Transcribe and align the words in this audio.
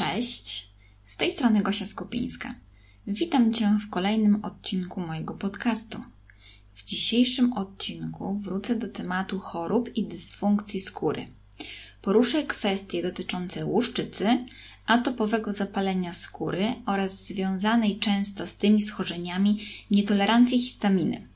Cześć, 0.00 0.68
z 1.06 1.16
tej 1.16 1.30
strony 1.30 1.62
Gosia 1.62 1.86
Skopińska. 1.86 2.54
Witam 3.06 3.52
Cię 3.52 3.78
w 3.86 3.90
kolejnym 3.90 4.44
odcinku 4.44 5.00
mojego 5.00 5.34
podcastu. 5.34 5.98
W 6.74 6.84
dzisiejszym 6.84 7.52
odcinku 7.52 8.34
wrócę 8.34 8.76
do 8.76 8.88
tematu 8.88 9.38
chorób 9.38 9.96
i 9.96 10.06
dysfunkcji 10.06 10.80
skóry. 10.80 11.26
Poruszę 12.02 12.42
kwestie 12.42 13.02
dotyczące 13.02 13.66
łuszczycy, 13.66 14.44
atopowego 14.86 15.52
zapalenia 15.52 16.12
skóry 16.12 16.74
oraz 16.86 17.26
związanej 17.26 17.98
często 17.98 18.46
z 18.46 18.58
tymi 18.58 18.82
schorzeniami 18.82 19.58
nietolerancji 19.90 20.58
histaminy, 20.58 21.28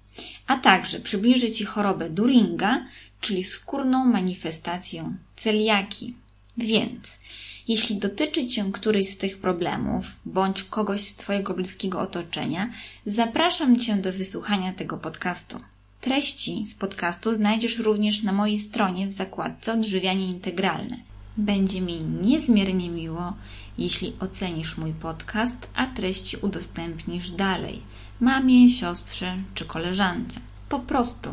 a 0.47 0.59
także 0.59 1.01
przybliżę 1.01 1.51
Ci 1.51 1.65
chorobę 1.65 2.11
Duringa, 2.11 2.85
czyli 3.21 3.45
skórną 3.45 4.05
manifestację 4.05 5.17
celiaki. 5.37 6.24
Więc 6.59 7.21
jeśli 7.69 7.97
dotyczy 7.97 8.47
Cię 8.47 8.65
któryś 8.73 9.09
z 9.09 9.19
tych 9.19 9.39
problemów 9.39 10.07
bądź 10.25 10.65
kogoś 10.65 11.01
z 11.01 11.17
Twojego 11.17 11.55
bliskiego 11.55 12.01
otoczenia, 12.01 12.71
zapraszam 13.07 13.79
Cię 13.81 13.97
do 13.97 14.13
wysłuchania 14.13 14.73
tego 14.73 14.99
podcastu. 14.99 15.61
Treści 16.01 16.67
z 16.67 16.75
podcastu 16.75 17.35
znajdziesz 17.35 17.79
również 17.79 18.23
na 18.23 18.33
mojej 18.33 18.59
stronie 18.59 19.07
w 19.07 19.13
zakładce 19.13 19.73
Odżywianie 19.73 20.27
Integralne. 20.27 20.97
Będzie 21.37 21.81
mi 21.81 21.99
niezmiernie 22.05 22.91
miło, 22.91 23.33
jeśli 23.79 24.13
ocenisz 24.21 24.79
mój 24.79 24.93
podcast, 24.93 25.67
a 25.75 25.87
treści 25.87 26.37
udostępnisz 26.37 27.31
dalej 27.31 27.81
mamie, 28.21 28.71
siostrze 28.71 29.37
czy 29.55 29.65
koleżance. 29.65 30.41
Po 30.69 30.79
prostu 30.79 31.31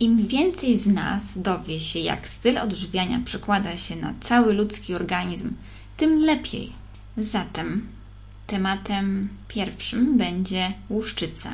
im 0.00 0.26
więcej 0.26 0.78
z 0.78 0.86
nas 0.86 1.38
dowie 1.38 1.80
się, 1.80 1.98
jak 1.98 2.28
styl 2.28 2.58
odżywiania 2.58 3.20
przekłada 3.24 3.76
się 3.76 3.96
na 3.96 4.14
cały 4.20 4.52
ludzki 4.52 4.94
organizm, 4.94 5.52
tym 5.96 6.20
lepiej. 6.20 6.72
Zatem 7.16 7.88
tematem 8.46 9.28
pierwszym 9.48 10.18
będzie 10.18 10.72
łuszczyca. 10.90 11.50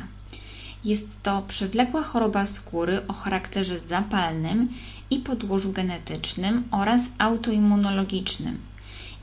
Jest 0.85 1.23
to 1.23 1.41
przewlekła 1.47 2.03
choroba 2.03 2.45
skóry 2.45 3.07
o 3.07 3.13
charakterze 3.13 3.79
zapalnym 3.79 4.69
i 5.09 5.19
podłożu 5.19 5.71
genetycznym 5.71 6.63
oraz 6.71 7.01
autoimmunologicznym. 7.17 8.57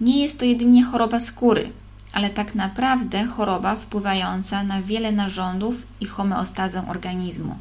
Nie 0.00 0.22
jest 0.22 0.38
to 0.38 0.44
jedynie 0.44 0.84
choroba 0.84 1.20
skóry, 1.20 1.70
ale 2.12 2.30
tak 2.30 2.54
naprawdę 2.54 3.24
choroba 3.24 3.76
wpływająca 3.76 4.64
na 4.64 4.82
wiele 4.82 5.12
narządów 5.12 5.86
i 6.00 6.06
homeostazę 6.06 6.88
organizmu. 6.88 7.56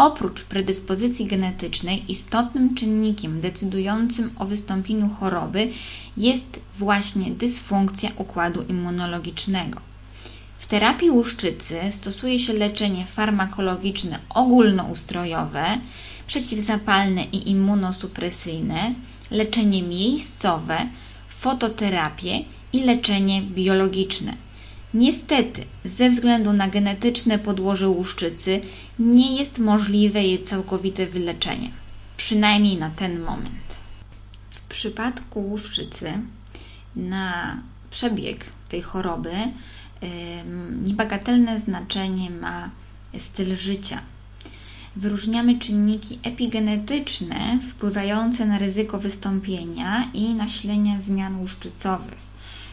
Oprócz 0.00 0.42
predyspozycji 0.42 1.26
genetycznej, 1.26 2.12
istotnym 2.12 2.74
czynnikiem 2.74 3.40
decydującym 3.40 4.30
o 4.38 4.46
wystąpieniu 4.46 5.08
choroby 5.08 5.68
jest 6.16 6.60
właśnie 6.78 7.30
dysfunkcja 7.30 8.10
układu 8.16 8.62
immunologicznego. 8.62 9.80
W 10.58 10.66
terapii 10.66 11.10
łuszczycy 11.10 11.80
stosuje 11.90 12.38
się 12.38 12.52
leczenie 12.52 13.06
farmakologiczne 13.06 14.18
ogólnoustrojowe, 14.30 15.78
przeciwzapalne 16.26 17.24
i 17.24 17.50
immunosupresyjne, 17.50 18.94
leczenie 19.30 19.82
miejscowe, 19.82 20.86
fototerapię 21.28 22.44
i 22.72 22.80
leczenie 22.80 23.42
biologiczne. 23.42 24.49
Niestety, 24.94 25.64
ze 25.84 26.10
względu 26.10 26.52
na 26.52 26.68
genetyczne 26.68 27.38
podłoże 27.38 27.88
łuszczycy, 27.88 28.60
nie 28.98 29.36
jest 29.36 29.58
możliwe 29.58 30.22
jej 30.22 30.44
całkowite 30.44 31.06
wyleczenie, 31.06 31.70
przynajmniej 32.16 32.78
na 32.78 32.90
ten 32.90 33.20
moment. 33.20 33.74
W 34.50 34.60
przypadku 34.60 35.40
łuszczycy 35.40 36.12
na 36.96 37.56
przebieg 37.90 38.44
tej 38.68 38.82
choroby 38.82 39.32
niebagatelne 40.84 41.58
znaczenie 41.58 42.30
ma 42.30 42.70
styl 43.18 43.56
życia. 43.56 44.00
Wyróżniamy 44.96 45.58
czynniki 45.58 46.18
epigenetyczne 46.22 47.58
wpływające 47.68 48.46
na 48.46 48.58
ryzyko 48.58 48.98
wystąpienia 48.98 50.10
i 50.14 50.34
nasilenia 50.34 51.00
zmian 51.00 51.40
łuszczycowych 51.40 52.29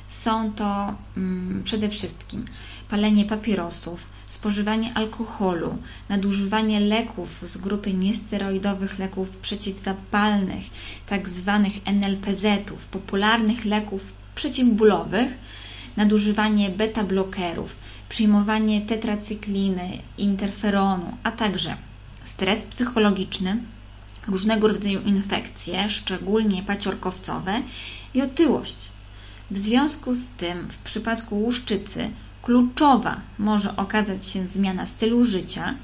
są 0.10 0.54
to 0.54 0.96
mm, 1.18 1.64
przede 1.64 1.90
wszystkim 1.90 2.46
palenie 2.90 3.26
papierosów, 3.26 4.04
spożywanie 4.26 4.94
alkoholu, 4.94 5.78
nadużywanie 6.10 6.80
leków 6.80 7.30
z 7.42 7.58
grupy 7.58 7.94
niesteroidowych 7.94 9.00
leków 9.00 9.30
przeciwzapalnych, 9.30 10.64
tak 11.08 11.30
zwanych 11.30 11.74
NLPZ-ów, 11.86 12.86
popularnych 12.86 13.66
leków 13.66 14.02
przeciwbólowych, 14.36 15.38
nadużywanie 15.98 16.70
beta-blokerów, 16.70 17.76
przyjmowanie 18.10 18.82
tetracykliny, 18.82 19.90
interferonu, 20.18 21.18
a 21.24 21.32
także 21.32 21.78
stres 22.24 22.66
psychologiczny, 22.66 23.58
różnego 24.28 24.68
rodzaju 24.68 25.02
infekcje, 25.02 25.90
szczególnie 25.90 26.64
paciorkowcowe 26.64 27.62
i 28.14 28.22
otyłość. 28.22 28.78
W 29.52 29.58
związku 29.58 30.16
z 30.16 30.30
tym, 30.30 30.68
w 30.70 30.78
przypadku 30.78 31.40
łuszczycy, 31.40 32.10
kluczowa 32.42 33.22
może 33.40 33.76
okazać 33.76 34.30
się 34.30 34.48
zmiana 34.48 34.86
stylu 34.86 35.24
życia, 35.24 35.76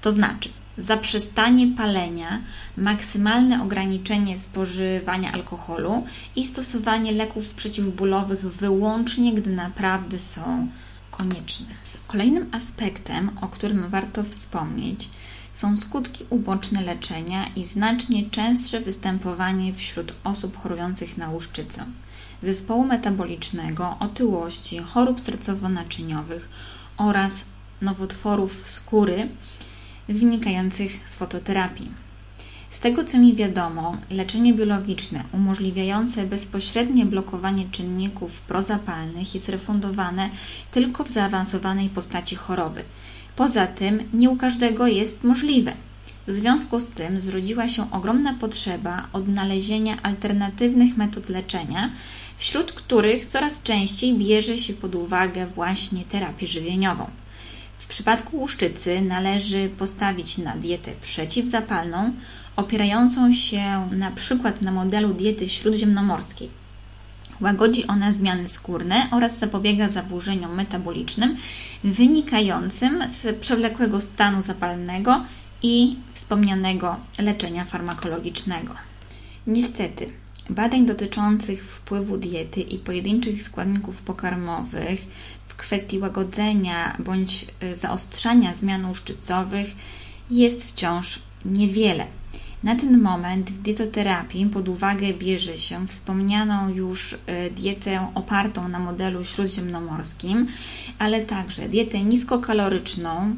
to 0.00 0.12
znaczy 0.12 0.48
zaprzestanie 0.78 1.66
palenia, 1.76 2.42
maksymalne 2.76 3.62
ograniczenie 3.62 4.38
spożywania 4.38 5.32
alkoholu 5.32 6.06
i 6.36 6.46
stosowanie 6.46 7.12
leków 7.12 7.48
przeciwbólowych 7.48 8.40
wyłącznie, 8.40 9.34
gdy 9.34 9.52
naprawdę 9.52 10.18
są 10.18 10.68
konieczne. 11.10 11.66
Kolejnym 12.06 12.48
aspektem, 12.52 13.30
o 13.40 13.48
którym 13.48 13.88
warto 13.88 14.24
wspomnieć, 14.24 15.08
są 15.52 15.76
skutki 15.76 16.24
uboczne 16.30 16.82
leczenia 16.82 17.46
i 17.56 17.64
znacznie 17.64 18.30
częstsze 18.30 18.80
występowanie 18.80 19.74
wśród 19.74 20.14
osób 20.24 20.62
chorujących 20.62 21.18
na 21.18 21.30
łuszczycę 21.30 21.84
zespołu 22.42 22.84
metabolicznego, 22.84 23.96
otyłości, 24.00 24.78
chorób 24.78 25.20
sercowo-naczyniowych 25.20 26.48
oraz 26.96 27.34
nowotworów 27.82 28.70
skóry 28.70 29.28
wynikających 30.08 31.00
z 31.06 31.16
fototerapii. 31.16 31.90
Z 32.70 32.80
tego 32.80 33.04
co 33.04 33.18
mi 33.18 33.34
wiadomo, 33.34 33.96
leczenie 34.10 34.54
biologiczne 34.54 35.24
umożliwiające 35.32 36.26
bezpośrednie 36.26 37.06
blokowanie 37.06 37.70
czynników 37.70 38.40
prozapalnych 38.40 39.34
jest 39.34 39.48
refundowane 39.48 40.30
tylko 40.70 41.04
w 41.04 41.08
zaawansowanej 41.08 41.88
postaci 41.88 42.36
choroby. 42.36 42.84
Poza 43.36 43.66
tym 43.66 44.02
nie 44.12 44.30
u 44.30 44.36
każdego 44.36 44.86
jest 44.86 45.24
możliwe. 45.24 45.72
W 46.26 46.30
związku 46.30 46.80
z 46.80 46.88
tym 46.88 47.20
zrodziła 47.20 47.68
się 47.68 47.90
ogromna 47.90 48.34
potrzeba 48.34 49.08
odnalezienia 49.12 50.02
alternatywnych 50.02 50.96
metod 50.96 51.28
leczenia, 51.28 51.90
wśród 52.38 52.72
których 52.72 53.26
coraz 53.26 53.62
częściej 53.62 54.14
bierze 54.14 54.58
się 54.58 54.72
pod 54.72 54.94
uwagę 54.94 55.46
właśnie 55.46 56.04
terapię 56.04 56.46
żywieniową. 56.46 57.10
W 57.78 57.86
przypadku 57.86 58.36
łuszczycy 58.36 59.00
należy 59.00 59.70
postawić 59.78 60.38
na 60.38 60.56
dietę 60.56 60.92
przeciwzapalną, 61.02 62.12
opierającą 62.56 63.32
się 63.32 63.88
na 63.90 64.10
przykład 64.10 64.62
na 64.62 64.72
modelu 64.72 65.14
diety 65.14 65.48
śródziemnomorskiej. 65.48 66.50
Łagodzi 67.40 67.86
ona 67.86 68.12
zmiany 68.12 68.48
skórne 68.48 69.08
oraz 69.10 69.38
zapobiega 69.38 69.88
zaburzeniom 69.88 70.54
metabolicznym 70.54 71.36
wynikającym 71.84 73.04
z 73.08 73.36
przewlekłego 73.40 74.00
stanu 74.00 74.42
zapalnego 74.42 75.24
i 75.62 75.96
wspomnianego 76.12 76.96
leczenia 77.18 77.64
farmakologicznego. 77.64 78.74
Niestety, 79.46 80.12
badań 80.50 80.86
dotyczących 80.86 81.64
wpływu 81.64 82.16
diety 82.16 82.60
i 82.60 82.78
pojedynczych 82.78 83.42
składników 83.42 84.02
pokarmowych 84.02 85.00
w 85.48 85.56
kwestii 85.56 85.98
łagodzenia 85.98 86.96
bądź 86.98 87.46
e, 87.60 87.74
zaostrzania 87.74 88.54
zmian 88.54 88.86
łuszczycowych 88.86 89.68
jest 90.30 90.64
wciąż 90.64 91.18
niewiele. 91.44 92.06
Na 92.62 92.76
ten 92.76 93.00
moment 93.00 93.50
w 93.50 93.62
dietoterapii 93.62 94.46
pod 94.46 94.68
uwagę 94.68 95.14
bierze 95.14 95.58
się 95.58 95.86
wspomnianą 95.86 96.68
już 96.68 97.16
e, 97.26 97.50
dietę 97.50 98.08
opartą 98.14 98.68
na 98.68 98.78
modelu 98.78 99.24
śródziemnomorskim, 99.24 100.48
ale 100.98 101.24
także 101.24 101.68
dietę 101.68 102.04
niskokaloryczną, 102.04 103.36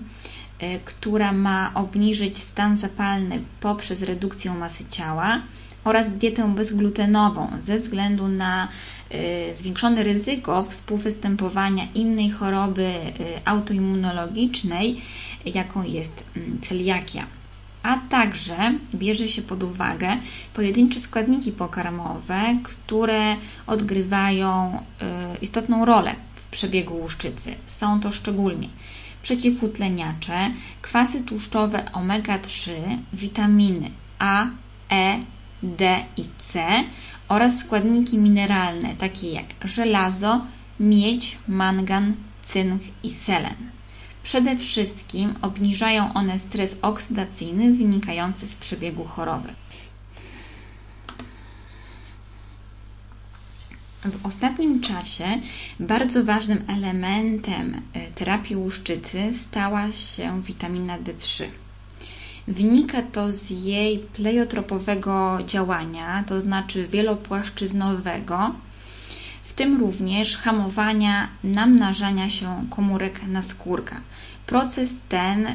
e, 0.58 0.78
która 0.78 1.32
ma 1.32 1.74
obniżyć 1.74 2.38
stan 2.38 2.78
zapalny 2.78 3.42
poprzez 3.60 4.02
redukcję 4.02 4.54
masy 4.54 4.84
ciała 4.90 5.42
oraz 5.84 6.10
dietę 6.10 6.54
bezglutenową 6.54 7.48
ze 7.60 7.76
względu 7.78 8.28
na 8.28 8.68
y, 9.50 9.54
zwiększone 9.56 10.02
ryzyko 10.02 10.64
współwystępowania 10.64 11.88
innej 11.94 12.30
choroby 12.30 12.82
y, 12.82 13.14
autoimmunologicznej, 13.44 15.00
jaką 15.44 15.84
jest 15.84 16.24
mm, 16.36 16.60
celiakia. 16.62 17.26
a 17.82 17.98
także 18.10 18.74
bierze 18.94 19.28
się 19.28 19.42
pod 19.42 19.62
uwagę 19.62 20.18
pojedyncze 20.54 21.00
składniki 21.00 21.52
pokarmowe, 21.52 22.58
które 22.62 23.36
odgrywają 23.66 24.76
y, 24.76 25.38
istotną 25.42 25.84
rolę 25.84 26.14
w 26.36 26.46
przebiegu 26.46 26.96
łuszczycy. 26.96 27.54
Są 27.66 28.00
to 28.00 28.12
szczególnie 28.12 28.68
przeciwutleniacze, 29.22 30.50
kwasy 30.82 31.24
tłuszczowe 31.24 31.84
omega-3, 31.92 32.70
witaminy 33.12 33.90
A, 34.18 34.46
E, 34.90 35.20
D 35.62 36.04
i 36.16 36.24
C 36.38 36.62
oraz 37.28 37.58
składniki 37.58 38.18
mineralne 38.18 38.96
takie 38.96 39.32
jak 39.32 39.46
żelazo, 39.64 40.40
miedź, 40.80 41.38
mangan, 41.48 42.14
cynk 42.42 42.82
i 43.02 43.10
selen. 43.10 43.70
Przede 44.22 44.56
wszystkim 44.56 45.34
obniżają 45.42 46.14
one 46.14 46.38
stres 46.38 46.76
oksydacyjny 46.82 47.72
wynikający 47.72 48.46
z 48.46 48.56
przebiegu 48.56 49.04
choroby. 49.04 49.48
W 54.04 54.26
ostatnim 54.26 54.80
czasie 54.80 55.40
bardzo 55.80 56.24
ważnym 56.24 56.64
elementem 56.68 57.82
e, 57.92 58.10
terapii 58.10 58.56
łuszczycy 58.56 59.32
stała 59.32 59.92
się 59.92 60.42
witamina 60.42 60.98
D3. 60.98 61.44
Wynika 62.50 63.02
to 63.02 63.32
z 63.32 63.50
jej 63.50 63.98
pleiotropowego 63.98 65.38
działania, 65.46 66.24
to 66.26 66.40
znaczy 66.40 66.88
wielopłaszczyznowego, 66.88 68.54
w 69.44 69.52
tym 69.52 69.80
również 69.80 70.36
hamowania 70.36 71.28
namnażania 71.44 72.30
się 72.30 72.66
komórek 72.70 73.20
naskórka. 73.26 74.00
Proces 74.46 74.94
ten 75.08 75.46
y, 75.46 75.54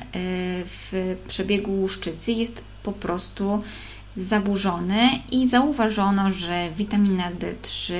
w 0.65 1.17
przebiegu 1.27 1.71
łuszczycy 1.71 2.31
jest 2.31 2.61
po 2.83 2.91
prostu 2.91 3.63
zaburzony 4.17 5.09
i 5.31 5.47
zauważono, 5.49 6.31
że 6.31 6.69
witamina 6.75 7.31
D3 7.31 7.93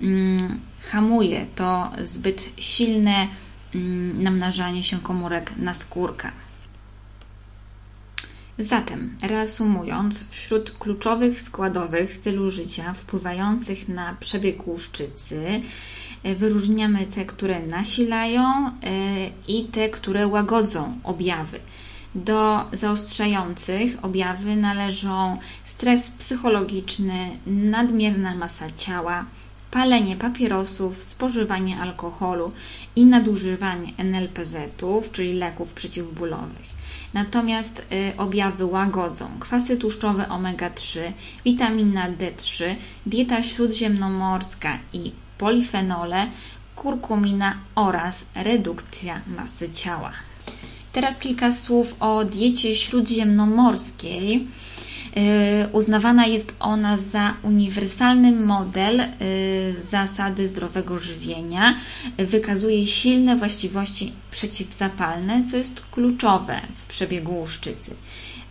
mm, 0.00 0.60
hamuje 0.90 1.46
to 1.54 1.90
zbyt 2.02 2.48
silne 2.56 3.28
mm, 3.74 4.22
namnażanie 4.22 4.82
się 4.82 4.98
komórek 4.98 5.52
naskórka. 5.56 6.32
Zatem, 8.60 9.16
reasumując, 9.22 10.24
wśród 10.30 10.70
kluczowych 10.70 11.40
składowych 11.40 12.12
stylu 12.12 12.50
życia 12.50 12.92
wpływających 12.92 13.88
na 13.88 14.16
przebieg 14.20 14.66
łuszczycy 14.66 15.60
e, 16.22 16.34
wyróżniamy 16.34 17.06
te, 17.06 17.24
które 17.24 17.66
nasilają 17.66 18.42
e, 18.42 18.70
i 19.48 19.64
te, 19.64 19.88
które 19.88 20.26
łagodzą 20.26 20.98
objawy. 21.04 21.60
Do 22.14 22.64
zaostrzających 22.72 24.04
objawy 24.04 24.56
należą 24.56 25.38
stres 25.64 26.10
psychologiczny, 26.18 27.38
nadmierna 27.46 28.34
masa 28.34 28.70
ciała, 28.70 29.24
palenie 29.70 30.16
papierosów, 30.16 31.02
spożywanie 31.02 31.78
alkoholu 31.80 32.52
i 32.96 33.06
nadużywanie 33.06 33.92
NLPZ-ów, 33.98 35.12
czyli 35.12 35.32
leków 35.32 35.72
przeciwbólowych. 35.72 36.77
Natomiast 37.14 37.82
y, 37.92 38.16
objawy 38.16 38.64
łagodzą 38.64 39.26
kwasy 39.40 39.76
tłuszczowe 39.76 40.28
omega-3, 40.28 41.12
witamina 41.44 42.08
D3, 42.10 42.74
dieta 43.06 43.42
śródziemnomorska 43.42 44.78
i 44.92 45.12
polifenole, 45.38 46.26
kurkumina 46.76 47.54
oraz 47.74 48.24
redukcja 48.34 49.20
masy 49.26 49.70
ciała. 49.70 50.12
Teraz 50.92 51.18
kilka 51.18 51.52
słów 51.52 51.94
o 52.00 52.24
diecie 52.24 52.76
śródziemnomorskiej. 52.76 54.46
Y, 55.18 55.68
uznawana 55.72 56.26
jest 56.26 56.54
ona 56.60 56.96
za 56.96 57.34
uniwersalny 57.42 58.32
model 58.32 59.00
y, 59.00 59.06
zasady 59.90 60.48
zdrowego 60.48 60.98
żywienia. 60.98 61.74
Wykazuje 62.18 62.86
silne 62.86 63.36
właściwości 63.36 64.12
przeciwzapalne, 64.30 65.44
co 65.44 65.56
jest 65.56 65.86
kluczowe 65.90 66.60
w 66.74 66.86
przebiegu 66.86 67.34
łuszczycy. 67.34 67.90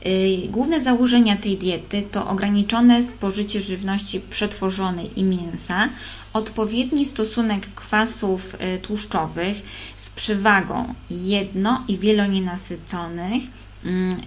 Y, 0.05 0.47
główne 0.49 0.81
założenia 0.81 1.37
tej 1.37 1.57
diety 1.57 2.03
to 2.11 2.27
ograniczone 2.27 3.03
spożycie 3.03 3.61
żywności 3.61 4.19
przetworzonej 4.19 5.19
i 5.19 5.23
mięsa, 5.23 5.89
odpowiedni 6.33 7.05
stosunek 7.05 7.67
kwasów 7.75 8.55
tłuszczowych 8.81 9.57
z 9.97 10.09
przewagą 10.09 10.93
jedno- 11.09 11.83
i 11.87 11.97
wielonienasyconych, 11.97 13.43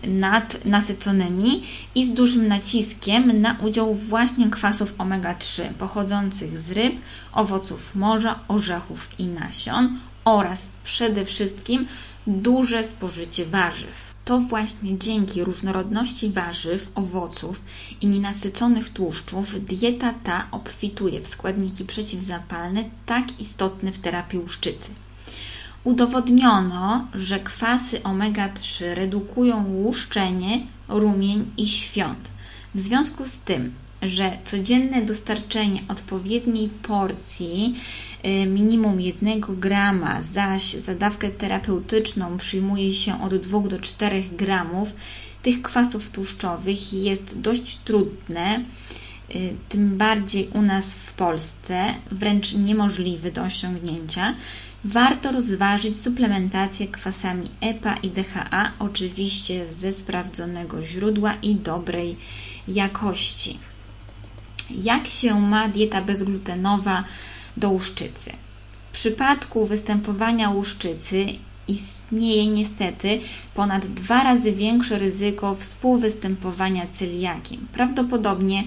nad 0.06 0.64
nasyconymi 0.64 1.62
i 1.94 2.06
z 2.06 2.14
dużym 2.14 2.49
naciskiem 2.49 3.41
na 3.41 3.56
udział 3.62 3.94
właśnie 3.94 4.50
kwasów 4.50 4.94
omega-3 4.99 5.73
pochodzących 5.73 6.58
z 6.58 6.70
ryb, 6.70 6.94
owoców 7.32 7.94
morza, 7.94 8.38
orzechów 8.49 9.08
i 9.19 9.26
nasion 9.26 9.99
oraz 10.25 10.69
przede 10.85 11.25
wszystkim 11.25 11.87
duże 12.26 12.85
spożycie 12.85 13.47
warzyw. 13.47 14.11
To 14.25 14.41
właśnie 14.41 14.99
dzięki 14.99 15.44
różnorodności 15.44 16.31
warzyw, 16.31 16.88
owoców 16.94 17.62
i 18.00 18.08
nienasyconych 18.08 18.91
tłuszczów 18.91 19.64
dieta 19.64 20.14
ta 20.25 20.46
obfituje 20.50 21.20
w 21.20 21.29
składniki 21.29 21.85
przeciwzapalne 21.85 22.85
tak 23.06 23.41
istotne 23.41 23.93
w 23.93 23.99
terapii 23.99 24.38
łuszczycy. 24.38 24.88
Udowodniono, 25.85 27.09
że 27.15 27.41
kwasy 27.41 28.00
omega-3 28.00 28.94
redukują 28.94 29.65
łuszczenie, 29.65 30.67
rumień 30.88 31.50
i 31.56 31.67
świąt. 31.69 32.31
W 32.75 32.81
związku 32.81 33.27
z 33.27 33.38
tym, 33.38 33.73
że 34.03 34.38
codzienne 34.44 35.03
dostarczenie 35.03 35.81
odpowiedniej 35.88 36.69
porcji 36.69 37.75
y, 38.25 38.47
minimum 38.47 39.00
1 39.00 39.41
grama, 39.41 40.23
zaś 40.23 40.75
za 40.75 40.94
dawkę 40.94 41.31
terapeutyczną 41.31 42.38
przyjmuje 42.38 42.94
się 42.94 43.23
od 43.23 43.37
2 43.37 43.61
do 43.61 43.79
4 43.79 44.23
gramów 44.32 44.94
tych 45.43 45.62
kwasów 45.62 46.11
tłuszczowych 46.11 46.93
jest 46.93 47.41
dość 47.41 47.77
trudne, 47.77 48.65
y, 49.35 49.55
tym 49.69 49.99
bardziej 49.99 50.49
u 50.49 50.62
nas 50.62 50.94
w 50.94 51.12
Polsce, 51.12 51.94
wręcz 52.11 52.53
niemożliwy 52.55 53.32
do 53.32 53.43
osiągnięcia 53.43 54.35
warto 54.85 55.32
rozważyć 55.32 56.00
suplementację 56.00 56.88
kwasami 56.88 57.49
EPA 57.61 57.94
i 57.94 58.11
DHA, 58.11 58.73
oczywiście 58.79 59.67
ze 59.67 59.93
sprawdzonego 59.93 60.82
źródła 60.82 61.35
i 61.43 61.55
dobrej 61.55 62.17
jakości. 62.69 63.59
Jak 64.71 65.06
się 65.06 65.41
ma 65.41 65.69
dieta 65.69 66.03
bezglutenowa 66.03 67.05
do 67.56 67.71
łuszczycy? 67.71 68.32
W 68.91 68.93
przypadku 68.93 69.67
występowania 69.67 70.51
łuszczycy 70.51 71.27
istnieje 71.69 72.46
niestety 72.49 73.20
ponad 73.55 73.87
dwa 73.87 74.25
razy 74.25 74.53
większe 74.53 74.99
ryzyko 74.99 75.55
współwystępowania 75.55 76.87
celiaki. 76.87 77.58
Prawdopodobnie 77.72 78.65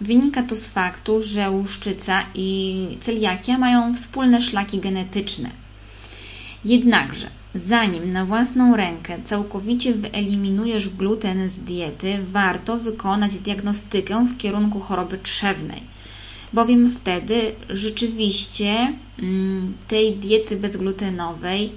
Wynika 0.00 0.42
to 0.42 0.56
z 0.56 0.66
faktu, 0.66 1.22
że 1.22 1.50
łuszczyca 1.50 2.24
i 2.34 2.98
celiakia 3.00 3.58
mają 3.58 3.94
wspólne 3.94 4.42
szlaki 4.42 4.78
genetyczne. 4.78 5.50
Jednakże, 6.64 7.30
zanim 7.54 8.10
na 8.10 8.24
własną 8.24 8.76
rękę 8.76 9.18
całkowicie 9.24 9.94
wyeliminujesz 9.94 10.88
gluten 10.88 11.48
z 11.48 11.58
diety, 11.58 12.18
warto 12.22 12.76
wykonać 12.76 13.34
diagnostykę 13.34 14.26
w 14.26 14.36
kierunku 14.36 14.80
choroby 14.80 15.18
trzewnej, 15.18 15.82
bowiem 16.52 16.92
wtedy 16.96 17.54
rzeczywiście 17.70 18.92
mm, 19.22 19.74
tej 19.88 20.16
diety 20.16 20.56
bezglutenowej 20.56 21.72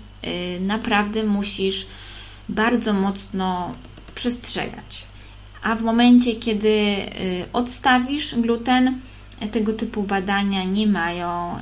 y, 0.58 0.60
naprawdę 0.60 1.24
musisz 1.24 1.86
bardzo 2.50 2.94
mocno 2.94 3.76
przestrzegać 4.16 5.11
a 5.64 5.76
w 5.76 5.84
momencie, 5.84 6.36
kiedy 6.36 6.68
y, 6.68 7.46
odstawisz 7.54 8.36
gluten, 8.36 9.00
tego 9.52 9.74
typu 9.74 10.04
badania 10.04 10.64
nie 10.64 10.88
mają 10.88 11.58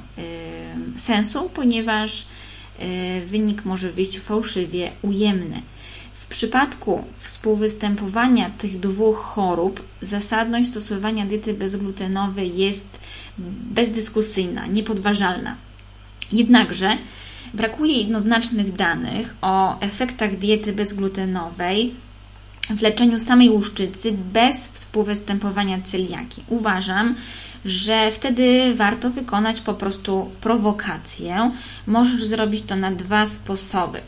y, 0.98 1.00
sensu, 1.00 1.50
ponieważ 1.54 2.22
y, 2.22 3.26
wynik 3.26 3.66
może 3.66 3.92
wyjść 3.92 4.20
fałszywie 4.20 4.92
ujemny. 5.02 5.62
W 6.14 6.28
przypadku 6.28 7.04
współwystępowania 7.20 8.50
tych 8.50 8.80
dwóch 8.80 9.18
chorób 9.18 9.84
zasadność 10.02 10.70
stosowania 10.70 11.26
diety 11.26 11.54
bezglutenowej 11.54 12.58
jest 12.58 13.00
bezdyskusyjna, 13.72 14.66
niepodważalna. 14.66 15.56
Jednakże 16.32 16.98
brakuje 17.54 17.98
jednoznacznych 17.98 18.74
danych 18.74 19.36
o 19.42 19.80
efektach 19.80 20.38
diety 20.38 20.74
bezglutenowej 20.74 21.94
w 22.70 22.82
leczeniu 22.82 23.20
samej 23.20 23.50
łuszczycy 23.50 24.12
bez 24.34 24.68
współwystępowania 24.68 25.82
celiaki. 25.82 26.44
Uważam, 26.48 27.16
że 27.66 28.12
wtedy 28.12 28.76
warto 28.76 29.10
wykonać 29.10 29.62
po 29.62 29.74
prostu 29.74 30.30
prowokację. 30.42 31.52
Możesz 31.88 32.24
zrobić 32.24 32.64
to 32.68 32.76
na 32.76 32.92
dwa 32.92 33.28
sposoby. 33.28 34.02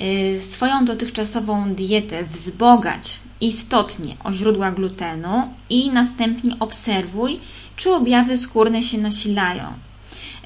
y, 0.00 0.40
swoją 0.40 0.84
dotychczasową 0.84 1.74
dietę 1.74 2.24
wzbogać 2.24 3.20
istotnie 3.40 4.16
o 4.24 4.32
źródła 4.32 4.70
glutenu 4.70 5.50
i 5.70 5.90
następnie 5.90 6.56
obserwuj, 6.60 7.40
czy 7.76 7.90
objawy 7.90 8.38
skórne 8.38 8.82
się 8.82 8.98
nasilają. 8.98 9.72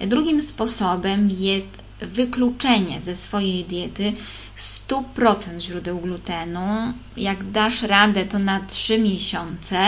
Drugim 0.07 0.43
sposobem 0.43 1.31
jest 1.31 1.69
wykluczenie 2.01 3.01
ze 3.01 3.17
swojej 3.17 3.65
diety 3.65 4.13
100% 4.61 5.61
źródeł 5.61 5.99
glutenu. 5.99 6.93
Jak 7.17 7.51
dasz 7.51 7.83
radę, 7.83 8.25
to 8.25 8.39
na 8.39 8.61
3 8.61 8.99
miesiące, 8.99 9.79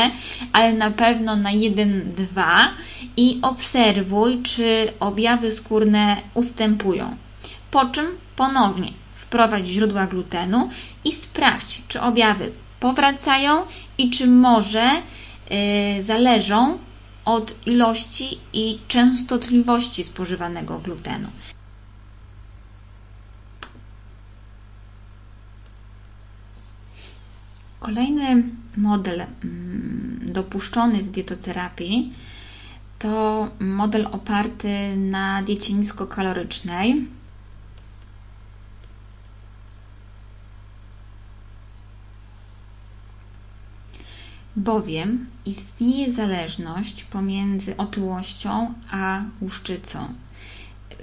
ale 0.52 0.72
na 0.72 0.90
pewno 0.90 1.36
na 1.36 1.50
1-2 1.50 2.68
i 3.16 3.38
obserwuj, 3.42 4.42
czy 4.42 4.92
objawy 5.00 5.52
skórne 5.52 6.16
ustępują. 6.34 7.16
Po 7.70 7.86
czym 7.86 8.06
ponownie 8.36 8.92
wprowadź 9.14 9.66
źródła 9.66 10.06
glutenu 10.06 10.70
i 11.04 11.12
sprawdź, 11.12 11.82
czy 11.88 12.00
objawy 12.00 12.52
powracają 12.80 13.62
i 13.98 14.10
czy 14.10 14.26
może 14.26 14.90
yy, 15.50 16.02
zależą 16.02 16.78
od 17.24 17.66
ilości 17.66 18.38
i 18.52 18.78
częstotliwości 18.88 20.04
spożywanego 20.04 20.78
glutenu. 20.78 21.28
Kolejny 27.82 28.42
model 28.76 29.20
mm, 29.20 30.20
dopuszczony 30.32 31.02
w 31.02 31.10
dietoterapii 31.10 32.12
to 32.98 33.48
model 33.60 34.06
oparty 34.06 34.96
na 34.96 35.42
diecie 35.42 35.74
niskokalorycznej. 35.74 37.06
Bowiem 44.56 45.26
istnieje 45.46 46.12
zależność 46.12 47.04
pomiędzy 47.04 47.76
otyłością 47.76 48.74
a 48.90 49.22
łuszczycą 49.40 50.14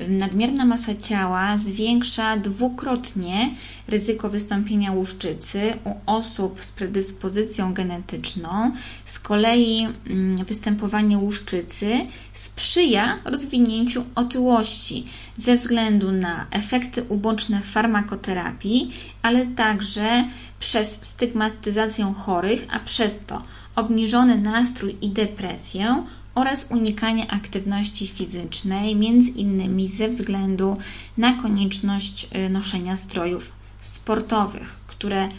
nadmierna 0.08 0.66
masa 0.66 0.96
ciała 0.96 1.58
zwiększa 1.58 2.38
dwukrotnie 2.38 3.56
ryzyko 3.88 4.30
wystąpienia 4.30 4.92
łuszczycy 4.92 5.74
u 5.86 6.12
osób 6.12 6.64
z 6.64 6.72
predyspozycją 6.72 7.74
genetyczną. 7.74 8.72
Z 9.06 9.20
kolei 9.20 9.88
mm, 10.08 10.38
występowanie 10.38 11.18
łuszczycy 11.18 11.92
sprzyja 12.34 13.20
rozwinięciu 13.26 14.06
otyłości 14.16 15.06
ze 15.38 15.56
względu 15.56 16.12
na 16.12 16.46
efekty 16.52 17.04
uboczne 17.04 17.62
farmakoterapii, 17.62 18.94
ale 19.22 19.46
także 19.46 20.26
przez 20.60 20.92
stygmatyzację 21.06 22.14
chorych, 22.18 22.68
a 22.72 22.80
przez 22.80 23.20
to 23.26 23.44
obniżony 23.76 24.38
nastrój 24.38 24.96
i 25.02 25.10
depresję 25.10 26.04
oraz 26.40 26.68
unikanie 26.72 27.32
aktywności 27.32 28.08
fizycznej, 28.08 28.96
między 28.96 29.30
innymi 29.30 29.88
ze 29.88 30.08
względu 30.08 30.78
na 31.18 31.34
konieczność 31.34 32.28
y, 32.36 32.50
noszenia 32.50 32.98
strojów 32.98 33.52
sportowych, 33.82 34.80
które 34.88 35.30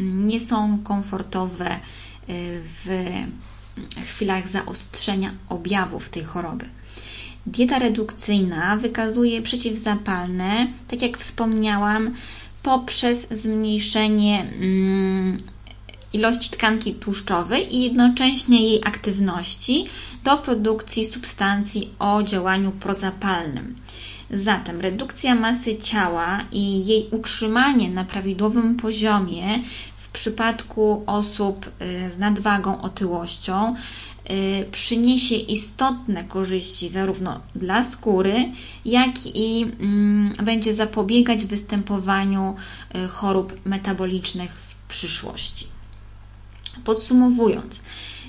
mm, 0.00 0.28
nie 0.28 0.40
są 0.40 0.78
komfortowe 0.84 1.74
y, 1.74 2.60
w 2.84 2.88
chwilach 4.06 4.48
zaostrzenia 4.48 5.30
objawów 5.48 6.08
tej 6.08 6.24
choroby. 6.24 6.64
Dieta 7.46 7.78
redukcyjna 7.78 8.76
wykazuje 8.76 9.42
przeciwzapalne, 9.42 10.66
tak 10.88 11.02
jak 11.02 11.18
wspomniałam, 11.18 12.14
poprzez 12.62 13.26
zmniejszenie 13.30 14.40
mm, 14.40 15.38
ilości 16.16 16.50
tkanki 16.50 16.94
tłuszczowej 16.94 17.76
i 17.76 17.82
jednocześnie 17.82 18.62
jej 18.62 18.80
aktywności 18.84 19.86
do 20.24 20.36
produkcji 20.36 21.04
substancji 21.04 21.90
o 21.98 22.22
działaniu 22.22 22.70
prozapalnym. 22.70 23.76
Zatem 24.30 24.80
redukcja 24.80 25.34
masy 25.34 25.76
ciała 25.76 26.40
i 26.52 26.86
jej 26.86 27.08
utrzymanie 27.10 27.90
na 27.90 28.04
prawidłowym 28.04 28.76
poziomie 28.76 29.60
w 29.96 30.08
przypadku 30.08 31.02
osób 31.06 31.66
y, 31.66 32.10
z 32.10 32.18
nadwagą, 32.18 32.82
otyłością 32.82 33.74
y, 34.30 34.66
przyniesie 34.72 35.34
istotne 35.36 36.24
korzyści 36.24 36.88
zarówno 36.88 37.40
dla 37.54 37.84
skóry, 37.84 38.34
jak 38.84 39.26
i 39.34 39.62
mm, 39.62 40.32
będzie 40.42 40.74
zapobiegać 40.74 41.46
występowaniu 41.46 42.54
y, 42.94 43.08
chorób 43.08 43.52
metabolicznych 43.64 44.52
w 44.54 44.88
przyszłości. 44.88 45.66
Podsumowując, 46.84 47.80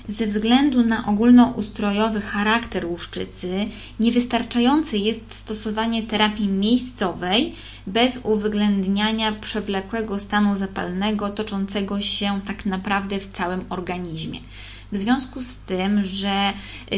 ze 0.08 0.26
względu 0.26 0.82
na 0.82 1.06
ogólnoustrojowy 1.06 2.20
charakter 2.20 2.86
łuszczycy, 2.86 3.68
niewystarczające 4.00 4.96
jest 4.96 5.34
stosowanie 5.34 6.02
terapii 6.02 6.48
miejscowej 6.48 7.54
bez 7.86 8.20
uwzględniania 8.22 9.32
przewlekłego 9.32 10.18
stanu 10.18 10.58
zapalnego 10.58 11.28
toczącego 11.28 12.00
się 12.00 12.40
tak 12.46 12.66
naprawdę 12.66 13.20
w 13.20 13.28
całym 13.28 13.64
organizmie. 13.68 14.40
W 14.92 14.98
związku 14.98 15.42
z 15.42 15.58
tym, 15.58 16.04
że 16.04 16.52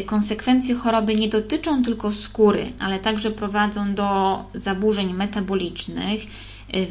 konsekwencje 0.05 0.75
choroby 0.75 1.15
nie 1.15 1.29
dotyczą 1.29 1.83
tylko 1.83 2.13
skóry, 2.13 2.71
ale 2.79 2.99
także 2.99 3.31
prowadzą 3.31 3.95
do 3.95 4.39
zaburzeń 4.55 5.13
metabolicznych, 5.13 6.21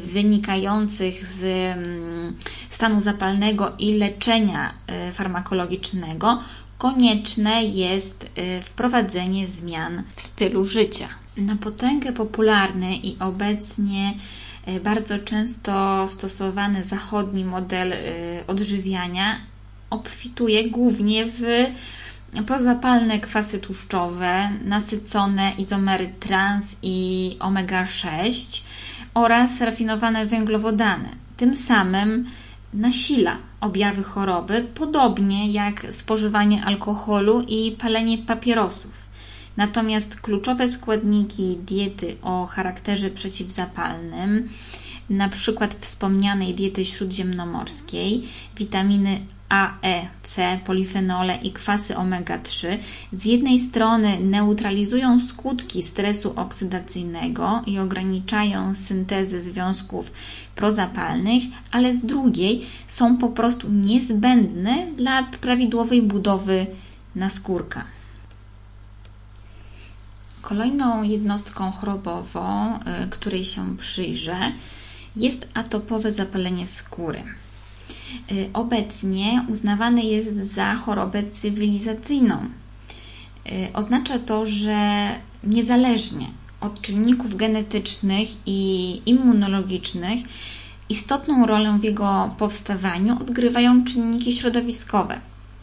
wynikających 0.05 1.25
z 1.25 1.43
mm, 1.43 2.35
stanu 2.69 3.01
zapalnego 3.01 3.73
i 3.79 3.93
leczenia 3.93 4.73
e, 4.87 5.11
farmakologicznego, 5.13 6.43
konieczne 6.77 7.63
jest 7.63 8.25
e, 8.35 8.61
wprowadzenie 8.61 9.47
zmian 9.47 10.03
w 10.15 10.21
stylu 10.21 10.65
życia. 10.65 11.07
Na 11.37 11.55
potęgę 11.55 12.13
popularny 12.13 12.95
i 12.95 13.19
obecnie 13.19 14.13
e, 14.65 14.79
bardzo 14.79 15.19
często 15.19 16.05
stosowany 16.09 16.83
zachodni 16.83 17.45
model 17.45 17.93
odżywiania 18.47 19.37
obfituje 19.89 20.69
głównie 20.69 21.25
w 21.25 21.41
pozapalne 22.47 23.19
kwasy 23.19 23.59
tłuszczowe, 23.59 24.49
nasycone 24.63 25.51
izomery 25.57 26.13
trans 26.19 26.75
i 26.81 27.37
omega-6, 27.39 28.61
oraz 29.13 29.61
rafinowane 29.61 30.25
węglowodany. 30.25 31.09
Tym 31.37 31.55
samym 31.55 32.25
nasila 32.73 33.37
objawy 33.61 34.03
choroby, 34.03 34.65
podobnie 34.75 35.51
jak 35.51 35.87
spożywanie 35.91 36.65
alkoholu 36.65 37.41
i 37.47 37.71
palenie 37.71 38.17
papierosów. 38.17 38.91
Natomiast 39.57 40.21
kluczowe 40.21 40.69
składniki 40.69 41.57
diety 41.65 42.15
o 42.21 42.45
charakterze 42.45 43.09
przeciwzapalnym, 43.09 44.49
na 45.09 45.29
przykład 45.29 45.75
wspomnianej 45.75 46.55
diety 46.55 46.85
śródziemnomorskiej, 46.85 48.23
witaminy 48.57 49.19
a, 49.51 49.73
E, 49.83 50.07
C, 50.23 50.59
polifenole 50.65 51.35
i 51.35 51.51
kwasy 51.51 51.95
omega-3 51.95 52.77
z 53.11 53.25
jednej 53.25 53.59
strony 53.59 54.19
neutralizują 54.19 55.19
skutki 55.19 55.83
stresu 55.83 56.33
oksydacyjnego 56.35 57.61
i 57.65 57.79
ograniczają 57.79 58.75
syntezę 58.87 59.41
związków 59.41 60.11
prozapalnych, 60.55 61.43
ale 61.71 61.93
z 61.93 62.01
drugiej 62.01 62.65
są 62.87 63.17
po 63.17 63.29
prostu 63.29 63.71
niezbędne 63.71 64.87
dla 64.97 65.23
prawidłowej 65.23 66.01
budowy 66.01 66.67
naskórka. 67.15 67.83
Kolejną 70.41 71.03
jednostką 71.03 71.71
chorobową, 71.71 72.75
y, 73.05 73.09
której 73.09 73.45
się 73.45 73.77
przyjrzę, 73.77 74.51
jest 75.15 75.47
atopowe 75.53 76.11
zapalenie 76.11 76.67
skóry. 76.67 77.23
Y, 78.31 78.49
obecnie 78.53 79.45
uznawane 79.49 80.01
jest 80.01 80.35
za 80.35 80.75
chorobę 80.75 81.23
cywilizacyjną. 81.31 82.35
Y, 82.35 83.73
oznacza 83.73 84.19
to, 84.19 84.45
że 84.45 85.09
niezależnie 85.43 86.27
od 86.61 86.81
czynników 86.81 87.35
genetycznych 87.35 88.29
i 88.45 89.01
immunologicznych, 89.05 90.19
istotną 90.89 91.45
rolę 91.45 91.77
w 91.79 91.83
jego 91.83 92.35
powstawaniu 92.37 93.17
odgrywają 93.21 93.85
czynniki 93.85 94.37
środowiskowe. 94.37 95.19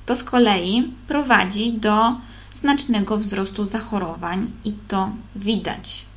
To 0.06 0.16
z 0.16 0.24
kolei 0.24 0.92
prowadzi 1.08 1.72
do 1.72 2.16
znacznego 2.54 3.18
wzrostu 3.18 3.66
zachorowań 3.66 4.50
i 4.64 4.72
to 4.88 5.10
widać 5.36 6.07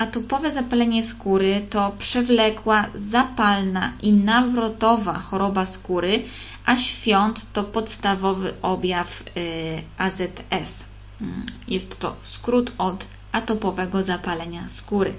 Atopowe 0.00 0.52
zapalenie 0.52 1.02
skóry 1.02 1.66
to 1.70 1.92
przewlekła, 1.98 2.86
zapalna 2.94 3.92
i 4.02 4.12
nawrotowa 4.12 5.18
choroba 5.18 5.66
skóry, 5.66 6.22
a 6.66 6.76
świąt 6.76 7.46
to 7.52 7.64
podstawowy 7.64 8.52
objaw 8.62 9.22
y, 9.22 9.82
AZS. 9.98 10.84
Mm, 11.20 11.46
jest 11.68 11.98
to 11.98 12.16
skrót 12.22 12.72
od 12.78 13.06
atopowego 13.32 14.02
zapalenia 14.02 14.68
skóry. 14.68 15.12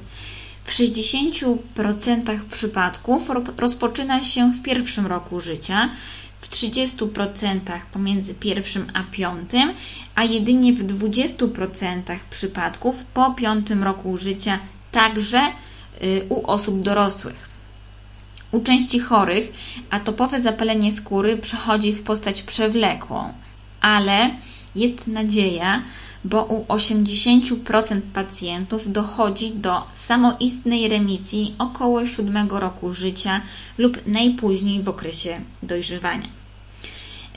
W 0.64 0.72
w 0.72 0.72
60% 0.72 2.40
przypadków 2.52 3.30
rozpoczyna 3.58 4.24
się 4.24 4.52
w 4.52 4.62
pierwszym 4.62 5.08
roku 5.08 5.40
życia, 5.40 5.90
w 6.42 6.50
30% 6.50 7.60
pomiędzy 7.94 8.34
pierwszym 8.34 8.88
a 8.94 9.04
piątym, 9.04 9.74
a 10.16 10.24
jedynie 10.24 10.74
w 10.74 10.88
20% 10.88 12.20
przypadków 12.30 13.04
po 13.14 13.34
piątym 13.34 13.84
roku 13.84 14.18
życia, 14.18 14.60
także 14.92 15.52
y, 16.04 16.26
u 16.30 16.48
osób 16.48 16.82
dorosłych. 16.82 17.50
U 18.52 18.60
części 18.60 19.00
chorych 19.00 19.54
atopowe 19.90 20.42
zapalenie 20.42 20.92
skóry 20.92 21.38
przechodzi 21.38 21.94
w 21.94 22.04
postać 22.04 22.44
przewlekłą, 22.44 23.34
ale 23.82 24.30
jest 24.76 25.08
nadzieja, 25.08 25.82
bo 26.24 26.44
u 26.44 26.64
80% 26.64 28.02
pacjentów 28.14 28.92
dochodzi 28.92 29.52
do 29.52 29.84
samoistnej 29.94 30.88
remisji 30.88 31.56
około 31.58 32.06
7 32.06 32.50
roku 32.50 32.94
życia 32.94 33.42
lub 33.78 34.08
najpóźniej 34.08 34.84
w 34.84 34.90
okresie 34.90 35.42
dojrzewania. 35.64 36.28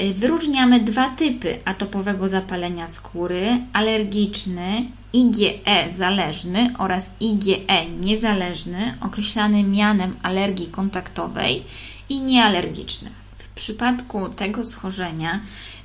Y, 0.00 0.14
wyróżniamy 0.14 0.81
dwa 0.81 1.09
typy 1.11 1.59
atopowego 1.64 2.29
zapalenia 2.29 2.88
skóry: 2.88 3.59
alergiczny, 3.73 4.85
IgE 5.12 5.91
zależny 5.97 6.75
oraz 6.79 7.11
IgE 7.21 7.87
niezależny, 8.00 8.95
określany 9.00 9.62
mianem 9.62 10.17
alergii 10.23 10.67
kontaktowej 10.67 11.62
i 12.09 12.21
niealergiczny. 12.21 13.11
W 13.38 13.49
przypadku 13.49 14.29
tego 14.29 14.64
schorzenia 14.64 15.41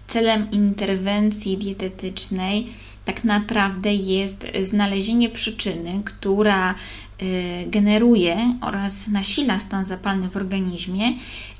celem 0.07 0.51
interwencji 0.51 1.57
dietetycznej 1.57 2.73
tak 3.09 3.23
naprawdę 3.23 3.93
jest 3.93 4.47
znalezienie 4.63 5.29
przyczyny, 5.29 6.01
która 6.05 6.75
y, 7.21 7.25
generuje 7.67 8.37
oraz 8.61 9.07
nasila 9.07 9.59
stan 9.59 9.85
zapalny 9.85 10.29
w 10.29 10.37
organizmie, 10.37 11.13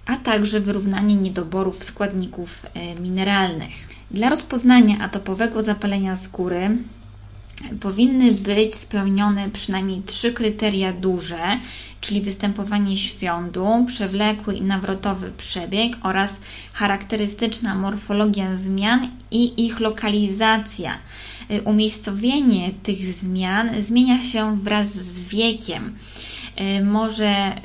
a 0.06 0.15
także 0.15 0.60
wyrównanie 0.60 1.15
niedoborów 1.15 1.84
składników 1.84 2.65
y, 2.98 3.01
mineralnych. 3.01 3.89
Dla 4.12 4.29
rozpoznania 4.29 5.00
atopowego 5.00 5.63
zapalenia 5.63 6.15
skóry 6.15 6.70
powinny 7.79 8.32
być 8.32 8.75
spełnione 8.75 9.50
przynajmniej 9.50 10.01
trzy 10.01 10.34
kryteria 10.34 10.94
duże, 10.94 11.60
czyli 12.01 12.22
występowanie 12.22 12.98
świądu, 12.98 13.86
przewlekły 13.88 14.56
i 14.56 14.62
nawrotowy 14.62 15.32
przebieg 15.38 15.98
oraz 16.03 16.36
charakterystyczna 16.74 17.75
morfologia 17.75 18.56
zmian 18.58 19.08
i 19.32 19.65
ich 19.65 19.79
lokalizacja. 19.79 20.98
Y, 21.51 21.62
umiejscowienie 21.62 22.72
tych 22.84 23.13
zmian 23.13 23.70
zmienia 23.84 24.22
się 24.22 24.58
wraz 24.58 24.88
z 24.88 25.20
wiekiem. 25.20 25.96
Y, 26.79 26.86
może 26.86 27.56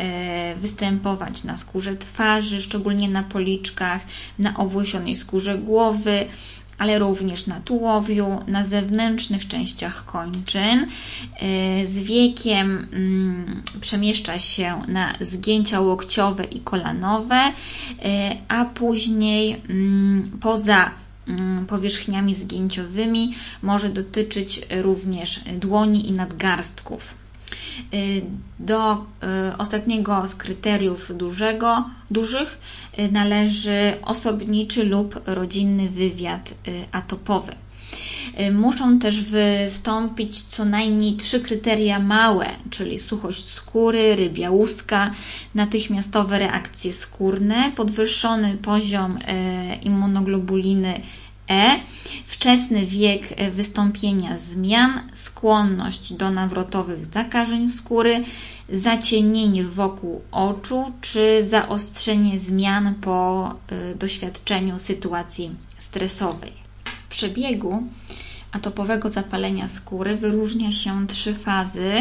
y, 0.53 0.61
występować 0.61 1.45
na 1.45 1.57
skórze 1.57 1.97
twarzy, 1.97 2.63
szczególnie 2.63 3.09
na 3.09 3.23
policzkach, 3.23 4.01
na 4.39 4.57
owłosionej 4.57 5.17
skórze 5.17 5.59
głowy, 5.59 6.27
ale 6.79 6.99
również 6.99 7.47
na 7.47 7.61
tułowiu, 7.61 8.39
na 8.47 8.65
zewnętrznych 8.65 9.49
częściach 9.49 10.05
kończyn. 10.05 10.87
Z 11.85 11.99
wiekiem 11.99 12.89
mm, 12.93 13.63
przemieszcza 13.81 14.39
się 14.39 14.83
na 14.89 15.15
zgięcia 15.21 15.81
łokciowe 15.81 16.45
i 16.45 16.61
kolanowe, 16.61 17.53
a 18.49 18.65
później 18.65 19.61
mm, 19.69 20.31
poza 20.41 20.91
powierzchniami 21.69 22.35
zgięciowymi, 22.35 23.35
może 23.63 23.89
dotyczyć 23.89 24.61
również 24.71 25.41
dłoni 25.61 26.09
i 26.09 26.13
nadgarstków. 26.13 27.25
Y, 27.95 28.23
do 28.59 28.95
y, 28.95 29.57
ostatniego 29.59 30.27
z 30.27 30.35
kryteriów 30.35 31.17
dużego, 31.17 31.91
dużych 32.11 32.59
y, 32.99 33.13
należy 33.13 33.95
osobniczy 34.03 34.85
lub 34.85 35.21
rodzinny 35.27 35.89
wywiad 35.89 36.55
atopowy. 36.93 37.53
Muszą 38.53 38.99
też 38.99 39.23
wystąpić 39.23 40.43
co 40.43 40.65
najmniej 40.65 41.17
trzy 41.17 41.41
kryteria 41.41 41.99
małe, 41.99 42.51
czyli 42.71 42.99
suchość 42.99 43.45
skóry, 43.45 44.17
rybia 44.17 44.51
łuska, 44.51 45.11
natychmiastowe 45.55 46.39
reakcje 46.39 46.93
skórne, 46.93 47.73
podwyższony 47.77 48.57
poziom 48.57 49.19
immunoglobuliny 49.83 51.01
E, 51.51 51.81
wczesny 52.27 52.87
wiek 52.87 53.23
wystąpienia 53.53 54.39
zmian, 54.39 55.01
skłonność 55.15 56.13
do 56.13 56.31
nawrotowych 56.31 57.07
zakażeń 57.07 57.69
skóry, 57.69 58.25
zacienienie 58.69 59.65
wokół 59.65 60.23
oczu 60.31 60.93
czy 61.01 61.47
zaostrzenie 61.49 62.39
zmian 62.39 62.95
po 62.95 63.55
doświadczeniu 63.99 64.79
sytuacji 64.79 65.51
stresowej. 65.79 66.53
W 66.85 67.09
przebiegu 67.09 67.83
atopowego 68.53 69.09
zapalenia 69.09 69.69
skóry 69.69 70.17
wyróżnia 70.17 70.73
się 70.73 71.07
trzy 71.07 71.35
fazy, 71.35 71.93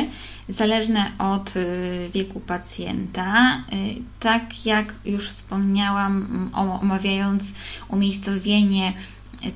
zależne 0.49 1.11
od 1.19 1.55
y, 1.55 2.09
wieku 2.13 2.39
pacjenta. 2.39 3.63
Tak 4.19 4.65
jak 4.65 4.93
już 5.05 5.29
wspomniałam, 5.29 6.49
omawiając 6.81 7.53
umiejscowienie 7.89 8.93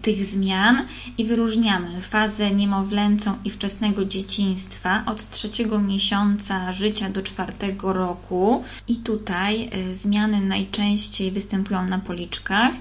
tych 0.02 0.26
zmian 0.26 0.86
i 1.18 1.26
wyróżniamy 1.26 2.02
fazę 2.02 2.52
niemowlęcą 2.52 3.34
i 3.46 3.50
wczesnego 3.50 4.06
dzieciństwa 4.06 5.04
od 5.06 5.30
trzeciego 5.30 5.80
miesiąca 5.80 6.74
życia 6.74 7.10
do 7.10 7.22
czwartego 7.22 7.94
roku. 7.94 8.64
I 8.88 8.96
tutaj 8.96 9.70
y, 9.92 9.96
zmiany 9.96 10.42
najczęściej 10.42 11.32
występują 11.32 11.86
na 11.86 12.00
policzkach. 12.00 12.72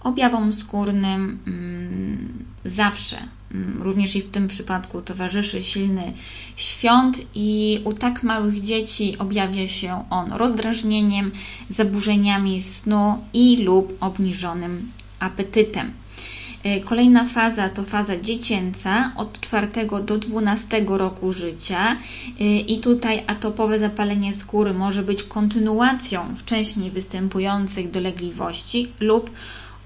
Objawom 0.00 0.52
skórnym 0.52 1.38
mm, 1.46 2.44
zawsze, 2.64 3.18
mm, 3.54 3.82
również 3.82 4.16
i 4.16 4.22
w 4.22 4.30
tym 4.30 4.48
przypadku, 4.48 5.02
towarzyszy 5.02 5.62
silny 5.62 6.12
świąt, 6.56 7.18
i 7.34 7.80
u 7.84 7.92
tak 7.92 8.22
małych 8.22 8.60
dzieci 8.60 9.18
objawia 9.18 9.68
się 9.68 10.04
on 10.10 10.32
rozdrażnieniem, 10.32 11.30
zaburzeniami 11.70 12.62
snu 12.62 13.24
i 13.32 13.62
lub 13.64 13.96
obniżonym 14.00 14.90
apetytem. 15.20 16.01
Y, 16.66 16.80
kolejna 16.80 17.24
faza 17.24 17.68
to 17.68 17.82
faza 17.82 18.16
dziecięca 18.16 19.12
od 19.16 19.40
4 19.40 19.68
do 20.04 20.18
12 20.18 20.84
roku 20.88 21.32
życia 21.32 21.96
y, 22.40 22.44
i 22.44 22.80
tutaj 22.80 23.24
atopowe 23.26 23.78
zapalenie 23.78 24.34
skóry 24.34 24.74
może 24.74 25.02
być 25.02 25.22
kontynuacją 25.22 26.36
wcześniej 26.36 26.90
występujących 26.90 27.90
dolegliwości 27.90 28.92
lub 29.00 29.30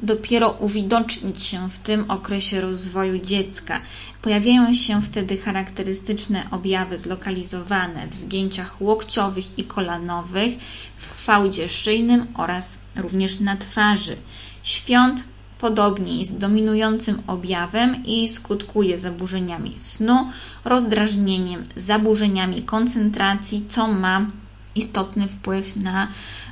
dopiero 0.01 0.51
uwidocznić 0.51 1.43
się 1.43 1.71
w 1.71 1.79
tym 1.79 2.11
okresie 2.11 2.61
rozwoju 2.61 3.19
dziecka. 3.19 3.81
Pojawiają 4.23 4.75
się 4.75 5.03
wtedy 5.03 5.37
charakterystyczne 5.37 6.47
objawy 6.51 6.99
zlokalizowane 6.99 8.09
w 8.09 8.15
zgięciach 8.15 8.81
łokciowych 8.83 9.59
i 9.59 9.65
kolanowych, 9.65 10.53
w 10.97 11.25
fałdzie 11.25 11.69
szyjnym 11.69 12.27
oraz 12.35 12.73
również 12.97 13.41
na 13.41 13.57
twarzy. 13.57 14.17
Świąt 14.63 15.25
Podobnie 15.67 16.19
jest 16.19 16.39
dominującym 16.39 17.23
objawem 17.27 18.05
i 18.05 18.29
skutkuje 18.29 18.99
zaburzeniami 18.99 19.75
snu, 19.79 20.31
rozdrażnieniem, 20.65 21.65
zaburzeniami 21.77 22.63
koncentracji, 22.63 23.65
co 23.69 23.89
ma 23.89 24.27
istotny 24.75 25.29
wpływ 25.29 25.77
na 25.77 26.09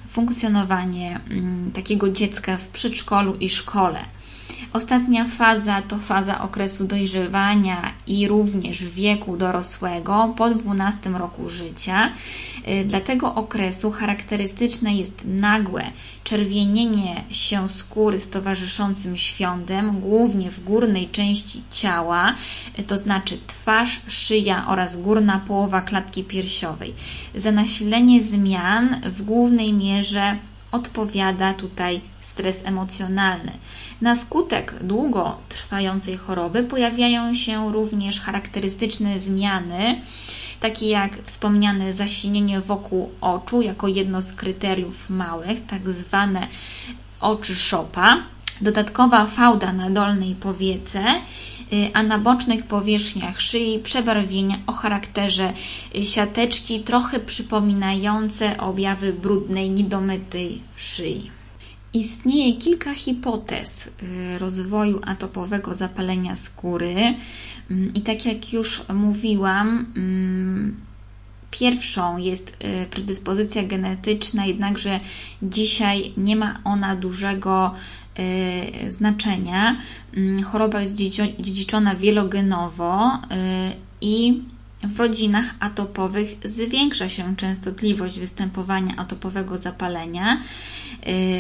funkcjonowanie 0.09 1.21
mm, 1.31 1.71
takiego 1.73 2.11
dziecka 2.11 2.57
w 2.57 2.69
przedszkolu 2.69 3.35
i 3.35 3.49
szkole. 3.51 3.99
Ostatnia 4.73 5.25
faza 5.25 5.83
to 5.83 5.99
faza 5.99 6.41
okresu 6.41 6.85
dojrzewania 6.85 7.93
i 8.07 8.29
również 8.29 8.85
wieku 8.85 9.37
dorosłego 9.37 10.35
po 10.37 10.51
12 10.51 11.11
roku 11.11 11.51
życia. 11.51 12.13
Y, 12.69 12.85
dla 12.85 13.01
tego 13.01 13.35
okresu 13.35 13.91
charakterystyczne 13.91 14.95
jest 14.95 15.23
nagłe 15.25 15.85
czerwienienie 16.25 17.25
się 17.31 17.69
skóry 17.69 18.21
z 18.21 18.31
towarzyszącym 18.31 19.17
świądem, 19.17 20.01
głównie 20.01 20.51
w 20.51 20.65
górnej 20.65 21.09
części 21.09 21.63
ciała, 21.71 22.35
y, 22.79 22.83
to 22.83 22.99
znaczy 22.99 23.39
twarz, 23.47 24.01
szyja 24.09 24.67
oraz 24.69 25.01
górna 25.01 25.41
połowa 25.49 25.81
klatki 25.81 26.25
piersiowej. 26.25 26.95
Za 27.35 27.53
nasilenie 27.53 28.23
zmian 28.23 29.01
w 29.05 29.23
głównej 29.23 29.73
mierze 29.73 30.37
odpowiada 30.73 31.55
tutaj 31.55 32.01
stres 32.21 32.63
emocjonalny. 32.65 33.53
Na 34.01 34.17
skutek 34.17 34.75
długo 34.83 35.39
trwającej 35.49 36.17
choroby 36.17 36.63
pojawiają 36.63 37.35
się 37.35 37.73
również 37.73 38.21
charakterystyczne 38.21 39.19
zmiany, 39.19 40.01
takie 40.61 40.89
jak 40.89 41.23
wspomniane 41.23 41.93
zasinienie 41.93 42.61
wokół 42.61 43.11
oczu 43.21 43.63
jako 43.63 43.89
jedno 43.89 44.23
z 44.23 44.33
kryteriów 44.33 45.11
małych, 45.11 45.67
tak 45.67 45.93
zwane 45.93 46.47
oczy 47.21 47.57
szopa, 47.57 48.17
dodatkowa 48.61 49.27
fałda 49.27 49.73
na 49.73 49.91
dolnej 49.91 50.35
powiece 50.35 51.05
a 51.95 52.03
na 52.03 52.19
bocznych 52.19 52.67
powierzchniach 52.67 53.41
szyi 53.41 53.79
przebarwienia 53.79 54.59
o 54.67 54.73
charakterze 54.73 55.53
siateczki, 56.03 56.81
trochę 56.81 57.21
przypominające 57.21 58.61
objawy 58.61 59.13
brudnej, 59.13 59.71
niedomytej 59.71 60.61
szyi. 60.77 61.31
Istnieje 61.95 62.59
kilka 62.59 62.95
hipotez 62.95 63.89
rozwoju 64.39 65.01
atopowego 65.07 65.75
zapalenia 65.75 66.37
skóry 66.37 67.15
mm, 67.71 67.95
i 67.95 68.01
tak 68.01 68.27
jak 68.27 68.53
już 68.53 68.89
mówiłam, 68.89 69.93
mm, 69.97 70.77
Pierwszą 71.59 72.19
jest 72.19 72.49
y, 72.51 72.87
predyspozycja 72.91 73.63
genetyczna, 73.63 74.47
jednakże 74.47 75.01
dzisiaj 75.43 76.13
nie 76.17 76.37
ma 76.37 76.59
ona 76.65 76.97
dużego 76.97 77.75
y, 78.87 78.93
znaczenia. 78.93 79.77
Mm, 80.17 80.43
choroba 80.43 80.81
jest 80.81 80.95
dziedziczona 80.95 81.95
wielogenowo 81.95 83.15
y, 83.15 83.19
i 84.01 84.43
w 84.89 84.99
rodzinach 84.99 85.55
atopowych 85.61 86.29
zwiększa 86.45 87.09
się 87.09 87.37
częstotliwość 87.37 88.19
występowania 88.19 88.97
atopowego 88.97 89.59
zapalenia 89.59 90.41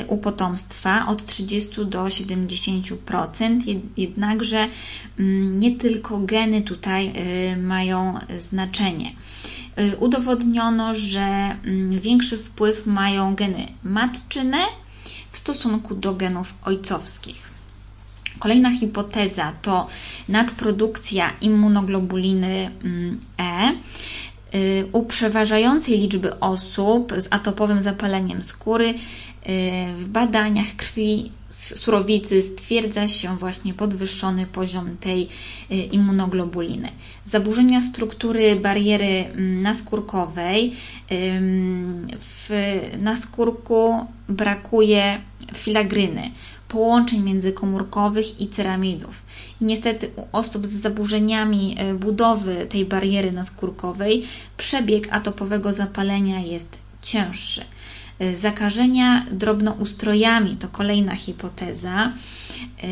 u 0.09 0.19
potomstwa 0.19 1.07
od 1.07 1.27
30 1.27 1.87
do 1.87 2.05
70%. 2.05 3.81
Jednakże 3.97 4.69
mm, 5.19 5.61
nie 5.61 5.77
tylko 5.77 6.19
geny 6.19 6.63
tutaj 6.63 7.13
mają 7.57 8.19
znaczenie. 8.39 9.13
Y, 9.79 9.97
udowodniono, 9.97 10.95
że 10.95 11.21
mm, 11.21 12.01
większy 12.01 12.39
wpływ 12.39 12.87
mają 12.87 13.35
geny 13.35 13.69
matczyne 13.85 14.59
w 15.31 15.39
stosunku 15.39 15.95
do 15.95 16.15
genów 16.15 16.55
ojcowskich. 16.63 17.54
Kolejna 18.45 18.71
hipoteza 18.71 19.53
to 19.63 19.87
nadprodukcja 20.29 21.33
immunoglobuliny 21.41 22.71
mm, 22.85 23.21
E. 23.39 23.73
Y, 24.55 24.87
u 24.93 25.07
przeważającej 25.07 25.99
liczby 25.99 26.41
osób 26.41 27.13
z 27.17 27.27
atopowym 27.31 27.83
zapaleniem 27.83 28.43
skóry 28.43 28.95
w 29.97 30.05
badaniach 30.09 30.77
krwi 30.77 31.33
surowicy 31.49 32.43
stwierdza 32.43 33.09
się 33.09 33.37
właśnie 33.37 33.75
podwyższony 33.75 34.47
poziom 34.47 34.97
tej 34.97 35.29
y, 35.71 35.75
immunoglobuliny. 35.75 36.89
Zaburzenia 37.27 37.83
struktury 37.83 38.57
bariery 38.57 39.25
mm, 39.25 39.63
naskórkowej. 39.63 40.73
W 42.21 42.51
naskórku 42.99 44.07
brakuje 44.29 45.21
filagryny, 45.55 46.31
połączeń 46.75 47.23
międzykomórkowych 47.23 48.41
i 48.41 48.49
ceramidów. 48.49 49.23
I 49.61 49.65
niestety 49.65 50.11
u 50.17 50.37
osób 50.37 50.67
z 50.67 50.71
zaburzeniami 50.71 51.77
y, 51.91 51.95
budowy 51.95 52.67
tej 52.71 52.85
bariery 52.85 53.33
naskórkowej 53.33 54.27
przebieg 54.57 55.09
atopowego 55.11 55.73
zapalenia 55.73 56.41
jest 56.41 56.79
cięższy. 57.03 57.65
Y, 58.23 58.37
zakażenia 58.37 59.27
drobnoustrojami 59.33 60.57
to 60.57 60.69
kolejna 60.69 61.17
hipoteza. 61.17 62.07
Y, 62.07 62.89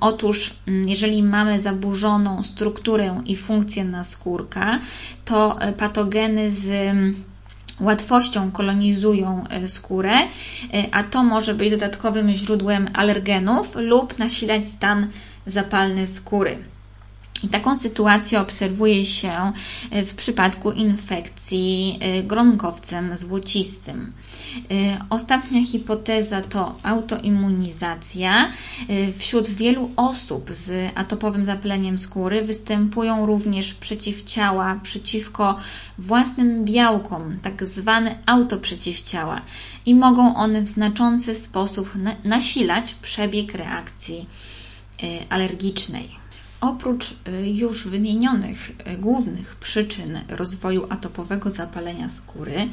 otóż, 0.00 0.54
jeżeli 0.86 1.22
mamy 1.22 1.60
zaburzoną 1.60 2.42
strukturę 2.42 3.22
i 3.26 3.36
funkcję 3.36 3.84
naskórka, 3.84 4.80
to 5.24 5.58
patogeny 5.78 6.50
z 6.50 6.94
łatwością 7.80 8.50
kolonizują 8.50 9.44
skórę, 9.66 10.12
a 10.92 11.02
to 11.02 11.22
może 11.24 11.54
być 11.54 11.70
dodatkowym 11.70 12.34
źródłem 12.34 12.90
alergenów 12.94 13.74
lub 13.74 14.18
nasilać 14.18 14.66
stan 14.66 15.08
zapalny 15.46 16.06
skóry. 16.06 16.73
Taką 17.50 17.76
sytuację 17.76 18.40
obserwuje 18.40 19.06
się 19.06 19.52
e, 19.90 20.04
w 20.04 20.14
przypadku 20.14 20.72
infekcji 20.72 21.98
e, 22.00 22.22
gronkowcem 22.22 23.16
złocistym. 23.16 24.12
E, 24.70 24.98
ostatnia 25.10 25.64
hipoteza 25.64 26.40
to 26.40 26.74
autoimmunizacja. 26.82 28.52
Wśród 29.18 29.50
wielu 29.50 29.90
osób 29.96 30.50
z 30.50 30.92
atopowym 30.94 31.46
zapaleniem 31.46 31.98
skóry 31.98 32.42
występują 32.42 33.26
również 33.26 33.74
przeciwciała 33.74 34.80
przeciwko 34.82 35.56
własnym 35.98 36.64
białkom, 36.64 37.38
tak 37.42 37.64
zwane 37.64 38.18
autoprzeciwciała, 38.26 39.40
i 39.86 39.94
mogą 39.94 40.36
one 40.36 40.62
w 40.62 40.68
znaczący 40.68 41.34
sposób 41.34 41.90
nasilać 42.24 42.94
przebieg 42.94 43.54
reakcji 43.54 44.26
alergicznej. 45.30 46.23
Oprócz 46.64 47.10
y, 47.10 47.50
już 47.50 47.88
wymienionych 47.88 48.70
y, 48.70 48.96
głównych 48.96 49.56
przyczyn 49.56 50.20
rozwoju 50.28 50.86
atopowego 50.90 51.50
zapalenia 51.50 52.08
skóry, 52.08 52.68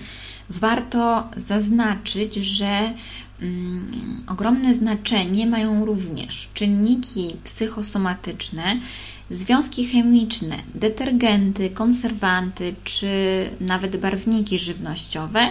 warto 0.50 1.30
zaznaczyć, 1.38 2.36
że 2.36 2.94
mm, 3.42 4.24
ogromne 4.28 4.74
znaczenie 4.74 5.48
mają 5.48 5.86
również 5.86 6.50
czynniki 6.54 7.36
psychosomatyczne, 7.44 8.80
związki 9.30 9.88
chemiczne, 9.88 10.58
detergenty, 10.76 11.70
konserwanty 11.70 12.76
czy 12.84 13.10
nawet 13.60 13.98
barwniki 13.98 14.60
żywnościowe 14.60 15.50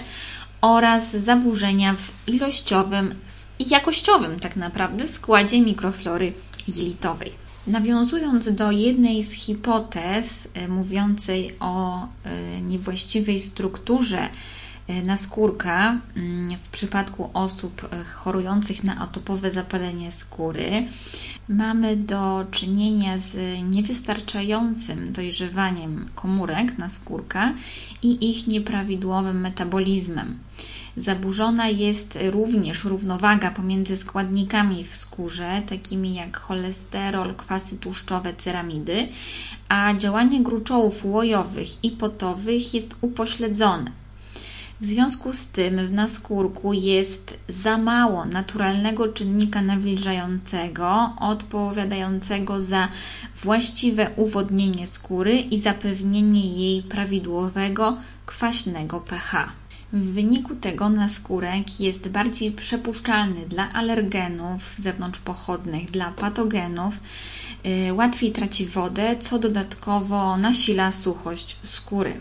oraz 0.61 1.16
zaburzenia 1.16 1.94
w 1.94 2.29
ilościowym 2.29 3.14
i 3.59 3.68
jakościowym 3.68 4.38
tak 4.38 4.57
naprawdę 4.57 5.09
składzie 5.09 5.61
mikroflory 5.61 6.33
jelitowej. 6.68 7.39
Nawiązując 7.66 8.55
do 8.55 8.70
jednej 8.70 9.25
z 9.25 9.33
hipotez 9.33 10.49
e, 10.55 10.68
mówiącej 10.68 11.55
o 11.61 12.03
e, 12.05 12.61
niewłaściwej 12.61 13.40
strukturze 13.40 14.29
e, 14.88 15.03
naskórka 15.03 16.01
mm, 16.16 16.59
w 16.64 16.68
przypadku 16.68 17.31
osób 17.35 17.88
chorujących 18.14 18.85
na 18.85 18.99
atopowe 18.99 19.51
zapalenie 19.51 20.12
skóry, 20.12 20.87
mamy 21.49 21.96
do 21.96 22.46
czynienia 22.51 23.18
z 23.18 23.37
niewystarczającym 23.70 25.12
dojrzewaniem 25.12 26.09
komórek 26.14 26.79
naskórka 26.79 27.55
i 28.03 28.31
ich 28.31 28.46
nieprawidłowym 28.46 29.40
metabolizmem. 29.40 30.38
Zaburzona 30.96 31.68
jest 31.68 32.18
również 32.31 32.85
równowaga 32.85 33.50
pomiędzy 33.50 33.96
składnikami 33.96 34.85
w 34.85 34.94
skórze, 34.94 35.62
takimi 35.68 36.14
jak 36.14 36.37
cholesterol, 36.37 37.35
kwasy 37.35 37.79
tłuszczowe, 37.79 38.35
ceramidy, 38.35 39.09
a 39.68 39.94
działanie 39.94 40.42
gruczołów 40.42 41.05
łojowych 41.05 41.85
i 41.85 41.90
potowych 41.90 42.74
jest 42.74 42.96
upośledzone. 43.00 43.90
W 44.81 44.85
związku 44.85 45.33
z 45.33 45.46
tym 45.46 45.87
w 45.87 45.92
naskórku 45.92 46.72
jest 46.72 47.38
za 47.48 47.79
mało 47.79 48.24
naturalnego 48.24 49.09
czynnika 49.09 49.62
nawilżającego, 49.62 51.12
odpowiadającego 51.20 52.61
za 52.61 52.88
właściwe 53.42 54.11
uwodnienie 54.16 54.87
skóry 54.87 55.38
i 55.38 55.59
zapewnienie 55.59 56.46
jej 56.46 56.83
prawidłowego 56.83 57.96
kwaśnego 58.26 59.00
pH. 59.00 59.60
W 59.92 60.12
wyniku 60.12 60.55
tego 60.57 60.88
naskórek 60.88 61.81
jest 61.81 62.09
bardziej 62.09 62.53
przepuszczalny 62.53 63.48
dla 63.48 63.72
alergenów 63.72 64.74
zewnątrzpochodnych, 64.76 65.90
dla 65.90 66.11
patogenów, 66.11 66.94
yy, 67.64 67.92
łatwiej 67.92 68.33
traci 68.33 68.66
wodę, 68.66 69.16
co 69.20 69.38
dodatkowo 69.38 70.37
nasila 70.37 70.92
suchość 70.92 71.57
skóry. 71.64 72.20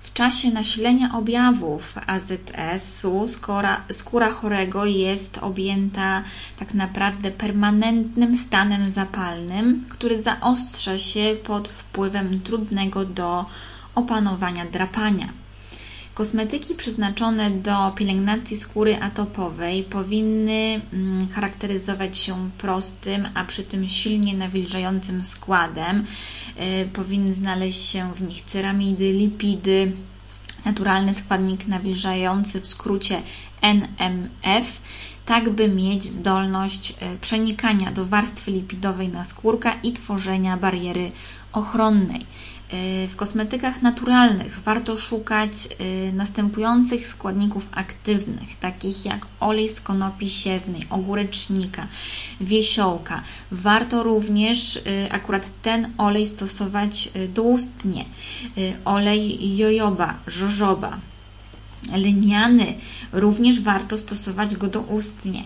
W 0.00 0.12
czasie 0.12 0.50
nasilenia 0.50 1.12
objawów 1.12 1.94
AZS-u 2.06 3.28
skóra, 3.28 3.84
skóra 3.92 4.30
chorego 4.30 4.84
jest 4.84 5.38
objęta 5.38 6.22
tak 6.58 6.74
naprawdę 6.74 7.30
permanentnym 7.30 8.36
stanem 8.36 8.92
zapalnym, 8.92 9.84
który 9.88 10.22
zaostrza 10.22 10.98
się 10.98 11.36
pod 11.44 11.68
wpływem 11.68 12.40
trudnego 12.40 13.04
do 13.04 13.46
opanowania 13.94 14.64
drapania. 14.66 15.43
Kosmetyki 16.14 16.74
przeznaczone 16.74 17.50
do 17.50 17.92
pielęgnacji 17.96 18.56
skóry 18.56 19.02
atopowej 19.02 19.82
powinny 19.82 20.80
mm, 20.92 21.28
charakteryzować 21.28 22.18
się 22.18 22.50
prostym, 22.58 23.28
a 23.34 23.44
przy 23.44 23.62
tym 23.62 23.88
silnie 23.88 24.34
nawilżającym 24.34 25.24
składem. 25.24 26.06
Y, 26.82 26.88
powinny 26.88 27.34
znaleźć 27.34 27.82
się 27.82 28.14
w 28.14 28.22
nich 28.22 28.44
ceramidy, 28.44 29.12
lipidy, 29.12 29.92
naturalny 30.64 31.14
składnik 31.14 31.66
nawilżający, 31.66 32.60
w 32.60 32.66
skrócie 32.66 33.22
NMF, 33.62 34.82
tak 35.26 35.50
by 35.50 35.68
mieć 35.68 36.04
zdolność 36.04 36.90
y, 36.90 36.94
przenikania 37.20 37.92
do 37.92 38.06
warstwy 38.06 38.50
lipidowej 38.50 39.08
naskórka 39.08 39.74
i 39.82 39.92
tworzenia 39.92 40.56
bariery 40.56 41.12
ochronnej. 41.52 42.26
W 43.08 43.16
kosmetykach 43.16 43.82
naturalnych 43.82 44.60
warto 44.64 44.98
szukać 44.98 45.52
następujących 46.12 47.06
składników 47.06 47.66
aktywnych, 47.72 48.58
takich 48.60 49.04
jak 49.04 49.26
olej 49.40 49.70
z 49.70 49.80
konopi 49.80 50.30
siewnej, 50.30 50.86
ogórecznika, 50.90 51.86
wiesiołka. 52.40 53.22
Warto 53.50 54.02
również 54.02 54.82
akurat 55.10 55.46
ten 55.62 55.92
olej 55.98 56.26
stosować 56.26 57.10
doustnie. 57.34 58.04
Olej 58.84 59.56
jojoba, 59.56 60.14
żożoba, 60.26 60.98
lniany. 61.96 62.74
Również 63.12 63.60
warto 63.60 63.98
stosować 63.98 64.56
go 64.56 64.68
doustnie. 64.68 65.42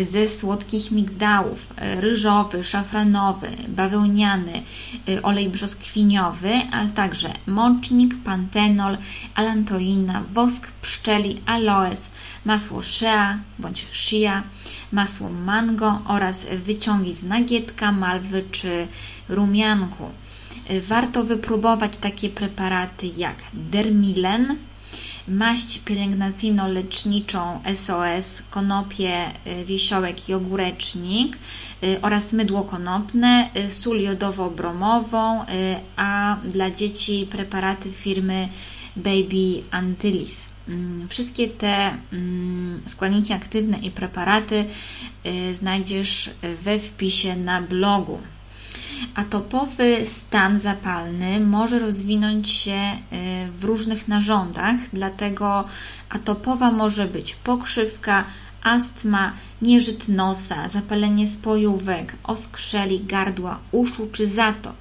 Ze 0.00 0.28
słodkich 0.28 0.90
migdałów, 0.90 1.74
ryżowy, 1.76 2.64
szafranowy, 2.64 3.48
bawełniany, 3.68 4.62
olej 5.22 5.48
brzoskwiniowy, 5.48 6.52
ale 6.72 6.88
także 6.88 7.32
mącznik, 7.46 8.14
pantenol, 8.24 8.98
alantoina, 9.34 10.22
wosk 10.32 10.70
pszczeli, 10.82 11.40
aloes, 11.46 12.08
masło 12.44 12.82
shea 12.82 13.38
bądź 13.58 13.86
shia, 13.92 14.42
masło 14.92 15.30
mango 15.30 16.02
oraz 16.06 16.46
wyciągi 16.64 17.14
z 17.14 17.22
nagietka, 17.22 17.92
malwy 17.92 18.44
czy 18.50 18.86
rumianku. 19.28 20.10
Warto 20.88 21.24
wypróbować 21.24 21.96
takie 21.96 22.28
preparaty 22.28 23.06
jak 23.16 23.36
dermilen, 23.54 24.56
maść 25.28 25.78
pielęgnacyjno-leczniczą 25.84 27.58
SOS, 27.74 28.42
konopie, 28.50 29.32
y, 29.46 29.64
wiesiołek 29.64 30.28
i 30.28 30.34
ogórecznik 30.34 31.38
y, 31.84 32.00
oraz 32.02 32.32
mydło 32.32 32.62
konopne, 32.62 33.50
y, 33.56 33.70
sól 33.70 34.00
jodowo-bromową, 34.00 35.44
a 35.96 36.36
dla 36.44 36.70
dzieci 36.70 37.26
preparaty 37.30 37.92
firmy 37.92 38.48
Baby 38.96 39.62
Antilles. 39.70 40.46
Mm, 40.68 41.08
wszystkie 41.08 41.48
te 41.48 41.96
mm, 42.12 42.82
składniki 42.86 43.32
aktywne 43.32 43.78
i 43.78 43.90
preparaty 43.90 44.64
znajdziesz 45.52 46.30
we 46.64 46.78
wpisie 46.78 47.36
na 47.36 47.62
blogu. 47.62 48.18
Atopowy 49.14 50.06
stan 50.06 50.60
zapalny 50.60 51.40
może 51.40 51.78
rozwinąć 51.78 52.50
się 52.50 52.72
y, 52.72 53.52
w 53.52 53.64
różnych 53.64 54.08
narządach, 54.08 54.76
dlatego 54.92 55.64
atopowa 56.10 56.72
może 56.72 57.06
być 57.06 57.34
pokrzywka, 57.34 58.24
astma, 58.62 59.32
nieżyt 59.62 60.08
nosa, 60.08 60.68
zapalenie 60.68 61.28
spojówek, 61.28 62.16
oskrzeli 62.24 63.04
gardła, 63.04 63.58
uszu 63.72 64.08
czy 64.12 64.26
zatok. 64.26 64.76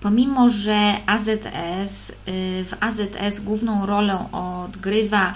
Pomimo, 0.00 0.48
że 0.48 0.96
AZS, 1.06 2.10
y, 2.10 2.64
w 2.64 2.72
AZS 2.80 3.40
główną 3.40 3.86
rolę 3.86 4.32
odgrywa 4.32 5.34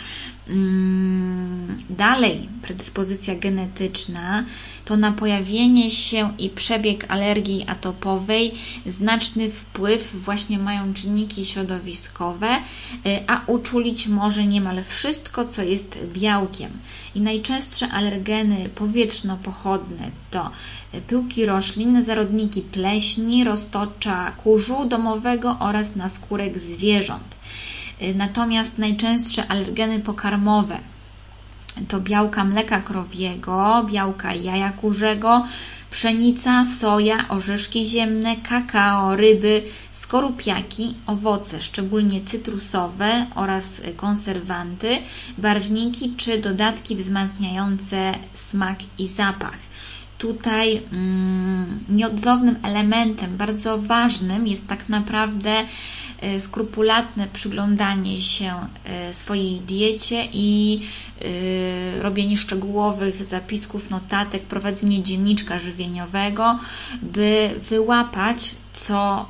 dalej 1.90 2.48
predyspozycja 2.62 3.34
genetyczna, 3.34 4.44
to 4.84 4.96
na 4.96 5.12
pojawienie 5.12 5.90
się 5.90 6.32
i 6.38 6.50
przebieg 6.50 7.06
alergii 7.08 7.64
atopowej 7.68 8.54
znaczny 8.86 9.50
wpływ 9.50 10.16
właśnie 10.24 10.58
mają 10.58 10.94
czynniki 10.94 11.46
środowiskowe, 11.46 12.56
y, 12.56 12.60
a 13.26 13.40
uczulić 13.46 14.06
może 14.06 14.46
niemal 14.46 14.84
wszystko, 14.84 15.46
co 15.46 15.62
jest 15.62 15.98
białkiem. 16.12 16.70
I 17.14 17.20
najczęstsze 17.20 17.88
alergeny 17.88 18.68
powietrzno-pochodne 18.74 20.10
to 20.30 20.50
pyłki 21.06 21.46
roślin, 21.46 22.04
zarodniki 22.04 22.62
pleśni, 22.62 23.44
roztocza 23.44 24.30
kurzu 24.30 24.84
domowego 24.84 25.56
oraz 25.60 25.96
naskórek 25.96 26.58
zwierząt. 26.58 27.36
Y, 28.02 28.14
natomiast 28.14 28.78
najczęstsze 28.78 29.46
alergeny 29.48 30.00
pokarmowe 30.00 30.78
to 31.88 32.00
białka 32.00 32.44
mleka 32.44 32.80
krowiego, 32.80 33.86
białka 33.90 34.34
jaja 34.34 34.70
kurzego, 34.70 35.46
pszenica, 35.90 36.64
soja, 36.80 37.28
orzeszki 37.28 37.84
ziemne, 37.84 38.36
kakao, 38.36 39.16
ryby, 39.16 39.62
skorupiaki, 39.92 40.94
owoce, 41.06 41.62
szczególnie 41.62 42.20
cytrusowe 42.24 43.26
oraz 43.34 43.82
konserwanty, 43.96 44.98
barwniki 45.38 46.14
czy 46.16 46.38
dodatki 46.38 46.96
wzmacniające 46.96 48.14
smak 48.34 48.78
i 48.98 49.08
zapach. 49.08 49.58
Tutaj 50.18 50.82
mm, 50.92 51.84
nieodzownym 51.88 52.56
elementem, 52.62 53.36
bardzo 53.36 53.78
ważnym 53.78 54.46
jest 54.46 54.66
tak 54.66 54.88
naprawdę 54.88 55.64
skrupulatne 56.40 57.26
przyglądanie 57.32 58.20
się 58.20 58.52
e, 58.84 59.14
swojej 59.14 59.60
diecie 59.60 60.28
i 60.32 60.80
e, 61.20 62.02
robienie 62.02 62.36
szczegółowych 62.36 63.24
zapisków, 63.24 63.90
notatek, 63.90 64.42
prowadzenie 64.42 65.02
dzienniczka 65.02 65.58
żywieniowego, 65.58 66.58
by 67.02 67.54
wyłapać, 67.70 68.54
co 68.72 69.26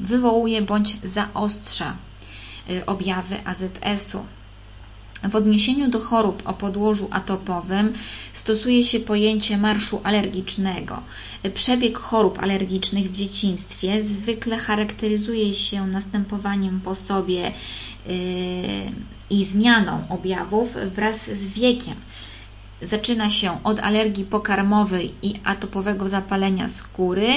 wywołuje 0.00 0.62
bądź 0.62 0.96
zaostrza 1.04 1.96
objawy 2.86 3.36
AZS-u. 3.44 4.24
W 5.30 5.36
odniesieniu 5.36 5.88
do 5.88 6.00
chorób 6.00 6.42
o 6.44 6.54
podłożu 6.54 7.08
atopowym 7.10 7.92
stosuje 8.34 8.84
się 8.84 9.00
pojęcie 9.00 9.58
marszu 9.58 10.00
alergicznego. 10.02 11.02
Przebieg 11.54 11.98
chorób 11.98 12.38
alergicznych 12.38 13.10
w 13.10 13.16
dzieciństwie 13.16 14.02
zwykle 14.02 14.58
charakteryzuje 14.58 15.54
się 15.54 15.86
następowaniem 15.86 16.80
po 16.80 16.94
sobie 16.94 17.52
yy, 18.06 18.14
i 19.30 19.44
zmianą 19.44 20.04
objawów 20.08 20.76
wraz 20.94 21.30
z 21.30 21.52
wiekiem. 21.52 21.94
Zaczyna 22.82 23.30
się 23.30 23.64
od 23.64 23.80
alergii 23.80 24.24
pokarmowej 24.24 25.14
i 25.22 25.34
atopowego 25.44 26.08
zapalenia 26.08 26.68
skóry 26.68 27.28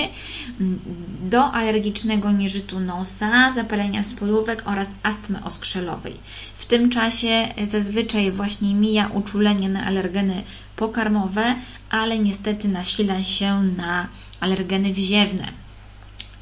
do 1.22 1.52
alergicznego 1.52 2.32
nieżytu 2.32 2.80
nosa, 2.80 3.52
zapalenia 3.52 4.04
spojówek 4.04 4.64
oraz 4.66 4.90
astmy 5.04 5.44
oskrzelowej. 5.44 6.14
W 6.56 6.66
tym 6.66 6.90
czasie 6.90 7.48
zazwyczaj 7.72 8.32
właśnie 8.32 8.76
mija 8.76 9.08
uczulenie 9.08 9.70
na 9.70 9.86
alergeny 9.86 10.44
pokarmowe, 10.76 11.56
ale 11.90 12.20
niestety 12.20 12.68
nasila 12.68 13.24
się 13.24 13.64
na 13.64 14.08
alergeny 14.40 14.94
wziewne. 14.94 15.48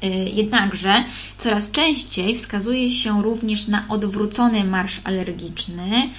Y, 0.04 0.08
jednakże 0.32 1.04
coraz 1.38 1.70
częściej 1.70 2.38
wskazuje 2.38 2.90
się 2.90 3.22
również 3.22 3.68
na 3.68 3.88
odwrócony 3.88 4.64
marsz 4.64 5.00
alergiczny, 5.04 6.10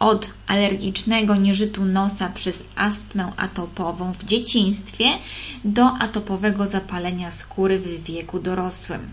od 0.00 0.30
alergicznego 0.46 1.36
nieżytu 1.36 1.84
nosa 1.84 2.28
przez 2.28 2.62
astmę 2.76 3.32
atopową 3.36 4.12
w 4.12 4.24
dzieciństwie 4.24 5.04
do 5.64 5.86
atopowego 5.86 6.66
zapalenia 6.66 7.30
skóry 7.30 7.78
w 7.78 8.04
wieku 8.04 8.38
dorosłym. 8.38 9.12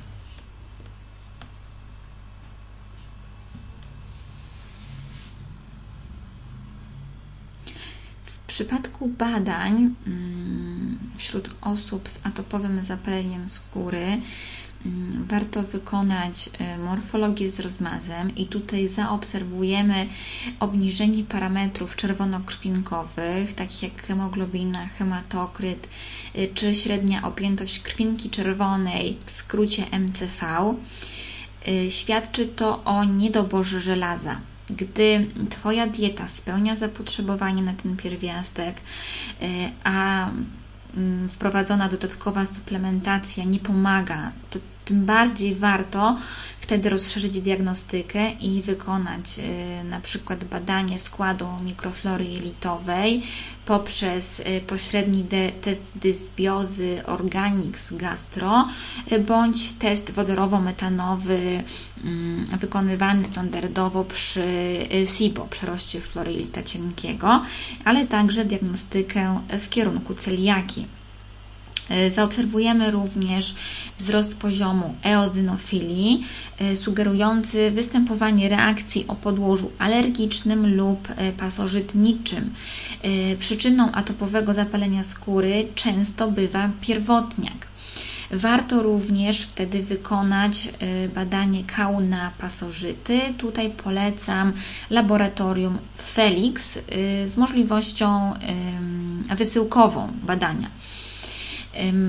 W 8.23 8.39
przypadku 8.47 9.07
badań 9.07 9.95
mm, 10.07 10.99
wśród 11.17 11.55
osób 11.61 12.09
z 12.09 12.19
atopowym 12.23 12.85
zapaleniem 12.85 13.49
skóry 13.49 14.21
warto 15.27 15.63
wykonać 15.63 16.49
y, 16.75 16.77
morfologię 16.77 17.49
z 17.49 17.59
rozmazem 17.59 18.35
i 18.35 18.45
tutaj 18.45 18.89
zaobserwujemy 18.89 20.07
obniżenie 20.59 21.23
parametrów 21.23 21.95
czerwonokrwinkowych, 21.95 23.55
takich 23.55 23.83
jak 23.83 24.03
hemoglobina, 24.03 24.87
hematokryt 24.87 25.87
y, 26.35 26.49
czy 26.53 26.75
średnia 26.75 27.23
objętość 27.23 27.79
krwinki 27.79 28.29
czerwonej, 28.29 29.17
w 29.25 29.31
skrócie 29.31 29.83
MCV. 29.91 30.75
Y, 31.67 31.91
świadczy 31.91 32.47
to 32.47 32.83
o 32.83 33.03
niedoborze 33.03 33.79
żelaza. 33.79 34.41
Gdy 34.69 35.27
Twoja 35.49 35.87
dieta 35.87 36.27
spełnia 36.27 36.75
zapotrzebowanie 36.75 37.61
na 37.61 37.73
ten 37.73 37.97
pierwiastek, 37.97 38.81
a 39.83 40.29
Mm, 40.97 41.29
wprowadzona 41.29 41.89
dodatkowa 41.89 42.45
suplementacja 42.45 43.43
nie 43.43 43.59
pomaga, 43.59 44.31
to 44.49 44.59
tym 44.87 45.05
bardziej 45.05 45.55
warto 45.55 46.17
wtedy 46.59 46.89
rozszerzyć 46.89 47.41
diagnostykę 47.41 48.31
i 48.31 48.61
wykonać 48.61 49.39
y, 49.39 49.83
na 49.83 50.01
przykład 50.01 50.43
badanie 50.43 50.99
składu 50.99 51.47
mikroflory 51.65 52.25
jelitowej 52.25 53.23
poprzez 53.65 54.39
y, 54.39 54.61
pośredni 54.67 55.25
test 55.61 55.91
dysbiozy 55.95 57.05
Organics 57.05 57.93
Gastro 57.93 58.67
y, 59.11 59.19
bądź 59.19 59.71
test 59.71 60.11
wodorowo-metanowy 60.11 61.63
mm, 62.03 62.45
wykonywany 62.59 63.25
standardowo 63.25 64.03
przy 64.03 64.47
SIBO, 65.17 65.47
przeroście 65.49 66.01
flory 66.01 66.33
jelita 66.33 66.63
cienkiego, 66.63 67.41
ale 67.85 68.07
także 68.07 68.45
diagnostykę 68.45 69.39
w 69.61 69.69
kierunku 69.69 70.13
celiaki. 70.13 70.96
E, 71.89 72.11
zaobserwujemy 72.11 72.91
również 72.91 73.55
wzrost 73.97 74.35
poziomu 74.37 74.95
eozynofilii, 75.03 76.23
e, 76.59 76.77
sugerujący 76.77 77.71
występowanie 77.71 78.49
reakcji 78.49 79.07
o 79.07 79.15
podłożu 79.15 79.71
alergicznym 79.79 80.75
lub 80.75 81.07
e, 81.09 81.31
pasożytniczym. 81.31 82.53
Przyczyną 83.39 83.91
atopowego 83.91 84.53
zapalenia 84.53 85.03
skóry 85.03 85.67
często 85.75 86.31
bywa 86.31 86.69
pierwotniak. 86.81 87.67
Warto 88.31 88.83
również 88.83 89.41
wtedy 89.41 89.83
wykonać 89.83 90.69
badanie 91.15 91.63
kału 91.63 91.99
na 92.01 92.31
pasożyty. 92.37 93.19
Tutaj 93.37 93.69
polecam 93.69 94.53
laboratorium 94.89 95.77
Felix 95.97 96.79
z 97.25 97.37
możliwością 97.37 98.33
wysyłkową 99.37 100.11
badania. 100.23 100.69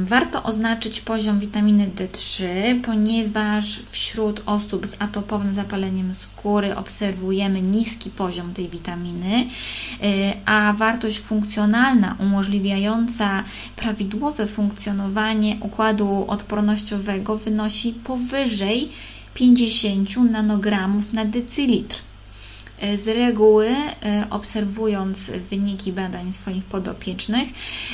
Warto 0.05 0.43
oznaczyć 0.43 1.01
poziom 1.01 1.41
witaminy 1.41 1.91
D3, 1.97 2.45
ponieważ 2.85 3.81
wśród 3.91 4.43
osób 4.47 4.87
z 4.87 5.03
atopowym 5.03 5.55
zapaleniem 5.55 6.15
skóry 6.15 6.77
obserwujemy 6.77 7.63
niski 7.63 8.11
poziom 8.11 8.55
tej 8.55 8.69
witaminy, 8.69 9.41
y, 9.41 9.47
a 10.45 10.73
wartość 10.73 11.21
funkcjonalna 11.21 12.17
umożliwiająca 12.21 13.45
prawidłowe 13.77 14.47
funkcjonowanie 14.47 15.57
układu 15.61 16.25
odpornościowego 16.29 17.37
wynosi 17.37 17.93
powyżej 17.93 18.89
50 19.35 20.17
nanogramów 20.17 21.13
na 21.13 21.25
decylitr. 21.25 22.08
Z 22.97 23.09
reguły, 23.09 23.69
e, 23.69 24.27
obserwując 24.31 25.31
wyniki 25.31 25.93
badań 25.93 26.33
swoich 26.33 26.65
podopiecznych, 26.65 27.49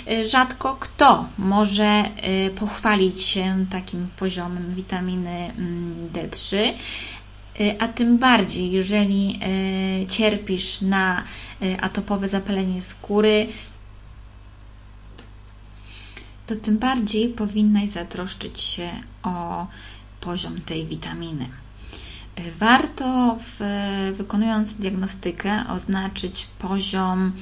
e, 0.07 0.27
rzadko 0.27 0.77
kto 0.81 1.29
może 1.39 1.85
e, 1.85 2.51
pochwalić 2.51 3.23
się 3.23 3.67
takim 3.71 4.09
poziomem 4.17 4.75
witaminy 4.75 5.31
mm, 5.31 6.09
D3 6.13 6.73
a 7.79 7.89
tym 7.89 8.19
bardziej, 8.19 8.73
jeżeli 8.73 9.41
cierpisz 10.09 10.81
na 10.81 11.25
atopowe 11.81 12.29
zapalenie 12.29 12.83
skóry, 12.83 13.47
to 16.47 16.57
tym 16.57 16.79
bardziej 16.79 17.29
powinnaś 17.29 17.89
zatroszczyć 17.89 18.61
się 18.61 18.89
o 19.23 19.67
poziom 20.21 20.61
tej 20.61 20.87
witaminy. 20.87 21.64
Warto, 22.59 23.39
w, 23.41 23.61
wykonując 24.17 24.75
diagnostykę, 24.75 25.65
oznaczyć 25.69 26.47
poziom 26.59 27.33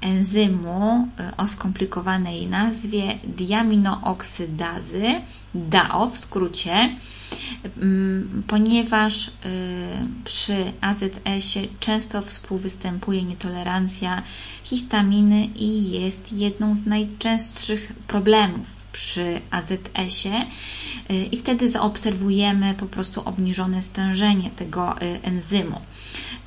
enzymu 0.00 1.08
e, 1.18 1.36
o 1.36 1.48
skomplikowanej 1.48 2.46
nazwie 2.46 3.18
diaminooksydazy, 3.24 5.04
DAO 5.54 6.10
w 6.10 6.16
skrócie, 6.16 6.96
ponieważ 8.46 9.28
e, 9.28 9.30
przy 10.24 10.72
AZS-ie 10.80 11.68
często 11.80 12.22
współwystępuje 12.22 13.22
nietolerancja 13.22 14.22
histaminy 14.64 15.46
i 15.46 15.90
jest 15.90 16.32
jedną 16.32 16.74
z 16.74 16.86
najczęstszych 16.86 17.92
problemów 18.06 18.75
przy 18.96 19.40
AZS-ie 19.50 20.46
y, 21.10 21.14
i 21.32 21.38
wtedy 21.38 21.70
zaobserwujemy 21.70 22.74
po 22.74 22.86
prostu 22.86 23.22
obniżone 23.24 23.82
stężenie 23.82 24.50
tego 24.50 25.02
y, 25.02 25.22
enzymu. 25.22 25.80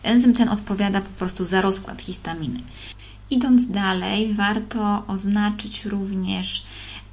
Enzym 0.03 0.33
ten 0.33 0.49
odpowiada 0.49 1.01
po 1.01 1.09
prostu 1.09 1.45
za 1.45 1.61
rozkład 1.61 2.01
histaminy. 2.01 2.59
Idąc 3.29 3.71
dalej, 3.71 4.33
warto 4.33 5.03
oznaczyć 5.07 5.85
również 5.85 6.65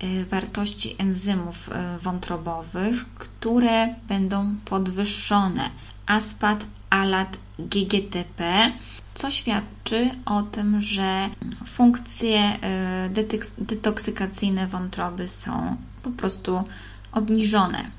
y, 0.03 0.25
wartości 0.25 0.95
enzymów 0.99 1.71
wątrobowych, 2.01 3.15
które 3.15 3.95
będą 4.09 4.57
podwyższone. 4.65 5.71
ASPAT, 6.07 6.65
ALAT, 6.91 7.37
GGTP 7.59 8.73
co 9.17 9.31
świadczy 9.31 10.11
o 10.25 10.43
tym, 10.43 10.81
że 10.81 11.29
funkcje 11.67 12.39
e, 12.41 13.11
detoksykacyjne 13.59 14.67
wątroby 14.67 15.29
są 15.29 15.77
po 16.03 16.11
prostu 16.11 16.65
obniżone. 17.13 17.91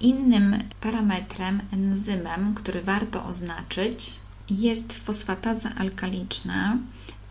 Innym 0.00 0.58
parametrem, 0.80 1.60
enzymem, 1.72 2.54
który 2.54 2.82
warto 2.82 3.24
oznaczyć, 3.24 4.12
jest 4.50 4.92
fosfataza 4.92 5.70
alkaliczna. 5.78 6.76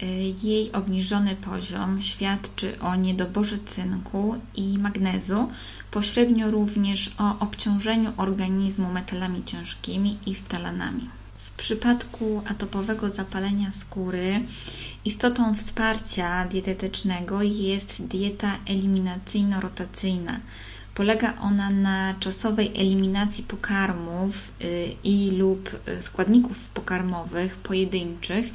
E, 0.02 0.06
jej 0.44 0.72
obniżony 0.72 1.36
poziom 1.36 2.02
świadczy 2.02 2.80
o 2.80 2.96
niedoborze 2.96 3.58
cynku 3.66 4.36
i 4.56 4.78
magnezu, 4.78 5.50
pośrednio 5.92 6.52
również 6.52 7.16
o 7.18 7.40
obciążeniu 7.40 8.14
organizmu 8.18 8.94
metalami 8.94 9.44
ciężkimi 9.44 10.18
i 10.26 10.36
wtalanami. 10.36 11.19
Przypadku 11.60 12.42
atopowego 12.46 13.10
zapalenia 13.10 13.72
skóry 13.72 14.42
istotą 15.06 15.56
wsparcia 15.56 16.48
dietetycznego 16.48 17.42
jest 17.44 18.02
dieta 18.02 18.60
eliminacyjno-rotacyjna. 18.66 20.40
Polega 20.96 21.34
ona 21.42 21.70
na 21.70 22.16
czasowej 22.20 22.72
eliminacji 22.76 23.44
pokarmów 23.44 24.52
y, 24.62 24.96
i 25.04 25.32
lub 25.32 25.80
y, 25.88 26.02
składników 26.02 26.70
pokarmowych 26.70 27.56
pojedynczych, 27.56 28.46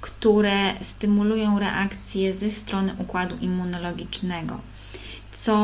które 0.00 0.74
stymulują 0.80 1.58
reakcje 1.58 2.34
ze 2.34 2.50
strony 2.50 2.94
układu 2.98 3.36
immunologicznego. 3.36 4.60
Co 5.38 5.56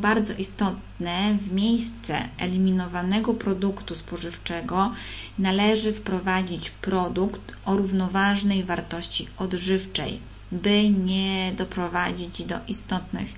bardzo 0.00 0.34
istotne, 0.34 1.38
w 1.40 1.52
miejsce 1.52 2.28
eliminowanego 2.38 3.34
produktu 3.34 3.94
spożywczego 3.94 4.92
należy 5.38 5.92
wprowadzić 5.92 6.70
produkt 6.70 7.56
o 7.64 7.76
równoważnej 7.76 8.64
wartości 8.64 9.28
odżywczej, 9.38 10.20
by 10.52 10.90
nie 10.90 11.52
doprowadzić 11.56 12.42
do 12.42 12.56
istotnych 12.68 13.28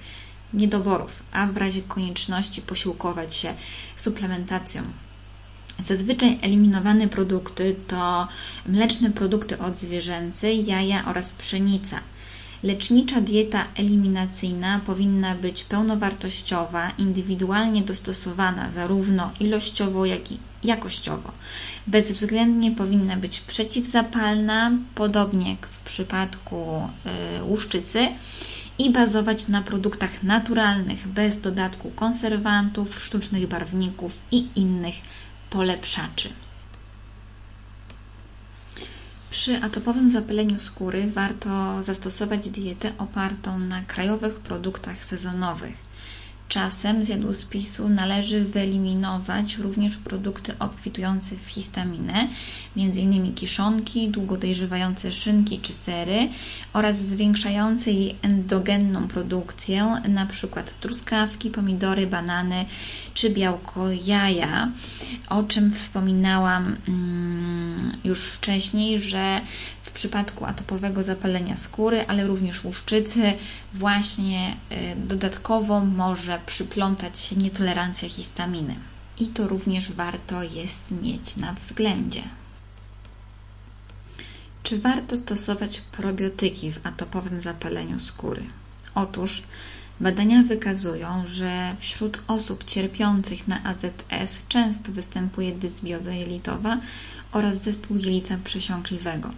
niedoborów, 0.53 1.23
a 1.33 1.47
w 1.47 1.57
razie 1.57 1.83
konieczności 1.83 2.63
posiłkować 2.63 3.35
się 3.35 3.55
suplementacją. 3.97 4.83
Zazwyczaj 5.85 6.39
eliminowane 6.43 7.09
produkty 7.09 7.77
to 7.89 8.29
mleczne 8.67 9.11
produkty 9.11 9.59
odzwierzęce, 9.59 10.53
jaja 10.53 11.05
oraz 11.05 11.33
pszenica– 11.33 12.01
Lecznicza 12.63 13.21
dieta 13.21 13.67
eliminacyjna 13.75 14.81
powinna 14.87 15.35
być 15.35 15.65
pełnowartościowa, 15.65 16.91
indywidualnie 16.91 17.83
dostosowana 17.83 18.71
zarówno 18.71 19.31
ilościowo, 19.41 20.07
jak 20.07 20.33
i 20.33 20.39
jakościowo. 20.65 21.33
Bezwzględnie 21.87 22.71
powinna 22.71 23.17
być 23.17 23.41
przeciwzapalna, 23.41 24.71
podobnie 24.95 25.51
jak 25.51 25.67
w 25.67 25.81
przypadku 25.81 26.89
y, 27.41 27.45
łuszczycy 27.45 28.09
i 28.79 28.91
bazować 28.91 29.49
na 29.49 29.63
produktach 29.63 30.23
naturalnych, 30.23 31.09
bez 31.09 31.41
dodatku 31.41 31.91
konserwantów, 31.91 33.03
sztucznych 33.03 33.49
barwników 33.49 34.13
i 34.31 34.47
innych 34.55 34.95
polepszaczy. 35.51 36.29
Przy 39.31 39.57
atopowym 39.63 40.13
zapaleniu 40.13 40.59
skóry 40.59 41.11
warto 41.15 41.83
zastosować 41.83 42.51
dietę 42.51 42.93
opartą 42.99 43.59
na 43.59 43.83
krajowych 43.83 44.35
produktach 44.35 45.05
sezonowych. 45.05 45.88
Czasem 46.49 47.05
z 47.05 47.09
jadłospisu 47.09 47.89
należy 47.89 48.45
wyeliminować 48.45 49.57
również 49.57 49.97
produkty 49.97 50.59
obfitujące 50.59 51.37
w 51.37 51.49
histaminę, 51.49 52.29
m.in. 52.77 53.35
kiszonki, 53.35 54.09
długo 54.09 54.37
dojrzewające 54.37 55.13
szynki 55.13 55.61
czy 55.61 55.73
sery 55.73 56.29
oraz 56.73 56.97
zwiększające 56.97 57.91
jej 57.91 58.17
endogenną 58.23 59.09
produkcję, 59.09 60.01
np. 60.05 60.63
truskawki, 60.81 61.51
pomidory, 61.51 62.07
banany 62.07 62.65
czy 63.15 63.31
białko 63.31 63.91
jaja, 64.07 64.73
o 65.29 65.43
czym 65.43 65.75
wspominałam 65.75 66.77
mm, 66.89 67.93
już 68.05 68.25
wcześniej, 68.25 68.99
że 68.99 69.41
przypadku 69.99 70.45
atopowego 70.45 71.03
zapalenia 71.03 71.57
skóry, 71.57 72.07
ale 72.07 72.27
również 72.27 72.65
łuszczycy, 72.65 73.33
właśnie 73.75 74.57
dodatkowo 74.97 75.81
może 75.81 76.41
przyplątać 76.47 77.21
się 77.21 77.37
nietolerancja 77.37 78.09
histaminy. 78.09 78.75
I 79.21 79.27
to 79.27 79.49
również 79.49 79.93
warto 79.93 80.43
jest 80.43 80.91
mieć 81.03 81.37
na 81.37 81.53
względzie. 81.53 82.23
Czy 84.63 84.79
warto 84.79 85.17
stosować 85.17 85.81
probiotyki 85.81 86.73
w 86.73 86.87
atopowym 86.87 87.43
zapaleniu 87.43 88.01
skóry? 88.01 88.43
Otóż 88.95 89.43
badania 90.01 90.43
wykazują, 90.43 91.27
że 91.27 91.77
wśród 91.79 92.23
osób 92.27 92.65
cierpiących 92.65 93.49
na 93.49 93.65
AZS 93.65 94.47
często 94.49 94.93
występuje 94.93 95.53
dysbioza 95.53 96.13
jelitowa 96.13 96.81
oraz 97.33 97.63
zespół 97.63 97.97
jelita 97.97 98.39
przesiąkliwego. 98.45 99.31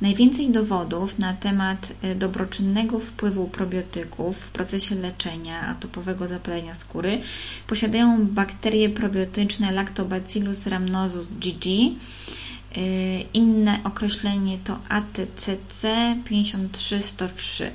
Najwięcej 0.00 0.50
dowodów 0.50 1.18
na 1.18 1.34
temat 1.34 1.92
y, 2.04 2.14
dobroczynnego 2.14 2.98
wpływu 2.98 3.48
probiotyków 3.48 4.38
w 4.38 4.50
procesie 4.50 4.94
leczenia 4.94 5.66
atopowego 5.66 6.28
zapalenia 6.28 6.74
skóry 6.74 7.20
posiadają 7.66 8.26
bakterie 8.26 8.88
probiotyczne 8.88 9.72
Lactobacillus 9.72 10.66
rhamnosus 10.66 11.26
GG. 11.32 11.66
Y, 11.66 13.24
inne 13.34 13.80
określenie 13.84 14.58
to 14.64 14.78
ATCC 14.88 15.82
53103. 16.24 17.70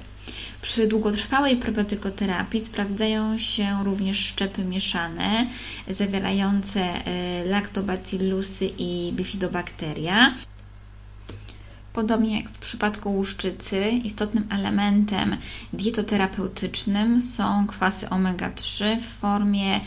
Przy 0.62 0.88
długotrwałej 0.88 1.58
probiotykoterapii 1.58 2.66
sprawdzają 2.66 3.38
się 3.38 3.84
również 3.84 4.20
szczepy 4.20 4.64
mieszane 4.66 5.48
zawierające 5.90 7.08
y, 7.42 7.46
lactobacillusy 7.46 8.66
i 8.78 9.14
bifidobakteria. 9.16 10.36
Podobnie 11.94 12.38
jak 12.38 12.50
w 12.50 12.58
przypadku 12.58 13.16
łuszczycy, 13.16 13.90
istotnym 13.90 14.48
elementem 14.50 15.38
dietoterapeutycznym 15.74 17.22
są 17.22 17.68
kwasy 17.68 18.10
omega-3 18.10 19.00
w 19.00 19.20
formie 19.20 19.80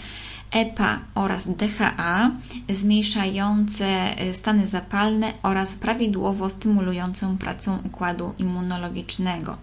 EPA 0.50 1.00
oraz 1.14 1.48
DHA, 1.48 2.30
zmniejszające 2.70 3.86
e, 3.86 4.34
stany 4.34 4.66
zapalne 4.66 5.32
oraz 5.42 5.74
prawidłowo 5.74 6.50
stymulującą 6.50 7.38
pracę 7.38 7.78
układu 7.84 8.34
immunologicznego. 8.38 9.56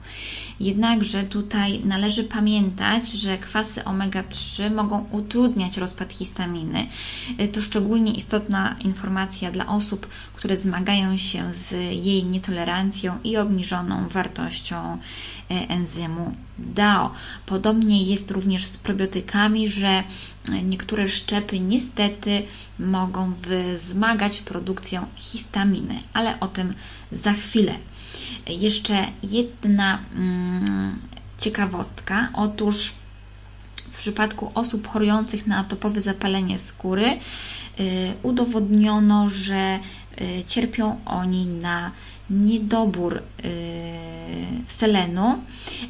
Jednakże 0.64 1.24
tutaj 1.24 1.80
należy 1.86 2.24
pamiętać, 2.24 3.12
że 3.12 3.38
kwasy 3.38 3.82
omega-3 3.82 4.72
mogą 4.72 5.06
utrudniać 5.12 5.78
rozpad 5.78 6.14
histaminy. 6.14 6.88
E, 7.38 7.48
to 7.48 7.62
szczególnie 7.62 8.14
istotna 8.14 8.76
informacja 8.80 9.52
dla 9.52 9.68
osób, 9.68 10.08
które 10.34 10.58
zmagają 10.58 11.18
się 11.18 11.54
z 11.54 11.72
jej 12.06 12.26
nietolerancją 12.26 13.18
i 13.24 13.38
obniżoną 13.38 14.08
wartością 14.08 14.76
e, 15.52 15.70
enzymu 15.70 16.36
DAO. 16.60 17.12
Podobnie 17.46 18.04
jest 18.04 18.32
również 18.32 18.66
z 18.66 18.78
probiotykami, 18.78 19.70
że 19.70 20.04
niektóre 20.64 21.10
szczepy 21.10 21.60
niestety 21.60 22.44
mogą 22.80 23.34
wzmagać 23.76 24.42
produkcję 24.42 25.06
histaminy, 25.16 26.00
ale 26.14 26.40
o 26.40 26.48
tym 26.48 26.74
za 27.12 27.34
chwilę. 27.34 27.74
Jeszcze 28.48 29.08
jedna 29.24 30.00
mm, 30.16 31.00
ciekawostka. 31.40 32.30
Otóż 32.34 32.92
w 33.92 33.98
przypadku 33.98 34.52
osób 34.56 34.88
chorujących 34.88 35.48
na 35.48 35.58
atopowe 35.58 36.02
zapalenie 36.02 36.58
skóry 36.58 37.06
y, 37.06 37.18
udowodniono, 38.24 39.30
że 39.30 39.80
y, 40.22 40.44
cierpią 40.48 41.00
oni 41.06 41.46
na 41.46 41.92
niedobór 42.30 43.18
y, 43.18 43.22
selenu, 44.68 45.44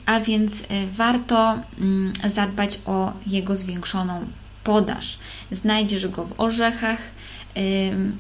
a 0.06 0.20
więc 0.20 0.54
warto 0.92 1.60
mm, 1.80 2.14
zadbać 2.34 2.80
o 2.86 3.14
jego 3.28 3.56
zwiększoną 3.56 4.26
podaż. 4.64 5.20
Znajdziesz 5.52 6.08
go 6.08 6.26
w 6.26 6.40
orzechach, 6.40 7.00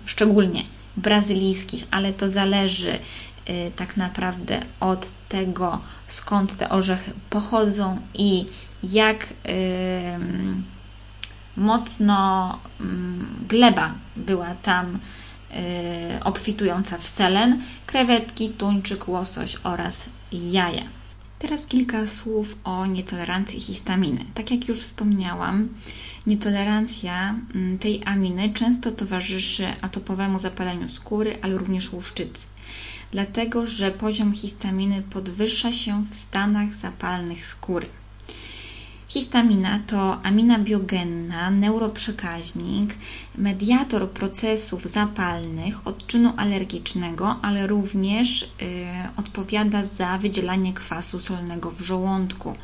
szczególnie 0.06 0.64
brazylijskich, 0.98 1.88
ale 1.92 2.14
to 2.14 2.30
zależy 2.30 3.00
tak 3.76 3.98
naprawdę 3.98 4.62
od 4.80 5.12
tego, 5.30 5.82
skąd 6.08 6.58
te 6.58 6.70
orzechy 6.70 7.12
pochodzą 7.30 8.00
i 8.14 8.46
jak 8.84 9.34
mocno 11.58 12.60
gleba 13.50 13.94
była 14.16 14.56
tam 14.56 14.96
y, 14.96 16.24
obfitująca 16.24 16.98
w 16.98 17.08
selen, 17.08 17.62
krewetki, 17.86 18.50
tuńczyk, 18.50 19.08
łosoś 19.08 19.58
oraz 19.64 20.10
jaja. 20.32 20.84
Teraz 21.40 21.66
kilka 21.66 22.08
słów 22.08 22.60
o 22.64 22.86
nietolerancji 22.86 23.60
histaminy. 23.60 24.26
Tak 24.34 24.52
jak 24.52 24.68
już 24.68 24.80
wspomniałam, 24.80 25.70
nietolerancja 26.28 27.36
mm, 27.56 27.80
tej 27.80 28.02
aminy 28.06 28.54
często 28.54 28.92
towarzyszy 28.92 29.68
atopowemu 29.82 30.40
zapaleniu 30.40 30.90
skóry, 30.90 31.38
ale 31.42 31.58
również 31.58 31.94
łuszczycy. 31.94 32.53
Dlatego, 33.14 33.68
że 33.68 33.92
poziom 33.92 34.34
histaminy 34.34 35.04
podwyższa 35.10 35.72
się 35.72 36.06
w 36.10 36.16
stanach 36.16 36.76
zapalnych 36.76 37.46
skóry. 37.46 37.88
Histamina 39.08 39.80
to 39.88 40.22
amina 40.24 40.60
biogenna, 40.60 41.52
neuroprzekaźnik, 41.52 42.96
mediator 43.38 44.10
procesów 44.10 44.86
zapalnych 44.86 45.88
odczynu 45.88 46.34
alergicznego, 46.38 47.36
ale 47.42 47.68
również 47.68 48.44
y, 48.44 48.48
odpowiada 49.18 49.84
za 49.84 50.18
wydzielanie 50.18 50.74
kwasu 50.74 51.20
solnego 51.20 51.72
w 51.72 51.82
żołądku. 51.82 52.56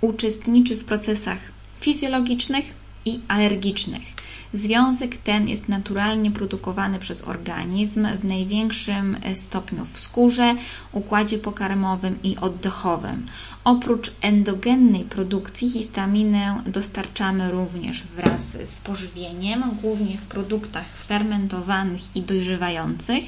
Uczestniczy 0.00 0.76
w 0.76 0.84
procesach 0.84 1.38
fizjologicznych 1.80 2.74
i 3.04 3.20
alergicznych. 3.28 4.13
Związek 4.54 5.16
ten 5.16 5.48
jest 5.48 5.68
naturalnie 5.68 6.30
produkowany 6.30 6.98
przez 6.98 7.22
organizm 7.22 8.06
w 8.16 8.24
największym 8.24 9.16
stopniu 9.34 9.84
w 9.84 9.98
skórze, 9.98 10.54
układzie 10.92 11.38
pokarmowym 11.38 12.18
i 12.22 12.36
oddechowym. 12.36 13.24
Oprócz 13.64 14.12
endogennej 14.20 15.04
produkcji 15.04 15.70
histaminę 15.70 16.62
dostarczamy 16.66 17.50
również 17.50 18.02
wraz 18.02 18.56
z 18.64 18.80
pożywieniem, 18.80 19.64
głównie 19.82 20.18
w 20.18 20.22
produktach 20.22 20.86
fermentowanych 21.06 22.16
i 22.16 22.22
dojrzewających, 22.22 23.24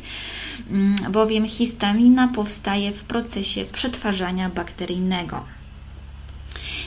mm, 0.71 0.97
bowiem 1.13 1.47
histamina 1.47 2.29
powstaje 2.29 2.93
w 2.93 3.03
procesie 3.03 3.65
przetwarzania 3.65 4.51
bakteryjnego. 4.51 5.45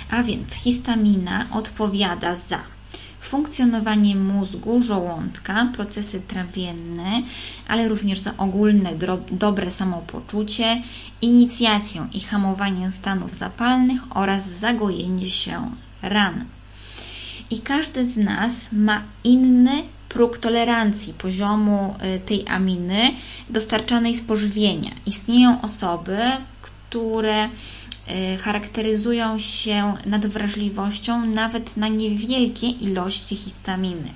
A 0.09 0.23
więc 0.23 0.53
histamina 0.53 1.45
odpowiada 1.51 2.35
za 2.35 2.59
funkcjonowanie 3.29 4.15
mózgu, 4.15 4.81
żołądka, 4.81 5.71
procesy 5.75 6.21
trawienne, 6.27 7.21
ale 7.67 7.87
również 7.87 8.19
za 8.19 8.37
ogólne 8.37 8.89
dobre 9.31 9.71
samopoczucie, 9.71 10.81
inicjację 11.21 12.07
i 12.13 12.19
hamowanie 12.19 12.91
stanów 12.91 13.37
zapalnych 13.37 14.01
oraz 14.17 14.47
zagojenie 14.47 15.29
się 15.29 15.71
ran. 16.01 16.45
I 17.51 17.59
każdy 17.59 18.05
z 18.05 18.17
nas 18.17 18.53
ma 18.71 19.01
inny 19.23 19.83
próg 20.09 20.37
tolerancji 20.37 21.13
poziomu 21.13 21.95
y, 22.15 22.19
tej 22.19 22.47
aminy 22.47 23.11
dostarczanej 23.49 24.15
z 24.15 24.21
pożywienia. 24.21 24.91
Istnieją 25.05 25.61
osoby, 25.61 26.17
które 26.61 27.49
charakteryzują 28.41 29.39
się 29.39 29.93
nadwrażliwością 30.05 31.25
nawet 31.25 31.77
na 31.77 31.87
niewielkie 31.87 32.67
ilości 32.67 33.35
histaminy. 33.35 34.11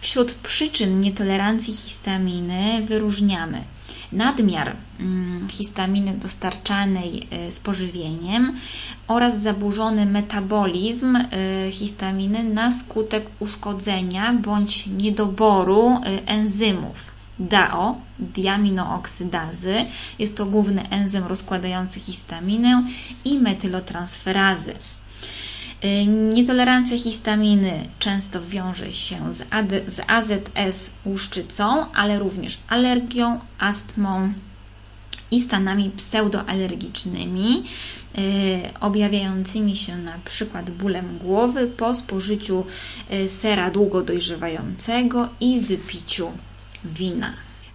Wśród 0.00 0.32
przyczyn 0.32 1.00
nietolerancji 1.00 1.74
histaminy 1.74 2.82
wyróżniamy 2.86 3.64
nadmiar 4.12 4.76
mm, 5.00 5.48
histaminy 5.48 6.12
dostarczanej 6.12 7.28
y, 7.48 7.52
z 7.52 7.60
pożywieniem 7.60 8.56
oraz 9.08 9.40
zaburzony 9.40 10.06
metabolizm 10.06 11.16
y, 11.16 11.26
histaminy 11.72 12.44
na 12.44 12.72
skutek 12.72 13.26
uszkodzenia 13.40 14.32
bądź 14.32 14.86
niedoboru 14.86 16.00
enzymów 16.26 17.19
DAO, 17.40 17.96
diaminooksydazy. 18.18 19.74
Jest 20.18 20.36
to 20.36 20.46
główny 20.46 20.90
enzym 20.90 21.24
rozkładający 21.24 22.00
histaminę 22.00 22.84
i 23.24 23.38
metylotransferazy. 23.38 24.74
Y, 25.84 26.06
nietolerancja 26.06 26.98
histaminy 26.98 27.88
często 27.98 28.40
wiąże 28.46 28.92
się 28.92 29.34
z, 29.34 29.42
AD, 29.50 29.72
z 29.86 30.00
AZS 30.06 30.90
łuszczycą, 31.06 31.92
ale 31.92 32.18
również 32.18 32.58
alergią, 32.68 33.40
astmą 33.58 34.32
i 35.30 35.40
stanami 35.40 35.90
pseudoalergicznymi, 35.90 37.50
yy, 37.54 38.22
objawiającymi 38.80 39.76
się 39.76 39.96
na 39.96 40.18
przykład 40.24 40.70
bólem 40.70 41.18
głowy 41.18 41.66
po 41.66 41.94
spożyciu 41.94 42.64
yy, 43.10 43.28
sera 43.28 43.70
długo 43.70 44.02
dojrzewającego 44.02 45.28
i 45.40 45.60
wypiciu 45.60 46.32
wina. 46.84 47.32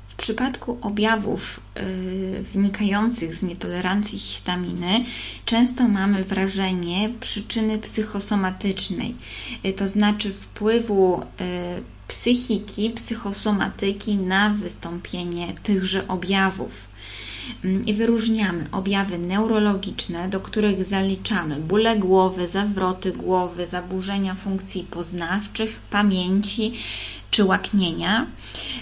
W 0.07 0.17
przypadku 0.17 0.77
objawów 0.81 1.59
yy, 1.75 2.43
wynikających 2.43 3.35
z 3.35 3.43
nietolerancji 3.43 4.19
histaminy 4.19 5.05
często 5.45 5.87
mamy 5.87 6.23
wrażenie 6.23 7.09
przyczyny 7.19 7.79
psychosomatycznej, 7.79 9.15
yy, 9.63 9.73
to 9.73 9.87
znaczy 9.87 10.33
wpływu 10.33 11.21
yy, 11.39 11.45
psychiki, 12.07 12.89
psychosomatyki 12.89 14.15
na 14.15 14.49
wystąpienie 14.49 15.53
tychże 15.63 16.07
objawów. 16.07 16.71
mm, 17.63 17.85
i 17.85 17.93
wyróżniamy 17.93 18.67
objawy 18.71 19.17
neurologiczne, 19.17 20.29
do 20.29 20.39
których 20.39 20.85
zaliczamy 20.85 21.55
bóle 21.55 21.97
głowy, 21.97 22.47
zawroty 22.47 23.11
głowy, 23.11 23.67
zaburzenia 23.67 24.35
funkcji 24.35 24.83
poznawczych, 24.83 25.75
pamięci 25.89 26.73
czy 27.35 27.43
łaknienia. 27.43 28.27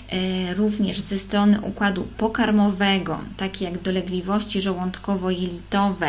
E, 0.09 0.53
również 0.53 0.99
ze 0.99 1.19
strony 1.19 1.61
układu 1.61 2.07
pokarmowego, 2.17 3.19
takie 3.37 3.65
jak 3.65 3.81
dolegliwości 3.81 4.61
żołądkowo-jelitowe, 4.61 6.07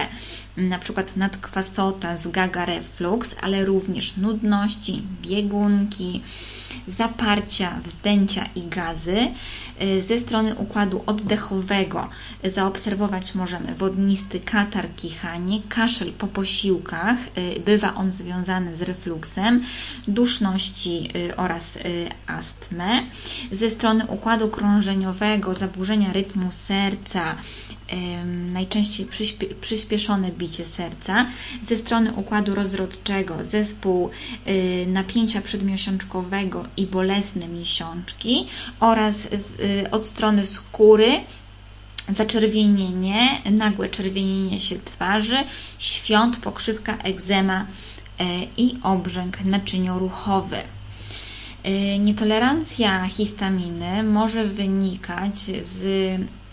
na 0.57 0.79
przykład 0.79 1.17
nadkwasota, 1.17 2.17
zgaga, 2.17 2.65
reflux, 2.65 3.35
ale 3.41 3.65
również 3.65 4.17
nudności, 4.17 5.03
biegunki, 5.23 6.23
zaparcia, 6.89 7.81
wzdęcia 7.85 8.45
i 8.55 8.63
gazy. 8.63 9.19
Y, 9.83 10.03
ze 10.03 10.19
strony 10.19 10.55
układu 10.55 11.03
oddechowego 11.07 12.09
zaobserwować 12.45 13.35
możemy 13.35 13.75
wodnisty 13.75 14.41
katar, 14.41 14.89
kichanie, 14.97 15.63
kaszel 15.69 16.13
po 16.13 16.27
posiłkach, 16.27 17.19
y, 17.39 17.61
bywa 17.61 17.95
on 17.95 18.13
związany 18.13 18.77
z 18.77 18.83
refluksem, 18.83 19.65
duszności 20.09 21.09
y, 21.17 21.37
oraz 21.37 21.79
astmę. 22.27 23.03
Ze 23.53 23.71
strony 23.71 24.07
układu 24.07 24.49
krążeniowego 24.49 25.55
zaburzenia 25.55 26.13
rytmu 26.13 26.53
serca, 26.53 27.37
najczęściej 28.53 29.09
przyspieszone 29.61 30.31
bicie 30.31 30.65
serca, 30.65 31.27
ze 31.63 31.77
strony 31.77 32.13
układu 32.13 32.55
rozrodczego 32.55 33.45
zespół 33.45 34.11
y, 34.47 34.87
napięcia 34.89 35.43
przedmiesiączkowego 35.43 36.65
i 36.77 36.87
bolesne 36.87 37.49
miesiączki 37.49 38.47
oraz 38.81 39.29
od 39.91 40.07
strony 40.07 40.47
skóry 40.47 41.21
zaczerwienienie, 42.09 43.43
nagłe 43.51 43.89
czerwienienie 43.89 44.61
się 44.61 44.77
twarzy, 44.79 45.37
świąt, 45.79 46.37
pokrzywka, 46.37 46.97
egzema 46.99 47.67
e, 48.19 48.25
i 48.57 48.75
obrzęk 48.83 49.45
naczynioruchowy. 49.45 50.59
E, 51.63 51.99
nietolerancja 51.99 53.09
histaminy 53.09 54.03
może 54.03 54.45
wynikać 54.45 55.39
z 55.63 55.85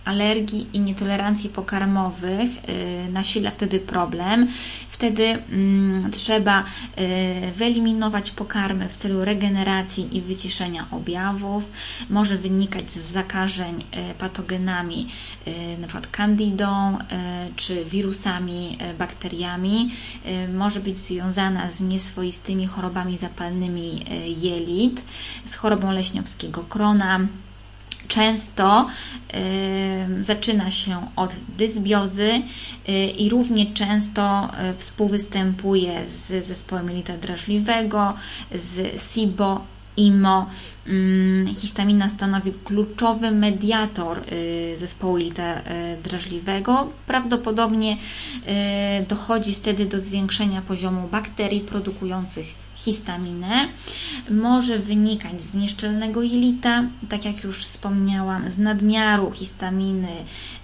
alergii 0.05 0.67
i 0.73 0.79
nietolerancji 0.79 1.49
pokarmowych 1.49 2.49
y, 2.69 3.11
nasila 3.11 3.51
wtedy 3.51 3.79
problem. 3.79 4.47
Wtedy 4.89 5.23
mm, 5.23 6.11
trzeba 6.11 6.63
y, 6.63 7.51
wyeliminować 7.55 8.31
pokarmy 8.31 8.89
w 8.89 8.95
celu 8.95 9.25
regeneracji 9.25 10.17
i 10.17 10.21
wyciszenia 10.21 10.87
objawów. 10.91 11.71
Może 12.09 12.37
wynikać 12.37 12.91
z 12.91 13.11
zakażeń 13.11 13.83
y, 14.11 14.13
patogenami, 14.13 15.07
np. 15.77 16.01
candidą 16.11 16.97
czy 17.55 17.85
wirusami, 17.85 18.77
bakteriami. 18.99 19.91
Może 20.53 20.79
być 20.79 20.97
związana 20.97 21.71
z 21.71 21.81
nieswoistymi 21.81 22.67
chorobami 22.67 23.17
zapalnymi 23.17 24.05
jelit, 24.41 25.01
z 25.45 25.55
chorobą 25.55 25.91
leśniowskiego 25.91 26.63
krona 26.63 27.19
często 28.11 28.87
zaczyna 30.21 30.71
się 30.71 31.07
od 31.15 31.35
dysbiozy 31.57 32.31
y, 32.89 32.91
i 33.05 33.29
równie 33.29 33.73
często 33.73 34.49
y, 34.71 34.77
współwystępuje 34.77 36.07
z 36.07 36.45
zespołem 36.45 36.89
jelita 36.89 37.17
drażliwego, 37.17 38.13
z 38.55 39.01
SIBO, 39.03 39.61
IMO. 39.97 40.49
Mm, 40.87 41.55
histamina 41.55 42.09
stanowi 42.09 42.53
kluczowy 42.63 43.31
mediator 43.31 44.21
y, 44.33 44.77
zespołu 44.77 45.17
jelita 45.17 45.61
drażliwego. 46.03 46.91
Prawdopodobnie 47.07 47.97
dochodzi 49.09 49.55
wtedy 49.55 49.85
do 49.85 49.99
zwiększenia 49.99 50.61
poziomu 50.61 51.07
bakterii 51.07 51.61
produkujących 51.61 52.45
histaminę. 52.85 53.67
Może 54.29 54.79
wynikać 54.79 55.41
z 55.41 55.53
nieszczelnego 55.53 56.23
jelita, 56.23 56.83
tak 57.09 57.25
jak 57.25 57.43
już 57.43 57.57
wspomniałam, 57.57 58.51
z 58.51 58.57
nadmiaru 58.57 59.31
histaminy 59.31 60.15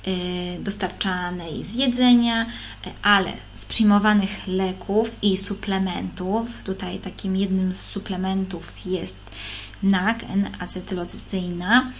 y, 0.07 0.63
dostarczanej 0.63 1.63
z 1.63 1.75
jedzenia, 1.75 2.45
ale 3.01 3.31
z 3.53 3.65
przyjmowanych 3.65 4.47
leków 4.47 5.11
i 5.21 5.37
suplementów. 5.37 6.63
Tutaj 6.63 6.99
takim 6.99 7.35
jednym 7.35 7.73
z 7.73 7.81
suplementów 7.81 8.85
jest 8.85 9.17
NAK, 9.83 10.23
N-acetylocysteina, 10.23 11.91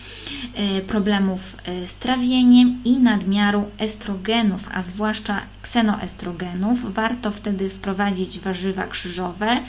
y, 0.78 0.82
problemów 0.82 1.56
y, 1.84 1.88
z 1.88 1.96
trawieniem 1.96 2.82
i 2.86 2.98
nadmiaru 2.98 3.66
estrogenów, 3.78 4.62
a 4.74 4.82
zwłaszcza 4.82 5.42
ksenoestrogenów. 5.62 6.94
Warto 6.94 7.32
wtedy 7.32 7.70
wprowadzić 7.70 8.40
warzywa 8.40 8.88
krzyżowe, 8.88 9.62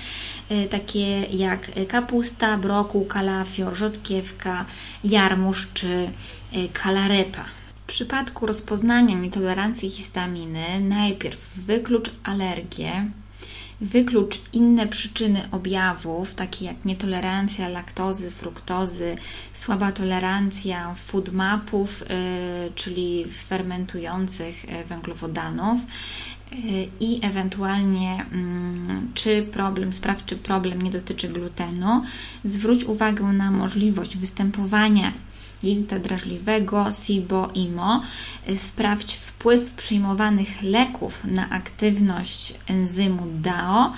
takie 0.70 1.22
jak 1.22 1.70
kapusta, 1.88 2.56
brokuł, 2.56 3.04
kalafior, 3.04 3.74
rzodkiewka, 3.76 4.64
jarmuż 5.04 5.68
czy 5.74 6.10
kalarepa. 6.72 7.44
W 7.74 7.80
przypadku 7.88 8.46
rozpoznania 8.46 9.14
nietolerancji 9.14 9.90
histaminy 9.90 10.80
najpierw 10.80 11.56
wyklucz 11.56 12.10
alergię, 12.24 13.10
Wyklucz 13.80 14.40
inne 14.52 14.86
przyczyny 14.86 15.48
objawów, 15.50 16.34
takie 16.34 16.64
jak 16.64 16.84
nietolerancja 16.84 17.68
laktozy, 17.68 18.30
fruktozy, 18.30 19.16
słaba 19.54 19.92
tolerancja 19.92 20.94
foodmapów, 20.94 22.04
czyli 22.74 23.24
fermentujących 23.48 24.64
węglowodanów 24.86 25.80
i 27.00 27.20
ewentualnie 27.22 28.24
mm, 28.32 29.10
czy 29.14 29.42
problem, 29.42 29.92
sprawdź 29.92 30.24
czy 30.24 30.36
problem 30.36 30.82
nie 30.82 30.90
dotyczy 30.90 31.28
glutenu. 31.28 32.02
Zwróć 32.44 32.84
uwagę 32.84 33.24
na 33.24 33.50
możliwość 33.50 34.16
występowania 34.16 35.12
jelita 35.62 35.98
drażliwego, 35.98 36.86
SIBO, 36.92 37.50
IMO. 37.54 38.02
Sprawdź 38.56 39.14
wpływ 39.14 39.72
przyjmowanych 39.72 40.62
leków 40.62 41.24
na 41.24 41.50
aktywność 41.50 42.54
enzymu 42.66 43.26
DAO. 43.42 43.92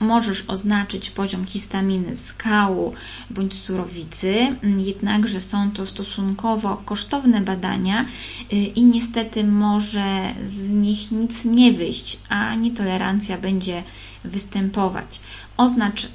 Możesz 0.00 0.44
oznaczyć 0.48 1.10
poziom 1.10 1.46
histaminy 1.46 2.16
z 2.16 2.32
kału 2.32 2.94
bądź 3.30 3.54
surowicy, 3.54 4.56
jednakże 4.78 5.40
są 5.40 5.70
to 5.70 5.86
stosunkowo 5.86 6.76
kosztowne 6.84 7.40
badania 7.40 8.04
y, 8.52 8.56
i 8.56 8.84
niestety 8.84 9.44
może 9.44 10.34
z 10.44 10.68
nich 10.68 11.12
nic 11.12 11.44
nie 11.44 11.72
wyjść, 11.72 12.18
a 12.28 12.54
nietolerancja 12.54 13.38
będzie 13.38 13.82
występować. 14.24 15.20
Oznacz 15.56 16.04
y, 16.04 16.08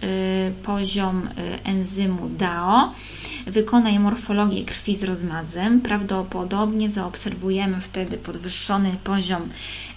poziom 0.64 1.28
y, 1.28 1.64
enzymu 1.64 2.30
DAO, 2.30 2.94
wykonaj 3.48 4.00
morfologię 4.00 4.66
krwi 4.66 4.96
z 4.96 5.04
rozmazem. 5.04 5.82
Prawdopodobnie 5.82 6.90
zaobserwujemy 6.90 7.82
wtedy 7.82 8.18
podwyższony 8.18 8.96
poziom 9.04 9.50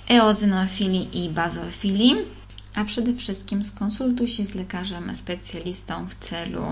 eozinofilii 0.08 1.24
i 1.24 1.30
bazofilii. 1.30 2.43
A 2.74 2.84
przede 2.84 3.14
wszystkim 3.14 3.64
skonsultuj 3.64 4.28
się 4.28 4.44
z 4.44 4.54
lekarzem 4.54 5.16
specjalistą 5.16 6.08
w 6.08 6.14
celu 6.14 6.64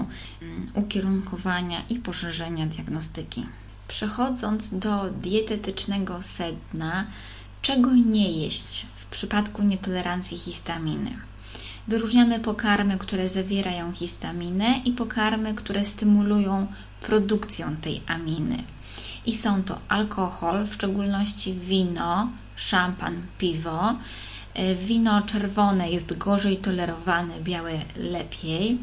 mm, 0.43 0.67
ukierunkowania 0.75 1.83
i 1.89 1.97
poszerzenia 1.97 2.67
diagnostyki. 2.67 3.47
Przechodząc 3.89 4.79
do 4.79 5.11
dietetycznego 5.11 6.23
sedna, 6.23 7.07
czego 7.63 7.95
nie 7.95 8.33
jeść 8.33 8.87
w 8.95 9.07
przypadku 9.07 9.63
nietolerancji 9.63 10.39
histaminy? 10.39 11.11
Wyróżniamy 11.89 12.41
pokarmy, 12.41 12.99
które 12.99 13.29
zawierają 13.29 13.93
histaminę 13.93 14.79
i 14.85 14.93
pokarmy, 14.93 15.55
które 15.55 15.85
stymulują 15.85 16.67
produkcję 17.01 17.77
tej 17.83 18.03
aminy. 18.07 18.65
I 19.27 19.37
są 19.37 19.63
to 19.63 19.79
alkohol, 19.89 20.67
w 20.67 20.75
szczególności 20.75 21.55
wino, 21.55 22.31
szampan, 22.57 23.23
piwo. 23.39 23.97
E, 24.55 24.75
wino 24.75 25.23
czerwone 25.23 25.91
jest 25.91 26.19
gorzej 26.19 26.57
tolerowane, 26.57 27.35
białe 27.41 27.73
lepiej. 27.97 28.79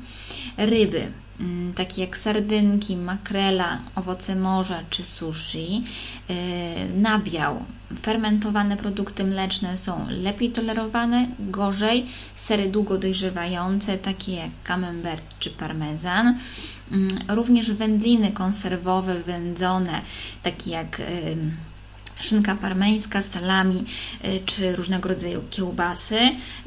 Ryby, 0.57 1.11
Mm, 1.39 1.73
takie 1.73 2.01
jak 2.01 2.17
sardynki, 2.17 2.97
makrela, 2.97 3.79
owoce 3.95 4.35
morza 4.35 4.79
czy 4.89 5.03
sushi, 5.03 5.83
y, 6.29 6.33
nabiał. 7.01 7.63
Fermentowane 8.01 8.77
produkty 8.77 9.23
mleczne 9.23 9.77
są 9.77 10.05
lepiej 10.09 10.51
tolerowane, 10.51 11.27
gorzej. 11.39 12.05
Sery 12.35 12.69
długo 12.69 12.97
dojrzewające, 12.97 13.97
takie 13.97 14.33
jak 14.33 14.49
camembert 14.63 15.23
czy 15.39 15.49
parmezan. 15.49 16.37
Mm, 16.91 17.07
również 17.27 17.71
wędliny 17.71 18.31
konserwowe, 18.31 19.23
wędzone, 19.23 20.01
takie 20.43 20.71
jak 20.71 21.01
szynka 22.19 22.55
parmeńska, 22.55 23.21
salami 23.21 23.85
y, 24.25 24.41
czy 24.45 24.75
różnego 24.75 25.09
rodzaju 25.09 25.43
kiełbasy, 25.49 26.19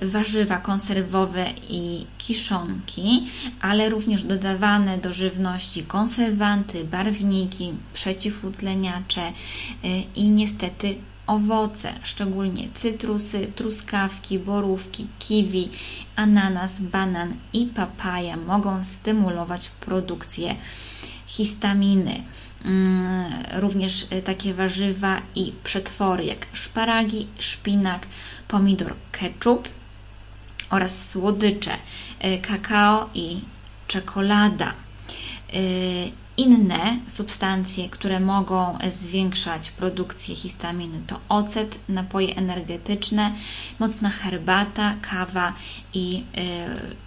warzywa 0.02 0.58
konserwowe 0.58 1.46
i 1.70 2.06
kiszonki, 2.18 3.26
ale 3.60 3.90
również 3.90 4.24
dodawane 4.24 4.98
do 4.98 5.12
żywności 5.12 5.82
konserwanty, 5.82 6.84
barwniki, 6.84 7.72
przeciwutleniacze 7.94 9.28
y, 9.28 9.88
i 10.16 10.28
niestety 10.28 10.94
owoce, 11.26 11.92
szczególnie 12.02 12.68
cytrusy, 12.74 13.52
truskawki, 13.56 14.38
borówki, 14.38 15.06
kiwi, 15.18 15.68
ananas, 16.16 16.80
banan 16.80 17.34
i 17.52 17.66
papaja 17.66 18.36
mogą 18.36 18.84
stymulować 18.84 19.70
produkcję 19.70 20.56
histaminy. 21.26 22.22
Mm, 22.64 23.44
również 23.52 24.06
y, 24.12 24.22
takie 24.22 24.54
warzywa 24.54 25.22
i 25.34 25.52
przetwory 25.64 26.24
jak 26.24 26.46
szparagi, 26.52 27.26
szpinak, 27.38 28.06
pomidor, 28.48 28.94
ketchup 29.12 29.68
oraz 30.70 31.10
słodycze, 31.10 31.76
y, 32.24 32.38
kakao 32.38 33.08
i 33.14 33.40
czekolada. 33.86 34.72
Y, 35.54 36.12
inne 36.36 36.96
substancje, 37.08 37.88
które 37.88 38.20
mogą 38.20 38.78
zwiększać 38.90 39.70
produkcję 39.70 40.36
histaminy 40.36 41.00
to 41.06 41.20
ocet, 41.28 41.78
napoje 41.88 42.36
energetyczne, 42.36 43.32
mocna 43.78 44.10
herbata, 44.10 44.94
kawa 45.02 45.52
i 45.94 46.24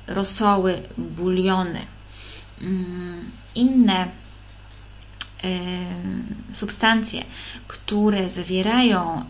rosoły, 0.08 0.82
buliony. 0.98 1.82
Mm, 2.62 3.32
inne 3.56 4.08
substancje, 6.54 7.24
które 7.68 8.30
zawierają 8.30 9.26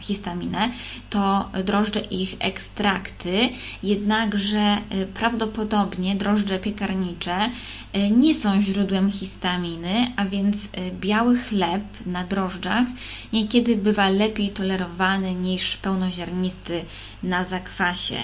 histaminę, 0.00 0.70
to 1.10 1.50
drożdże 1.64 2.00
ich 2.00 2.36
ekstrakty, 2.38 3.48
jednakże 3.82 4.78
y, 5.02 5.06
prawdopodobnie 5.06 6.16
drożdże 6.16 6.58
piekarnicze 6.58 7.50
y, 7.96 8.10
nie 8.10 8.34
są 8.34 8.60
źródłem 8.60 9.12
histaminy, 9.12 10.12
a 10.16 10.24
więc 10.24 10.56
y, 10.56 10.68
biały 11.00 11.38
chleb 11.38 11.82
na 12.06 12.24
drożdżach 12.24 12.86
niekiedy 13.32 13.76
bywa 13.76 14.08
lepiej 14.08 14.50
tolerowany 14.50 15.34
niż 15.34 15.76
pełnoziarnisty 15.76 16.84
na 17.22 17.44
zakwasie. 17.44 18.16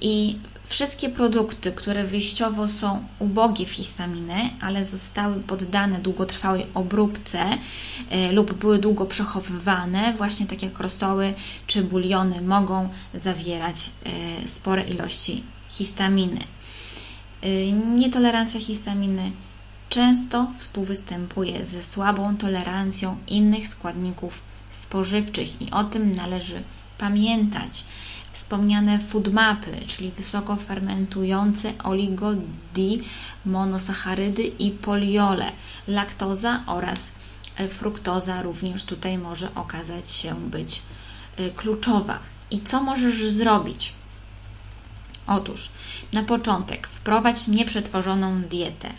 I 0.00 0.36
Wszystkie 0.70 1.08
produkty, 1.08 1.72
które 1.72 2.04
wyjściowo 2.04 2.68
są 2.68 3.04
ubogie 3.18 3.66
w 3.66 3.70
histaminę, 3.70 4.50
ale 4.60 4.84
zostały 4.84 5.40
poddane 5.40 5.98
długotrwałej 5.98 6.66
obróbce 6.74 7.44
e, 8.10 8.32
lub 8.32 8.54
były 8.54 8.78
długo 8.78 9.06
przechowywane, 9.06 10.14
właśnie 10.16 10.46
tak 10.46 10.62
jak 10.62 10.78
rosoły 10.78 11.34
czy 11.66 11.82
buliony, 11.82 12.42
mogą 12.42 12.88
zawierać 13.14 13.90
e, 14.44 14.48
spore 14.48 14.82
ilości 14.82 15.42
histaminy. 15.68 16.40
E, 17.42 17.72
nietolerancja 17.72 18.60
histaminy 18.60 19.32
często 19.88 20.50
współwystępuje 20.58 21.66
ze 21.66 21.82
słabą 21.82 22.36
tolerancją 22.36 23.16
innych 23.28 23.68
składników 23.68 24.42
spożywczych 24.70 25.62
i 25.62 25.70
o 25.70 25.84
tym 25.84 26.12
należy 26.12 26.62
pamiętać 26.98 27.84
wspomniane 28.32 28.98
foodmapy, 28.98 29.80
czyli 29.86 30.10
wysoko 30.10 30.56
fermentujące 30.56 31.72
monosacharydy 33.44 34.42
i 34.42 34.70
poliole, 34.70 35.52
laktoza 35.88 36.62
oraz 36.66 37.12
e, 37.56 37.68
fruktoza 37.68 38.42
również 38.42 38.84
tutaj 38.84 39.18
może 39.18 39.54
okazać 39.54 40.10
się 40.10 40.34
być 40.34 40.82
e, 41.36 41.50
kluczowa. 41.50 42.18
I 42.50 42.60
co 42.60 42.82
możesz 42.82 43.30
zrobić? 43.30 43.92
Otóż 45.26 45.68
na 46.12 46.22
początek 46.22 46.86
wprowadź 46.86 47.48
nieprzetworzoną 47.48 48.42
dietę. 48.42 48.90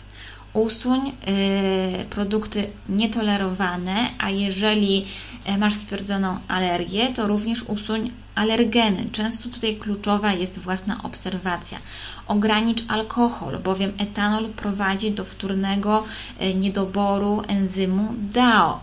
Usuń 0.52 1.08
y, 1.08 2.04
produkty 2.10 2.70
nietolerowane, 2.88 4.10
a 4.18 4.30
jeżeli 4.30 5.06
e, 5.44 5.58
masz 5.58 5.74
stwierdzoną 5.74 6.38
alergię, 6.48 7.12
to 7.12 7.28
również 7.28 7.62
usuń 7.62 8.10
alergeny. 8.34 9.10
Często 9.12 9.48
tutaj 9.48 9.76
kluczowa 9.76 10.32
jest 10.32 10.58
własna 10.58 11.02
obserwacja. 11.02 11.78
Ogranicz 12.26 12.82
alkohol, 12.88 13.58
bowiem 13.58 13.92
etanol 13.98 14.48
prowadzi 14.48 15.10
do 15.10 15.24
wtórnego 15.24 16.04
e, 16.38 16.54
niedoboru 16.54 17.42
enzymu 17.48 18.14
DAO. 18.32 18.80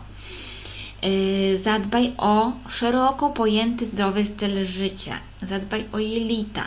E, 1.01 1.57
zadbaj 1.57 2.11
o 2.17 2.51
szeroko 2.69 3.29
pojęty 3.29 3.85
zdrowy 3.85 4.25
styl 4.25 4.65
życia. 4.65 5.15
Zadbaj 5.41 5.85
o 5.91 5.99
jelita. 5.99 6.63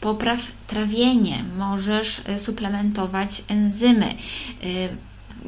Popraw 0.00 0.40
trawienie. 0.66 1.44
Możesz 1.58 2.20
e, 2.24 2.38
suplementować 2.38 3.42
enzymy 3.48 4.14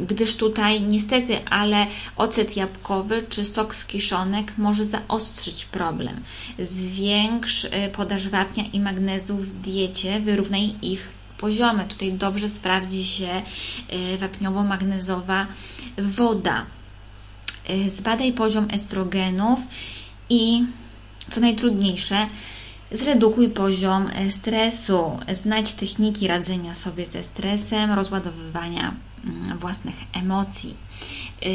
gdyż 0.07 0.37
tutaj 0.37 0.81
niestety, 0.81 1.45
ale 1.45 1.87
ocet 2.17 2.57
jabłkowy 2.57 3.23
czy 3.29 3.45
sok 3.45 3.75
z 3.75 3.85
kiszonek 3.85 4.53
może 4.59 4.85
zaostrzyć 4.85 5.65
problem. 5.65 6.21
Zwiększ 6.59 7.65
y, 7.65 7.71
podaż 7.93 8.29
wapnia 8.29 8.65
i 8.73 8.81
magnezu 8.81 9.37
w 9.37 9.61
diecie, 9.61 10.21
wyrównaj 10.21 10.75
ich 10.83 11.09
poziomy. 11.39 11.85
Tutaj 11.85 12.13
dobrze 12.13 12.49
sprawdzi 12.49 13.05
się 13.05 13.43
y, 13.93 14.19
wapniowo-magnezowa 14.19 15.47
woda. 15.99 16.67
Y, 17.71 17.91
zbadaj 17.91 18.33
poziom 18.33 18.69
estrogenów 18.71 19.61
i 20.31 20.65
co 21.31 21.41
najtrudniejsze, 21.41 22.27
Zredukuj 22.93 23.49
poziom 23.49 24.11
stresu, 24.31 25.19
znajdź 25.33 25.73
techniki 25.73 26.29
radzenia 26.29 26.75
sobie 26.75 27.07
ze 27.07 27.23
stresem, 27.23 27.93
rozładowywania 27.93 28.95
własnych 29.59 29.97
emocji. 30.13 30.75
Y, 31.47 31.49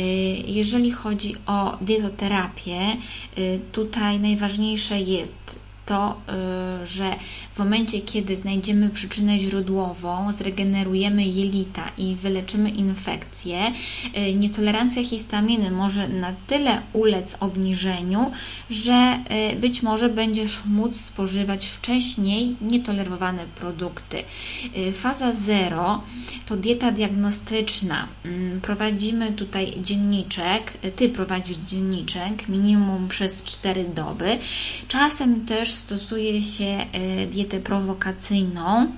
jeżeli 0.47 0.91
chodzi 0.91 1.35
o 1.45 1.77
dietoterapię, 1.81 2.97
y, 3.37 3.59
tutaj 3.71 4.19
najważniejsze 4.19 4.99
jest 4.99 5.62
to, 5.85 6.21
y, 6.83 6.87
że 6.87 7.15
w 7.53 7.59
momencie, 7.59 8.01
kiedy 8.01 8.37
znajdziemy 8.37 8.89
przyczynę 8.89 9.39
źródłową, 9.39 10.31
zregenerujemy 10.31 11.23
jelita 11.23 11.91
i 11.97 12.15
wyleczymy 12.15 12.69
infekcję, 12.69 13.73
y, 14.17 14.33
nietolerancja 14.35 15.03
histaminy 15.03 15.71
może 15.71 16.07
na 16.07 16.33
tyle 16.47 16.81
ulec 16.93 17.37
obniżeniu, 17.39 18.31
że 18.69 19.19
y, 19.53 19.55
być 19.55 19.83
może 19.83 20.09
będziesz 20.09 20.65
móc 20.65 20.95
spożywać 21.01 21.67
wcześniej 21.67 22.55
nietolerowane 22.61 23.45
produkty. 23.55 24.23
Faza 24.93 25.33
0 25.33 26.03
to 26.45 26.57
dieta 26.57 26.91
diagnostyczna. 26.91 28.07
Mm, 28.25 28.61
prowadzimy 28.61 29.31
tutaj 29.31 29.73
dzienniczek, 29.81 30.73
Ty 30.95 31.09
prowadzisz 31.09 31.57
dzienniczek 31.57 32.49
minimum 32.49 33.07
przez 33.07 33.43
4 33.43 33.85
doby. 33.95 34.37
Czasem 34.87 35.45
też 35.45 35.72
stosuje 35.75 36.41
się 36.41 36.85
dietę 37.31 37.43
dietę 37.43 37.59
prowokacyjną. 37.59 38.91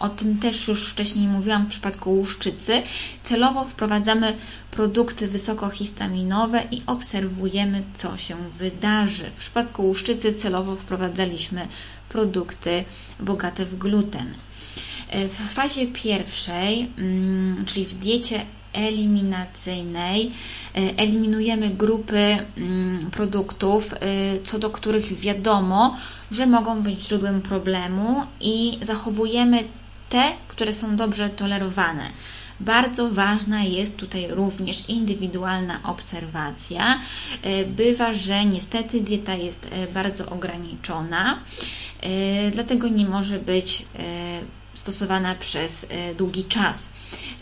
O 0.00 0.08
tym 0.08 0.38
też 0.38 0.68
już 0.68 0.88
wcześniej 0.88 1.28
mówiłam 1.28 1.66
w 1.66 1.68
przypadku 1.68 2.14
łuszczycy. 2.14 2.82
Celowo 3.22 3.64
wprowadzamy 3.64 4.36
produkty 4.70 5.28
wysokohistaminowe 5.28 6.62
i 6.70 6.82
obserwujemy, 6.86 7.82
co 7.94 8.16
się 8.16 8.36
wydarzy. 8.58 9.30
W 9.36 9.40
przypadku 9.40 9.86
łuszczycy 9.86 10.34
celowo 10.34 10.76
wprowadzaliśmy 10.76 11.68
produkty 12.08 12.84
bogate 13.20 13.64
w 13.64 13.78
gluten. 13.78 14.34
E, 15.08 15.28
w 15.28 15.34
fazie 15.34 15.86
pierwszej, 15.86 16.90
czyli 17.66 17.86
w 17.86 17.94
diecie 17.94 18.46
eliminacyjnej 18.72 20.32
e, 20.74 20.96
eliminujemy 20.96 21.70
grupy 21.70 22.38
mm, 22.56 23.10
produktów, 23.10 23.94
e, 23.94 23.98
co 24.44 24.58
do 24.58 24.70
których 24.70 25.18
wiadomo, 25.18 25.96
że 26.30 26.46
mogą 26.46 26.82
być 26.82 27.06
źródłem 27.06 27.42
problemu 27.42 28.22
i 28.40 28.78
zachowujemy 28.82 29.64
te, 30.08 30.32
które 30.48 30.72
są 30.72 30.96
dobrze 30.96 31.28
tolerowane. 31.28 32.10
Bardzo 32.60 33.10
ważna 33.10 33.62
jest 33.62 33.96
tutaj 33.96 34.26
również 34.30 34.88
indywidualna 34.88 35.80
obserwacja. 35.82 37.00
E, 37.42 37.64
bywa, 37.64 38.14
że 38.14 38.44
niestety 38.44 39.00
dieta 39.00 39.34
jest 39.34 39.68
bardzo 39.94 40.30
ograniczona, 40.30 41.38
dlatego 42.52 42.88
nie 42.88 43.06
może 43.06 43.38
być 43.38 43.84
stosowana 44.74 45.34
przez 45.34 45.86
długi 46.18 46.44
czas. 46.44 46.88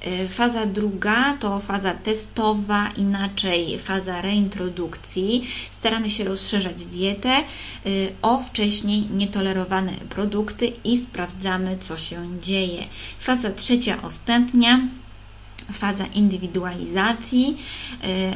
E, 0.01 0.29
faza 0.29 0.67
druga 0.67 1.37
to 1.41 1.61
faza 1.61 1.95
testowa, 1.95 2.89
inaczej 2.97 3.79
faza 3.79 4.21
reintrodukcji. 4.21 5.49
Staramy 5.71 6.11
się 6.11 6.25
rozszerzać 6.25 6.85
dietę 6.85 7.31
e, 7.31 7.43
o 8.23 8.43
wcześniej 8.43 9.07
nietolerowane 9.11 9.93
produkty 9.93 10.73
i 10.85 10.99
sprawdzamy, 10.99 11.79
co 11.81 11.99
się 11.99 12.39
dzieje. 12.43 12.85
Faza 13.19 13.51
trzecia, 13.51 14.03
ostatnia 14.03 14.81
faza 15.73 16.07
indywidualizacji. 16.07 17.57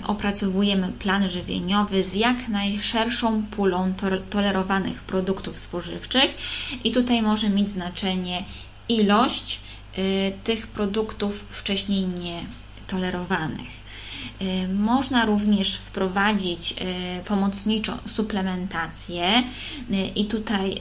Opracowujemy 0.06 0.88
plan 0.88 1.28
żywieniowy 1.28 2.04
z 2.04 2.14
jak 2.14 2.48
najszerszą 2.48 3.42
pulą 3.42 3.92
tolerowanych 4.30 5.00
produktów 5.02 5.58
spożywczych 5.58 6.38
i 6.84 6.92
tutaj 6.92 7.22
może 7.22 7.50
mieć 7.50 7.70
znaczenie 7.70 8.44
ilość 8.88 9.60
tych 10.44 10.66
produktów 10.66 11.46
wcześniej 11.50 12.06
nietolerowanych. 12.06 13.80
Można 14.74 15.24
również 15.26 15.76
wprowadzić 15.76 16.74
pomocniczą 17.24 17.98
suplementację 18.14 19.42
i 20.14 20.24
tutaj 20.24 20.80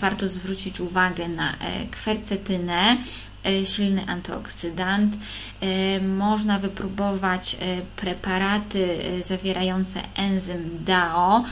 warto 0.00 0.28
zwrócić 0.28 0.80
uwagę 0.80 1.28
na 1.28 1.54
kwercetynę, 1.90 2.96
E, 2.96 3.33
silny 3.64 4.06
antyoksydant. 4.06 5.16
E, 5.60 6.00
można 6.00 6.58
wypróbować 6.58 7.54
e, 7.60 7.80
preparaty 7.96 8.98
zawierające 9.26 10.02
enzym 10.16 10.78
DAO, 10.84 11.44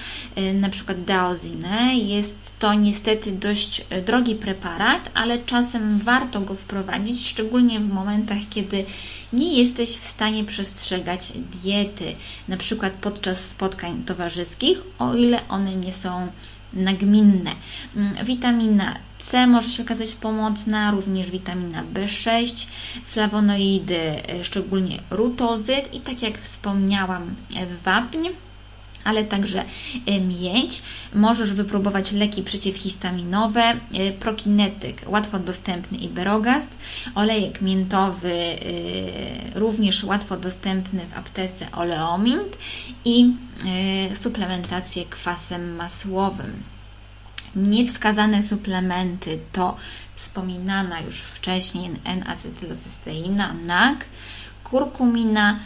na 0.54 0.68
przykład 0.70 1.04
daozinę. 1.04 1.96
Jest 1.96 2.58
to 2.58 2.74
niestety 2.74 3.32
dość 3.32 3.84
drogi 4.06 4.34
preparat, 4.34 5.10
ale 5.14 5.38
czasem 5.38 5.98
warto 5.98 6.40
go 6.40 6.54
wprowadzić, 6.54 7.28
szczególnie 7.28 7.80
w 7.80 7.92
momentach, 7.92 8.38
kiedy 8.50 8.84
nie 9.32 9.58
jesteś 9.58 9.88
w 9.88 10.04
stanie 10.04 10.44
przestrzegać 10.44 11.32
diety, 11.62 12.14
na 12.48 12.56
przykład 12.56 12.92
podczas 12.92 13.44
spotkań 13.44 14.02
towarzyskich, 14.04 14.82
o 14.98 15.14
ile 15.14 15.48
one 15.48 15.76
nie 15.76 15.92
są 15.92 16.28
nagminne. 16.74 17.50
Mm, 17.96 18.24
witamina 18.24 18.94
C 19.18 19.46
może 19.46 19.70
się 19.70 19.82
okazać 19.82 20.08
pomocna, 20.14 20.90
również 20.90 21.30
witamina 21.30 21.84
B6, 21.94 22.66
flawonoidy, 23.06 23.98
e, 23.98 24.44
szczególnie 24.44 24.98
rutozyt 25.10 25.94
i 25.94 26.00
tak 26.00 26.22
jak 26.22 26.38
wspomniałam, 26.38 27.34
e, 27.56 27.66
wapń 27.84 28.28
ale 29.04 29.24
także 29.24 29.64
e, 30.06 30.20
miedź. 30.20 30.82
Możesz 31.14 31.52
wypróbować 31.52 32.12
leki 32.12 32.42
przeciwhistaminowe, 32.42 33.62
prokinetyk, 34.20 35.02
łatwo 35.06 35.38
dostępny 35.38 35.98
iberogast, 35.98 36.70
olejek 37.14 37.60
miętowy, 37.62 38.58
również 39.54 40.04
łatwo 40.04 40.36
dostępny 40.36 41.00
w 41.06 41.18
aptece 41.18 41.72
oleomint 41.72 42.58
i 43.04 43.34
suplementację 44.14 45.04
kwasem 45.04 45.76
masłowym. 45.76 46.62
Niewskazane 47.56 48.42
suplementy 48.42 49.38
to 49.52 49.76
wspominana 50.14 51.00
już 51.00 51.16
wcześniej 51.16 51.90
N-acetylocysteina, 52.04 53.52
NAC, 53.66 53.98
kurkumina, 54.64 55.58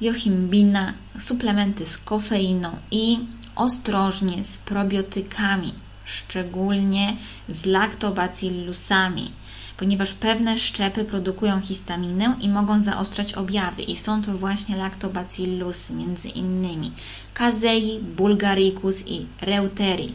jochimbina, 0.00 0.92
suplementy 1.18 1.86
z 1.86 1.98
kofeiną 1.98 2.70
i 2.90 3.18
ostrożnie 3.56 4.44
z 4.44 4.56
probiotykami, 4.56 5.74
szczególnie 6.04 7.16
z 7.48 7.66
laktobacillusami, 7.66 9.32
ponieważ 9.76 10.12
pewne 10.12 10.58
szczepy 10.58 11.04
produkują 11.04 11.60
histaminę 11.60 12.36
i 12.40 12.48
mogą 12.48 12.82
zaostrzać 12.82 13.34
objawy 13.34 13.82
i 13.82 13.96
są 13.96 14.22
to 14.22 14.38
właśnie 14.38 14.76
laktobacillusy, 14.76 15.92
między 15.92 16.28
innymi 16.28 16.92
Kazei, 17.36 18.00
Bulgaricus 18.00 18.96
i 19.06 19.26
Reuteri. 19.40 20.12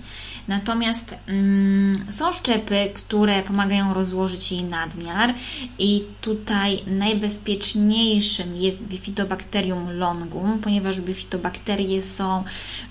Natomiast 0.47 1.15
mm, 1.28 1.95
są 2.09 2.34
szczepy, 2.34 2.89
które 2.93 3.43
pomagają 3.43 3.93
rozłożyć 3.93 4.51
jej 4.51 4.63
nadmiar 4.63 5.34
i 5.80 6.03
tutaj 6.22 6.80
najbezpieczniejszym 6.88 8.55
jest 8.55 8.84
Bifidobacterium 8.84 9.97
longum, 9.97 10.59
ponieważ 10.59 11.01
bifidobakterie 11.01 12.03
są 12.03 12.43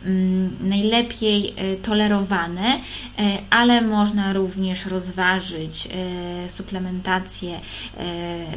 mm, 0.05 0.57
najlepiej 0.61 1.55
e, 1.57 1.77
tolerowane, 1.77 2.81
e, 3.19 3.39
ale 3.51 3.83
można 3.83 4.33
również 4.33 4.87
rozważyć 4.87 5.89
e, 5.93 6.51
suplementację 6.51 7.61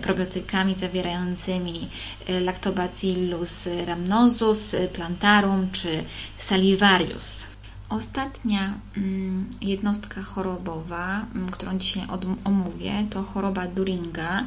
probiotykami 0.02 0.76
zawierającymi 0.76 1.90
Lactobacillus 2.28 3.68
rhamnosus, 3.86 4.76
plantarum 4.94 5.63
czy 5.72 6.04
salivarius. 6.38 7.44
Ostatnia 7.90 8.74
mm, 8.98 9.50
jednostka 9.62 10.22
chorobowa, 10.22 11.26
mm, 11.36 11.52
którą 11.52 11.78
dzisiaj 11.78 12.08
omówię, 12.44 12.94
to 13.10 13.24
choroba 13.24 13.68
Duringa. 13.68 14.44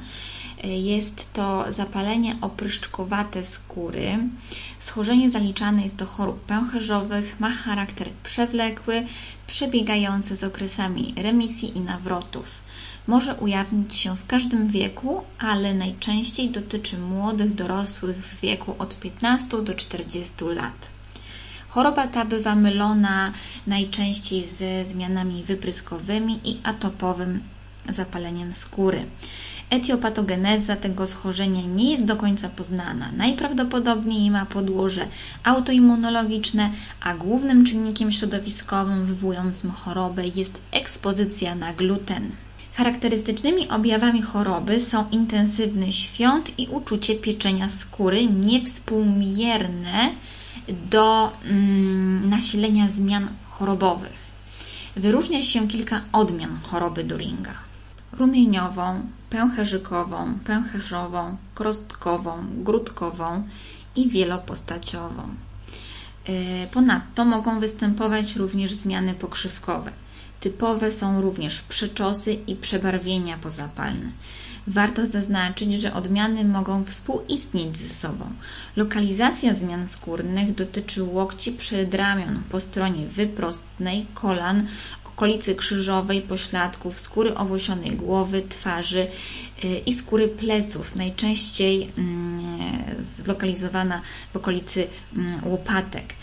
Jest 0.64 1.32
to 1.32 1.72
zapalenie 1.72 2.36
opryszczkowate 2.40 3.44
skóry. 3.44 4.18
Schorzenie 4.80 5.30
zaliczane 5.30 5.82
jest 5.82 5.96
do 5.96 6.06
chorób 6.06 6.40
pęcherzowych, 6.40 7.40
ma 7.40 7.50
charakter 7.50 8.08
przewlekły, 8.24 9.06
przebiegający 9.46 10.36
z 10.36 10.44
okresami 10.44 11.14
remisji 11.16 11.76
i 11.76 11.80
nawrotów. 11.80 12.46
Może 13.06 13.34
ujawnić 13.34 13.96
się 13.96 14.16
w 14.16 14.26
każdym 14.26 14.68
wieku, 14.68 15.22
ale 15.38 15.74
najczęściej 15.74 16.50
dotyczy 16.50 16.98
młodych 16.98 17.54
dorosłych 17.54 18.16
w 18.16 18.40
wieku 18.40 18.74
od 18.78 19.00
15 19.00 19.62
do 19.62 19.74
40 19.74 20.44
lat. 20.44 20.95
Choroba 21.76 22.06
ta 22.06 22.24
bywa 22.24 22.54
mylona 22.54 23.32
najczęściej 23.66 24.46
ze 24.46 24.84
zmianami 24.84 25.42
wypryskowymi 25.42 26.40
i 26.44 26.58
atopowym 26.62 27.40
zapaleniem 27.88 28.54
skóry. 28.54 29.04
Etiopatogeneza 29.70 30.76
tego 30.76 31.06
schorzenia 31.06 31.62
nie 31.62 31.90
jest 31.90 32.04
do 32.04 32.16
końca 32.16 32.48
poznana. 32.48 33.12
Najprawdopodobniej 33.16 34.30
ma 34.30 34.46
podłoże 34.46 35.06
autoimmunologiczne, 35.44 36.70
a 37.00 37.14
głównym 37.14 37.64
czynnikiem 37.64 38.12
środowiskowym 38.12 39.06
wywołującym 39.06 39.70
chorobę 39.70 40.26
jest 40.26 40.58
ekspozycja 40.72 41.54
na 41.54 41.72
gluten. 41.72 42.30
Charakterystycznymi 42.74 43.68
objawami 43.68 44.22
choroby 44.22 44.80
są 44.80 45.10
intensywny 45.10 45.92
świąt 45.92 46.58
i 46.58 46.68
uczucie 46.68 47.14
pieczenia 47.14 47.68
skóry 47.68 48.26
niewspółmierne 48.26 50.10
do 50.68 51.32
mm, 51.44 52.28
nasilenia 52.28 52.88
zmian 52.88 53.28
chorobowych. 53.50 54.26
Wyróżnia 54.96 55.42
się 55.42 55.68
kilka 55.68 56.00
odmian 56.12 56.58
choroby 56.62 57.04
Duringa. 57.04 57.54
Rumieniową, 58.12 59.00
pęcherzykową, 59.30 60.38
pęcherzową, 60.44 61.36
krostkową, 61.54 62.32
grudkową 62.56 63.48
i 63.96 64.08
wielopostaciową. 64.08 65.22
E, 66.28 66.66
ponadto 66.66 67.24
mogą 67.24 67.60
występować 67.60 68.36
również 68.36 68.72
zmiany 68.72 69.14
pokrzywkowe. 69.14 69.92
Typowe 70.40 70.92
są 70.92 71.20
również 71.20 71.60
przeczosy 71.62 72.34
i 72.34 72.56
przebarwienia 72.56 73.38
pozapalne. 73.38 74.10
Warto 74.66 75.06
zaznaczyć, 75.06 75.74
że 75.74 75.94
odmiany 75.94 76.44
mogą 76.44 76.84
współistnieć 76.84 77.76
ze 77.76 77.94
sobą. 77.94 78.24
Lokalizacja 78.76 79.54
zmian 79.54 79.88
skórnych 79.88 80.54
dotyczy 80.54 81.02
łokci 81.02 81.52
przedramion 81.52 82.42
po 82.50 82.60
stronie 82.60 83.06
wyprostnej, 83.06 84.06
kolan, 84.14 84.66
okolicy 85.04 85.54
krzyżowej, 85.54 86.22
pośladków, 86.22 87.00
skóry 87.00 87.34
owłosionej 87.34 87.90
głowy, 87.90 88.42
twarzy 88.48 89.06
i 89.86 89.94
skóry 89.94 90.28
pleców, 90.28 90.96
najczęściej 90.96 91.90
mm, 91.98 92.42
zlokalizowana 92.98 94.02
w 94.32 94.36
okolicy 94.36 94.86
mm, 95.16 95.40
łopatek. 95.44 96.14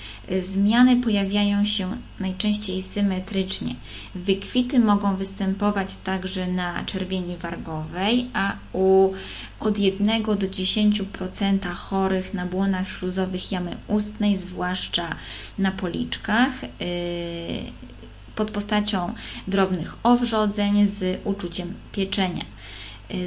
Zmiany 0.42 1.02
pojawiają 1.02 1.66
się 1.66 1.98
najczęściej 2.20 2.84
symetrycznie. 2.84 3.76
Wykwity 4.16 4.80
mogą 4.80 5.16
występować 5.16 5.98
także 5.98 6.48
na 6.48 6.86
czerwieni 6.86 7.38
wargowej, 7.38 8.28
a 8.34 8.56
u 8.74 9.14
od 9.60 9.80
1 9.80 10.24
do 10.24 10.36
10% 10.36 11.74
chorych 11.74 12.34
na 12.34 12.46
błonach 12.46 12.90
śluzowych 12.90 13.52
jamy 13.52 13.78
ustnej, 13.88 14.38
zwłaszcza 14.38 15.16
na 15.58 15.72
policzkach, 15.72 16.64
y, 16.64 16.68
pod 18.36 18.52
postacią 18.52 19.14
drobnych 19.48 19.96
owrzodzeń 20.04 20.88
z 20.88 21.22
uczuciem 21.24 21.74
pieczenia. 21.92 22.46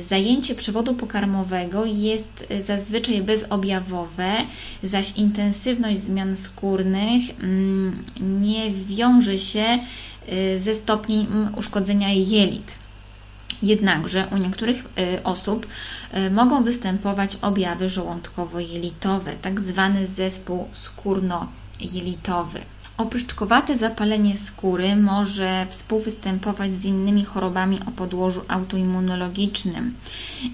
Zajęcie 0.08 0.54
przewodu 0.54 0.94
pokarmowego 0.94 1.84
jest 1.84 2.46
zazwyczaj 2.60 3.22
bezobjawowe, 3.22 4.32
zaś 4.82 5.12
intensywność 5.16 6.00
zmian 6.00 6.36
skórnych 6.36 7.22
mm, 7.40 8.04
nie 8.20 8.70
wiąże 8.70 9.38
się 9.38 9.78
y, 10.32 10.60
ze 10.60 10.74
stopniem 10.74 11.54
uszkodzenia 11.56 12.08
jelit. 12.12 12.74
Jednakże 13.62 14.26
u 14.32 14.36
niektórych 14.36 14.84
osób 15.24 15.66
mogą 16.30 16.64
występować 16.64 17.36
objawy 17.42 17.88
żołądkowo-jelitowe, 17.88 19.36
tak 19.42 19.60
zwany 19.60 20.06
zespół 20.06 20.68
skórno-jelitowy. 20.72 22.60
Opryszczkowate 22.96 23.76
zapalenie 23.76 24.36
skóry 24.36 24.96
może 24.96 25.66
współwystępować 25.70 26.74
z 26.74 26.84
innymi 26.84 27.24
chorobami 27.24 27.80
o 27.88 27.90
podłożu 27.90 28.40
autoimmunologicznym 28.48 29.94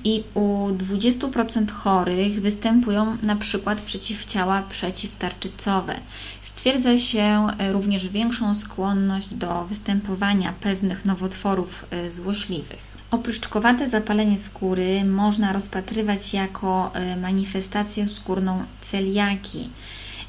i 0.04 0.24
u 0.34 0.68
20% 0.68 1.70
chorych 1.70 2.40
występują 2.40 3.16
na 3.22 3.36
przykład 3.36 3.80
przeciwciała 3.80 4.62
przeciwtarczycowe. 4.62 5.94
Stwierdza 6.42 6.98
się 6.98 7.46
również 7.72 8.08
większą 8.08 8.54
skłonność 8.54 9.34
do 9.34 9.64
występowania 9.64 10.52
pewnych 10.60 11.04
nowotworów 11.04 11.86
e, 11.90 12.10
złośliwych. 12.10 12.92
Opryszczkowate 13.10 13.90
zapalenie 13.90 14.38
skóry 14.38 15.04
można 15.04 15.52
rozpatrywać 15.52 16.34
jako 16.34 16.90
e, 16.94 17.16
manifestację 17.16 18.08
skórną 18.08 18.64
celiaki. 18.80 19.70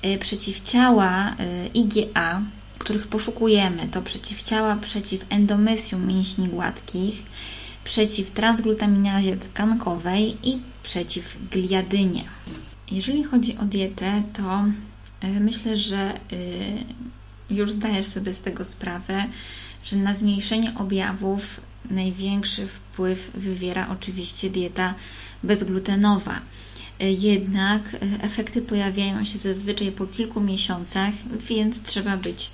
E, 0.03 0.17
przeciwciała 0.17 1.35
e, 1.39 1.67
IgA, 1.67 2.41
których 2.79 3.07
poszukujemy, 3.07 3.87
to 3.87 4.01
przeciwciała 4.01 4.75
przeciw 4.75 5.25
endomysium 5.29 6.07
mięśni 6.07 6.47
gładkich, 6.47 7.23
przeciw 7.83 8.31
transglutaminazie 8.31 9.37
tkankowej 9.37 10.37
i 10.43 10.61
przeciw 10.83 11.37
gliadynie. 11.51 12.23
Jeżeli 12.91 13.23
chodzi 13.23 13.57
o 13.57 13.63
dietę, 13.63 14.23
to 14.33 14.63
myślę, 15.39 15.77
że 15.77 16.19
już 17.49 17.71
zdajesz 17.71 18.05
sobie 18.07 18.33
z 18.33 18.39
tego 18.39 18.65
sprawę, 18.65 19.25
że 19.83 19.97
na 19.97 20.13
zmniejszenie 20.13 20.73
objawów 20.75 21.61
największy 21.91 22.67
wpływ 22.67 23.31
wywiera 23.35 23.89
oczywiście 23.89 24.49
dieta 24.49 24.93
bezglutenowa. 25.43 26.39
Jednak 27.09 27.95
efekty 28.21 28.61
pojawiają 28.61 29.25
się 29.25 29.37
zazwyczaj 29.37 29.91
po 29.91 30.07
kilku 30.07 30.41
miesiącach, 30.41 31.13
więc 31.49 31.81
trzeba 31.81 32.17
być 32.17 32.51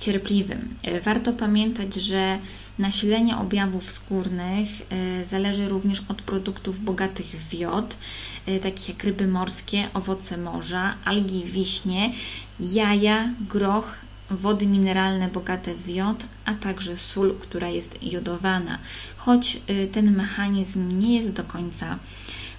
cierpliwym. 0.00 0.74
Warto 1.04 1.32
pamiętać, 1.32 1.94
że 1.94 2.38
nasilenie 2.78 3.36
objawów 3.36 3.92
skórnych 3.92 4.68
e, 4.90 5.24
zależy 5.24 5.68
również 5.68 6.02
od 6.08 6.22
produktów 6.22 6.84
bogatych 6.84 7.26
w 7.26 7.54
jod, 7.54 7.96
e, 8.46 8.58
takich 8.58 8.88
jak 8.88 9.04
ryby 9.04 9.26
morskie, 9.26 9.88
owoce 9.94 10.36
morza, 10.36 10.94
algi, 11.04 11.44
wiśnie, 11.44 12.12
jaja, 12.60 13.30
groch, 13.48 13.94
wody 14.30 14.66
mineralne 14.66 15.28
bogate 15.28 15.74
w 15.74 15.88
jod, 15.88 16.24
a 16.44 16.54
także 16.54 16.96
sól, 16.96 17.34
która 17.40 17.68
jest 17.68 18.02
jodowana, 18.02 18.78
choć 19.16 19.62
ten 19.92 20.16
mechanizm 20.16 20.98
nie 20.98 21.16
jest 21.16 21.30
do 21.30 21.44
końca 21.44 21.98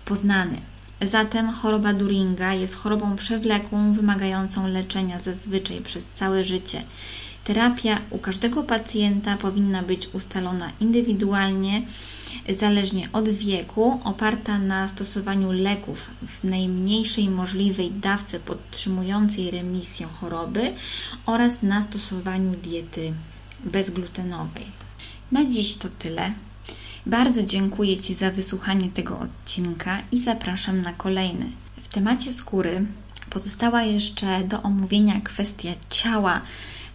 poznany. 0.05 0.61
Zatem 1.01 1.51
choroba 1.53 1.93
Duringa 1.93 2.53
jest 2.53 2.75
chorobą 2.75 3.15
przewlekłą, 3.15 3.93
wymagającą 3.93 4.67
leczenia 4.67 5.19
zazwyczaj 5.19 5.81
przez 5.81 6.05
całe 6.15 6.43
życie. 6.43 6.83
Terapia 7.43 8.01
u 8.09 8.17
każdego 8.17 8.63
pacjenta 8.63 9.37
powinna 9.37 9.83
być 9.83 10.07
ustalona 10.13 10.71
indywidualnie, 10.79 11.81
zależnie 12.49 13.09
od 13.13 13.29
wieku, 13.29 13.99
oparta 14.03 14.59
na 14.59 14.87
stosowaniu 14.87 15.51
leków 15.51 16.09
w 16.27 16.43
najmniejszej 16.43 17.29
możliwej 17.29 17.91
dawce 17.91 18.39
podtrzymującej 18.39 19.51
remisję 19.51 20.07
choroby 20.07 20.73
oraz 21.25 21.63
na 21.63 21.81
stosowaniu 21.81 22.51
diety 22.51 23.13
bezglutenowej. 23.63 24.65
Na 25.31 25.45
dziś 25.45 25.77
to 25.77 25.89
tyle. 25.99 26.33
Bardzo 27.05 27.43
dziękuję 27.43 27.97
Ci 27.97 28.13
za 28.13 28.31
wysłuchanie 28.31 28.89
tego 28.89 29.19
odcinka 29.19 29.97
i 30.11 30.19
zapraszam 30.19 30.81
na 30.81 30.93
kolejny. 30.93 31.45
W 31.81 31.87
temacie 31.87 32.33
skóry 32.33 32.85
pozostała 33.29 33.83
jeszcze 33.83 34.43
do 34.43 34.61
omówienia 34.61 35.21
kwestia 35.21 35.69
ciała 35.89 36.41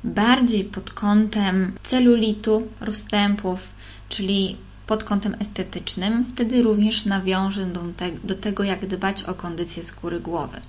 bardziej 0.04 0.64
pod 0.64 0.92
kątem 0.92 1.72
celulitu, 1.82 2.68
rozstępów, 2.80 3.60
czyli 4.08 4.56
pod 4.86 5.04
kątem 5.04 5.36
estetycznym, 5.40 6.24
wtedy 6.24 6.62
również 6.62 7.04
nawiążę 7.04 7.66
do, 7.66 7.80
te, 7.96 8.12
do 8.24 8.34
tego, 8.34 8.62
jak 8.62 8.86
dbać 8.86 9.22
o 9.22 9.34
kondycję 9.34 9.84
skóry 9.84 10.20
głowy. 10.20 10.60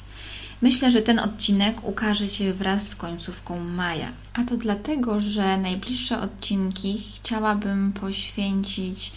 Myślę, 0.62 0.92
że 0.92 1.02
ten 1.02 1.20
odcinek 1.20 1.84
ukaże 1.84 2.30
się 2.30 2.54
wraz 2.54 2.90
z 2.90 2.96
końcówką 2.96 3.60
maja. 3.60 4.12
A 4.34 4.44
to 4.44 4.58
dlatego, 4.58 5.22
że 5.22 5.58
najbliższe 5.58 6.20
odcinki 6.20 7.04
chciałabym 7.16 7.94
poświęcić 7.94 9.12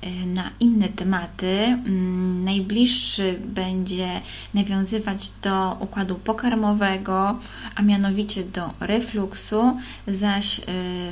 e, 0.00 0.10
na 0.26 0.50
inne 0.60 0.88
tematy. 0.88 1.48
Mm, 1.48 2.44
najbliższy 2.44 3.40
będzie 3.44 4.20
nawiązywać 4.54 5.30
do 5.42 5.76
układu 5.80 6.14
pokarmowego, 6.14 7.38
a 7.74 7.82
mianowicie 7.82 8.44
do 8.44 8.70
refluksu, 8.80 9.76
zaś 10.08 10.58
e, 10.58 10.62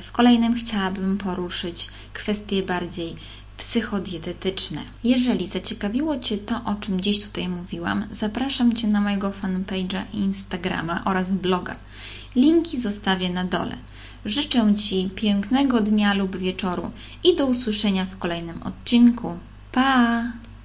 w 0.00 0.12
kolejnym 0.12 0.54
chciałabym 0.54 1.18
poruszyć 1.18 1.88
kwestie 2.12 2.62
bardziej 2.62 3.16
psychodietetyczne. 3.62 4.80
Jeżeli 5.04 5.46
zaciekawiło 5.46 6.18
Cię 6.18 6.38
to, 6.38 6.60
o 6.64 6.74
czym 6.74 7.00
dziś 7.00 7.22
tutaj 7.22 7.48
mówiłam, 7.48 8.06
zapraszam 8.10 8.72
Cię 8.72 8.88
na 8.88 9.00
mojego 9.00 9.30
fanpage'a 9.30 10.02
Instagrama 10.12 11.02
oraz 11.04 11.32
bloga. 11.32 11.76
Linki 12.36 12.80
zostawię 12.80 13.30
na 13.30 13.44
dole. 13.44 13.76
Życzę 14.24 14.74
Ci 14.74 15.10
pięknego 15.14 15.80
dnia 15.80 16.14
lub 16.14 16.36
wieczoru 16.36 16.90
i 17.24 17.36
do 17.36 17.46
usłyszenia 17.46 18.04
w 18.04 18.18
kolejnym 18.18 18.62
odcinku. 18.62 19.38
Pa! 19.72 20.22